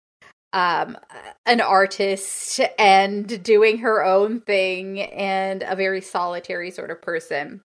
um 0.54 0.96
an 1.44 1.60
artist 1.60 2.58
and 2.78 3.42
doing 3.42 3.78
her 3.78 4.02
own 4.02 4.40
thing 4.40 5.02
and 5.02 5.62
a 5.62 5.76
very 5.76 6.00
solitary 6.00 6.70
sort 6.70 6.90
of 6.90 7.02
person. 7.02 7.60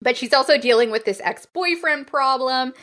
But 0.00 0.16
she's 0.16 0.32
also 0.32 0.58
dealing 0.58 0.90
with 0.90 1.04
this 1.04 1.20
ex-boyfriend 1.24 2.06
problem 2.06 2.74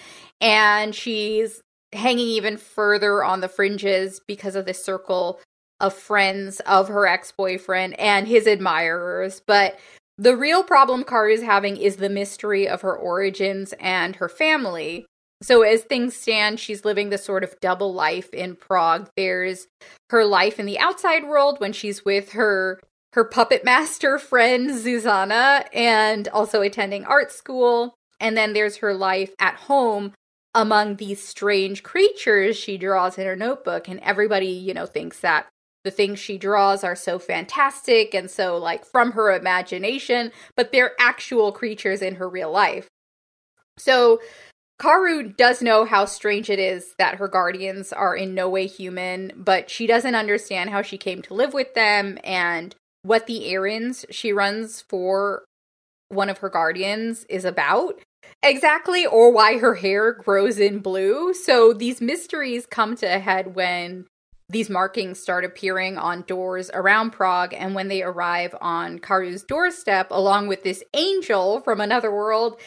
and 0.44 0.94
she's 0.94 1.62
hanging 1.94 2.28
even 2.28 2.58
further 2.58 3.24
on 3.24 3.40
the 3.40 3.48
fringes 3.48 4.20
because 4.28 4.56
of 4.56 4.66
this 4.66 4.84
circle 4.84 5.40
of 5.80 5.94
friends 5.94 6.60
of 6.62 6.90
her 6.90 7.08
ex-boyfriend 7.08 7.98
and 8.00 8.28
his 8.28 8.46
admirers. 8.46 9.42
But 9.48 9.80
the 10.18 10.36
real 10.36 10.64
problem 10.64 11.04
Karou 11.04 11.34
is 11.34 11.42
having 11.42 11.78
is 11.78 11.96
the 11.96 12.10
mystery 12.10 12.68
of 12.68 12.82
her 12.82 12.96
origins 12.96 13.74
and 13.80 14.18
her 14.18 14.30
family. 14.30 15.06
So, 15.42 15.62
as 15.62 15.82
things 15.82 16.16
stand, 16.16 16.60
she's 16.60 16.86
living 16.86 17.10
this 17.10 17.26
sort 17.26 17.44
of 17.44 17.60
double 17.60 17.94
life 17.94 18.34
in 18.34 18.56
Prague. 18.56 19.10
There's 19.18 19.68
her 20.10 20.24
life 20.24 20.60
in 20.60 20.66
the 20.66 20.80
outside 20.80 21.26
world 21.26 21.60
when 21.60 21.74
she's 21.74 22.06
with 22.06 22.34
her 22.34 22.80
her 23.14 23.24
puppet 23.24 23.64
master 23.64 24.18
friend 24.18 24.72
Zuzana 24.72 25.68
and 25.74 26.28
also 26.30 26.62
attending 26.62 27.06
art 27.06 27.32
school. 27.32 27.94
And 28.20 28.38
then 28.38 28.54
there's 28.54 28.78
her 28.78 28.94
life 28.94 29.32
at 29.40 29.56
home 29.56 30.14
among 30.56 30.98
these 30.98 31.26
strange 31.26 31.84
creatures 31.84 32.56
she 32.56 32.78
draws 32.78 33.18
in 33.18 33.26
her 33.26 33.36
notebook. 33.36 33.88
And 33.88 34.00
everybody, 34.02 34.48
you 34.48 34.74
know, 34.74 34.86
thinks 34.86 35.20
that 35.22 35.48
the 35.84 35.92
things 35.92 36.20
she 36.20 36.38
draws 36.38 36.84
are 36.84 36.96
so 36.96 37.20
fantastic 37.20 38.14
and 38.14 38.30
so 38.30 38.58
like 38.58 38.86
from 38.86 39.12
her 39.12 39.32
imagination, 39.32 40.32
but 40.56 40.72
they're 40.72 40.94
actual 41.00 41.52
creatures 41.52 42.02
in 42.02 42.16
her 42.16 42.30
real 42.30 42.52
life. 42.52 42.88
So 43.78 44.20
Karou 44.80 45.36
does 45.36 45.62
know 45.62 45.86
how 45.86 46.06
strange 46.06 46.50
it 46.50 46.60
is 46.60 46.96
that 46.98 47.16
her 47.16 47.28
guardians 47.28 47.92
are 47.94 48.16
in 48.16 48.34
no 48.34 48.50
way 48.50 48.68
human, 48.68 49.32
but 49.36 49.70
she 49.70 49.88
doesn't 49.88 50.16
understand 50.16 50.70
how 50.70 50.82
she 50.82 50.98
came 50.98 51.22
to 51.24 51.34
live 51.34 51.54
with 51.54 51.74
them 51.74 52.18
and 52.24 52.76
what 53.04 53.28
the 53.28 53.50
errands 53.50 54.06
she 54.10 54.32
runs 54.32 54.82
for 54.82 55.44
one 56.10 56.30
of 56.30 56.40
her 56.40 56.50
guardians 56.50 57.26
is 57.30 57.46
about 57.46 58.00
exactly 58.42 59.06
or 59.06 59.32
why 59.32 59.58
her 59.58 59.76
hair 59.76 60.14
grows 60.14 60.60
in 60.60 60.80
blue. 60.80 61.34
So 61.34 61.74
these 61.74 62.02
mysteries 62.02 62.66
come 62.66 62.96
to 62.98 63.06
a 63.06 63.20
head 63.20 63.56
when 63.56 64.06
these 64.50 64.70
markings 64.70 65.20
start 65.20 65.46
appearing 65.46 65.98
on 65.98 66.24
doors 66.24 66.70
around 66.74 67.12
Prague 67.12 67.54
and 67.54 67.74
when 67.74 67.88
they 67.88 68.04
arrive 68.04 68.54
on 68.62 69.00
Karou's 69.00 69.44
doorstep 69.44 70.08
along 70.12 70.48
with 70.48 70.64
this 70.64 70.84
angel 70.94 71.62
from 71.62 71.80
another 71.80 72.14
world 72.14 72.60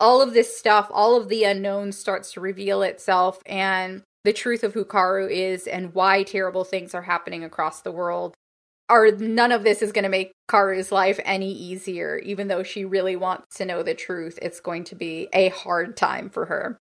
all 0.00 0.20
of 0.20 0.34
this 0.34 0.56
stuff, 0.56 0.88
all 0.90 1.16
of 1.16 1.28
the 1.28 1.44
unknown 1.44 1.92
starts 1.92 2.32
to 2.32 2.40
reveal 2.40 2.82
itself 2.82 3.40
and 3.46 4.02
the 4.24 4.32
truth 4.32 4.64
of 4.64 4.74
who 4.74 4.84
Karou 4.84 5.30
is 5.30 5.66
and 5.66 5.94
why 5.94 6.22
terrible 6.22 6.64
things 6.64 6.94
are 6.94 7.02
happening 7.02 7.44
across 7.44 7.80
the 7.80 7.92
world. 7.92 8.34
Are 8.88 9.10
none 9.10 9.50
of 9.50 9.64
this 9.64 9.82
is 9.82 9.92
going 9.92 10.04
to 10.04 10.08
make 10.08 10.32
Karou's 10.48 10.92
life 10.92 11.18
any 11.24 11.52
easier, 11.52 12.18
even 12.18 12.48
though 12.48 12.62
she 12.62 12.84
really 12.84 13.16
wants 13.16 13.56
to 13.56 13.64
know 13.64 13.82
the 13.82 13.94
truth. 13.94 14.38
It's 14.40 14.60
going 14.60 14.84
to 14.84 14.94
be 14.94 15.28
a 15.32 15.48
hard 15.48 15.96
time 15.96 16.30
for 16.30 16.46
her. 16.46 16.78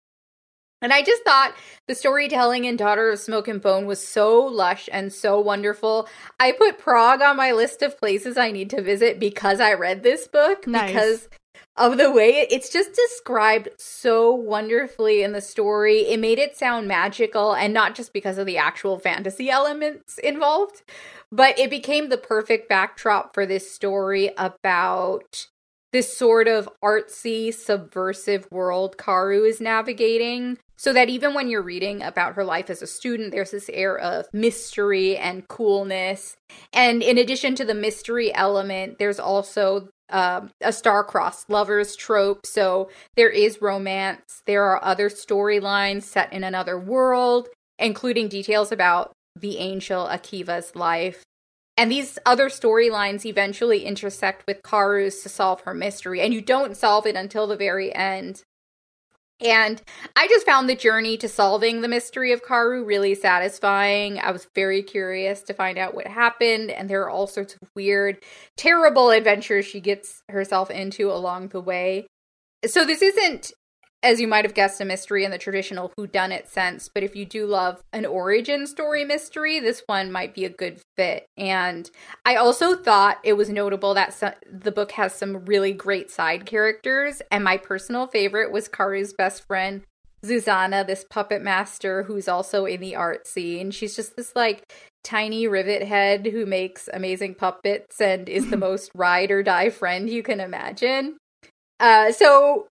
And 0.82 0.92
I 0.92 1.02
just 1.02 1.22
thought 1.22 1.54
the 1.86 1.94
storytelling 1.94 2.64
in 2.64 2.76
Daughter 2.76 3.10
of 3.10 3.20
Smoke 3.20 3.46
and 3.46 3.62
Bone 3.62 3.86
was 3.86 4.04
so 4.04 4.40
lush 4.40 4.88
and 4.92 5.12
so 5.12 5.38
wonderful. 5.40 6.08
I 6.40 6.50
put 6.50 6.78
Prague 6.78 7.22
on 7.22 7.36
my 7.36 7.52
list 7.52 7.82
of 7.82 7.96
places 7.96 8.36
I 8.36 8.50
need 8.50 8.68
to 8.70 8.82
visit 8.82 9.20
because 9.20 9.60
I 9.60 9.74
read 9.74 10.02
this 10.02 10.26
book. 10.26 10.66
Nice. 10.66 10.88
Because 10.88 11.28
of 11.76 11.96
the 11.96 12.10
way 12.10 12.46
it's 12.50 12.68
just 12.68 12.92
described 12.92 13.68
so 13.78 14.32
wonderfully 14.32 15.22
in 15.22 15.32
the 15.32 15.40
story. 15.40 16.00
It 16.00 16.20
made 16.20 16.38
it 16.38 16.56
sound 16.56 16.86
magical 16.86 17.54
and 17.54 17.72
not 17.72 17.94
just 17.94 18.12
because 18.12 18.38
of 18.38 18.46
the 18.46 18.58
actual 18.58 18.98
fantasy 18.98 19.48
elements 19.48 20.18
involved, 20.18 20.82
but 21.30 21.58
it 21.58 21.70
became 21.70 22.08
the 22.08 22.18
perfect 22.18 22.68
backdrop 22.68 23.32
for 23.34 23.46
this 23.46 23.72
story 23.72 24.30
about 24.36 25.46
this 25.92 26.16
sort 26.16 26.48
of 26.48 26.68
artsy, 26.82 27.52
subversive 27.52 28.50
world 28.50 28.96
Karou 28.96 29.46
is 29.48 29.60
navigating. 29.60 30.58
So 30.76 30.92
that 30.94 31.08
even 31.08 31.32
when 31.32 31.48
you're 31.48 31.62
reading 31.62 32.02
about 32.02 32.34
her 32.34 32.44
life 32.44 32.68
as 32.68 32.82
a 32.82 32.88
student, 32.88 33.30
there's 33.30 33.52
this 33.52 33.70
air 33.72 33.96
of 33.96 34.26
mystery 34.32 35.16
and 35.16 35.46
coolness. 35.46 36.36
And 36.72 37.04
in 37.04 37.18
addition 37.18 37.54
to 37.54 37.64
the 37.64 37.74
mystery 37.74 38.34
element, 38.34 38.98
there's 38.98 39.20
also 39.20 39.90
um, 40.10 40.50
a 40.60 40.72
star-crossed 40.72 41.48
lovers 41.48 41.96
trope. 41.96 42.46
So 42.46 42.90
there 43.16 43.30
is 43.30 43.62
romance. 43.62 44.42
There 44.46 44.64
are 44.64 44.84
other 44.84 45.08
storylines 45.08 46.02
set 46.02 46.32
in 46.32 46.44
another 46.44 46.78
world, 46.78 47.48
including 47.78 48.28
details 48.28 48.70
about 48.72 49.12
the 49.34 49.58
angel 49.58 50.06
Akiva's 50.06 50.76
life. 50.76 51.22
And 51.76 51.90
these 51.90 52.18
other 52.26 52.48
storylines 52.48 53.24
eventually 53.24 53.84
intersect 53.84 54.44
with 54.46 54.62
Karou's 54.62 55.22
to 55.22 55.28
solve 55.30 55.62
her 55.62 55.72
mystery. 55.72 56.20
And 56.20 56.34
you 56.34 56.42
don't 56.42 56.76
solve 56.76 57.06
it 57.06 57.16
until 57.16 57.46
the 57.46 57.56
very 57.56 57.94
end. 57.94 58.42
And 59.42 59.82
I 60.14 60.28
just 60.28 60.46
found 60.46 60.68
the 60.68 60.76
journey 60.76 61.16
to 61.18 61.28
solving 61.28 61.80
the 61.80 61.88
mystery 61.88 62.32
of 62.32 62.44
Karou 62.44 62.86
really 62.86 63.14
satisfying. 63.16 64.18
I 64.20 64.30
was 64.30 64.46
very 64.54 64.82
curious 64.82 65.42
to 65.42 65.54
find 65.54 65.78
out 65.78 65.94
what 65.94 66.06
happened, 66.06 66.70
and 66.70 66.88
there 66.88 67.02
are 67.02 67.10
all 67.10 67.26
sorts 67.26 67.54
of 67.54 67.68
weird, 67.74 68.22
terrible 68.56 69.10
adventures 69.10 69.66
she 69.66 69.80
gets 69.80 70.22
herself 70.28 70.70
into 70.70 71.10
along 71.10 71.48
the 71.48 71.60
way. 71.60 72.06
So 72.64 72.84
this 72.84 73.02
isn't 73.02 73.52
as 74.02 74.20
you 74.20 74.26
might 74.26 74.44
have 74.44 74.54
guessed, 74.54 74.80
a 74.80 74.84
mystery 74.84 75.24
in 75.24 75.30
the 75.30 75.38
traditional 75.38 75.92
whodunit 75.96 76.48
sense. 76.48 76.88
But 76.92 77.02
if 77.02 77.14
you 77.14 77.24
do 77.24 77.46
love 77.46 77.82
an 77.92 78.04
origin 78.04 78.66
story 78.66 79.04
mystery, 79.04 79.60
this 79.60 79.82
one 79.86 80.10
might 80.10 80.34
be 80.34 80.44
a 80.44 80.50
good 80.50 80.80
fit. 80.96 81.26
And 81.36 81.90
I 82.24 82.36
also 82.36 82.74
thought 82.74 83.18
it 83.22 83.34
was 83.34 83.48
notable 83.48 83.94
that 83.94 84.12
some, 84.12 84.32
the 84.50 84.72
book 84.72 84.92
has 84.92 85.14
some 85.14 85.44
really 85.44 85.72
great 85.72 86.10
side 86.10 86.46
characters. 86.46 87.22
And 87.30 87.44
my 87.44 87.56
personal 87.56 88.06
favorite 88.06 88.50
was 88.50 88.68
Karou's 88.68 89.12
best 89.12 89.46
friend, 89.46 89.82
Zuzana, 90.24 90.86
this 90.86 91.04
puppet 91.08 91.42
master 91.42 92.04
who's 92.04 92.28
also 92.28 92.64
in 92.64 92.80
the 92.80 92.96
art 92.96 93.26
scene. 93.26 93.70
She's 93.70 93.94
just 93.94 94.16
this 94.16 94.34
like 94.34 94.72
tiny 95.04 95.46
rivet 95.46 95.82
head 95.82 96.26
who 96.26 96.46
makes 96.46 96.88
amazing 96.92 97.34
puppets 97.36 98.00
and 98.00 98.28
is 98.28 98.50
the 98.50 98.56
most 98.68 98.90
ride 98.94 99.30
or 99.30 99.42
die 99.42 99.70
friend 99.70 100.10
you 100.10 100.22
can 100.22 100.40
imagine. 100.40 101.18
Uh, 101.80 102.12
so 102.12 102.68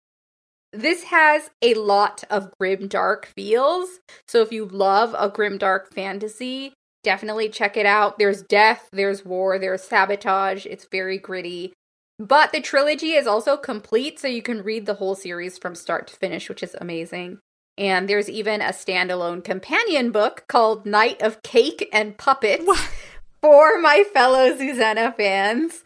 this 0.76 1.04
has 1.04 1.50
a 1.62 1.74
lot 1.76 2.24
of 2.30 2.52
grim 2.60 2.88
dark 2.88 3.28
feels. 3.36 4.00
So 4.28 4.42
if 4.42 4.52
you 4.52 4.66
love 4.66 5.16
a 5.18 5.30
grim 5.30 5.58
dark 5.58 5.94
fantasy, 5.94 6.74
definitely 7.04 7.50
check 7.50 7.78
it 7.78 7.86
out. 7.86 8.18
There's 8.20 8.42
death, 8.42 8.90
there's 8.92 9.24
war, 9.24 9.60
there's 9.60 9.84
sabotage. 9.84 10.66
It's 10.66 10.88
very 10.92 11.18
gritty. 11.18 11.74
But 12.18 12.52
the 12.52 12.62
trilogy 12.62 13.12
is 13.12 13.28
also 13.28 13.58
complete, 13.58 14.20
so 14.20 14.28
you 14.28 14.42
can 14.42 14.64
read 14.64 14.86
the 14.86 14.96
whole 14.96 15.16
series 15.16 15.58
from 15.58 15.76
start 15.76 16.08
to 16.08 16.16
finish, 16.16 16.48
which 16.48 16.64
is 16.64 16.76
amazing. 16.80 17.40
And 17.78 18.08
there's 18.08 18.30
even 18.30 18.62
a 18.62 18.70
standalone 18.70 19.44
companion 19.44 20.12
book 20.12 20.46
called 20.48 20.86
Night 20.86 21.22
of 21.22 21.44
Cake 21.44 21.90
and 21.92 22.18
Puppets 22.18 22.66
for 23.42 23.82
my 23.82 24.06
fellow 24.14 24.56
Zuzana 24.56 25.16
fans. 25.16 25.84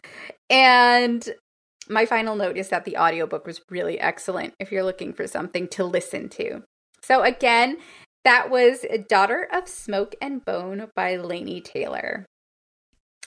And 0.48 1.28
my 1.90 2.06
final 2.06 2.36
note 2.36 2.56
is 2.56 2.68
that 2.68 2.84
the 2.84 2.96
audiobook 2.96 3.46
was 3.46 3.60
really 3.68 3.98
excellent 3.98 4.54
if 4.58 4.70
you're 4.70 4.84
looking 4.84 5.12
for 5.12 5.26
something 5.26 5.68
to 5.68 5.84
listen 5.84 6.28
to. 6.30 6.62
So, 7.02 7.22
again, 7.22 7.78
that 8.24 8.50
was 8.50 8.84
Daughter 9.08 9.48
of 9.52 9.68
Smoke 9.68 10.14
and 10.20 10.44
Bone 10.44 10.88
by 10.94 11.16
Laini 11.16 11.62
Taylor. 11.64 12.26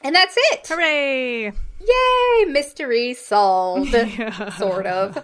And 0.02 0.16
that's 0.16 0.36
it. 0.38 0.68
Hooray! 0.68 1.46
Yay! 1.46 2.46
Mystery 2.46 3.14
solved. 3.14 3.94
Yeah. 3.94 4.50
Sort 4.58 4.86
of. 4.86 5.24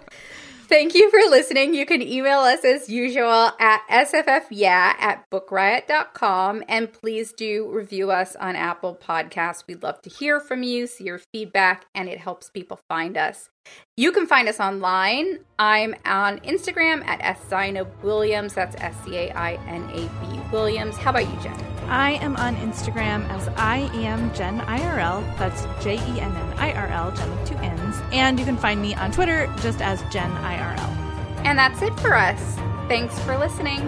Thank 0.70 0.94
you 0.94 1.10
for 1.10 1.18
listening. 1.28 1.74
You 1.74 1.84
can 1.84 2.00
email 2.00 2.38
us 2.38 2.64
as 2.64 2.88
usual 2.88 3.50
at 3.58 3.82
sffyeah 3.90 4.94
at 5.00 5.28
bookriot.com. 5.28 6.62
And 6.68 6.92
please 6.92 7.32
do 7.32 7.68
review 7.68 8.12
us 8.12 8.36
on 8.36 8.54
Apple 8.54 8.94
Podcasts. 8.94 9.64
We'd 9.66 9.82
love 9.82 10.00
to 10.02 10.08
hear 10.08 10.38
from 10.38 10.62
you, 10.62 10.86
see 10.86 11.02
your 11.02 11.18
feedback, 11.34 11.86
and 11.92 12.08
it 12.08 12.20
helps 12.20 12.50
people 12.50 12.78
find 12.88 13.18
us. 13.18 13.48
You 13.96 14.12
can 14.12 14.28
find 14.28 14.48
us 14.48 14.60
online. 14.60 15.40
I'm 15.58 15.96
on 16.04 16.38
Instagram 16.38 17.04
at 17.04 17.20
S 17.20 17.40
Williams. 18.04 18.54
That's 18.54 18.76
S 18.76 18.94
C 19.04 19.16
A 19.16 19.32
I 19.32 19.54
N 19.66 19.90
A 19.90 20.08
B 20.24 20.40
Williams. 20.52 20.96
How 20.96 21.10
about 21.10 21.28
you, 21.28 21.42
Jenn? 21.42 21.69
I 21.90 22.12
am 22.22 22.36
on 22.36 22.54
Instagram 22.56 23.28
as 23.30 23.48
I 23.56 23.90
am 23.94 24.32
Jenn 24.32 24.60
IRL. 24.60 25.24
That's 25.38 25.66
J 25.82 25.94
E 25.94 26.20
N 26.20 26.32
N 26.36 26.52
I 26.56 26.72
R 26.72 26.86
L, 26.86 27.10
Jenn 27.10 27.28
with 27.36 27.48
two 27.48 27.56
N's. 27.56 27.96
And 28.12 28.38
you 28.38 28.44
can 28.44 28.56
find 28.56 28.80
me 28.80 28.94
on 28.94 29.10
Twitter 29.10 29.52
just 29.60 29.82
as 29.82 30.00
Jenn 30.12 30.30
IRL. 30.30 31.44
And 31.44 31.58
that's 31.58 31.82
it 31.82 31.98
for 31.98 32.14
us. 32.14 32.40
Thanks 32.86 33.18
for 33.18 33.36
listening. 33.36 33.80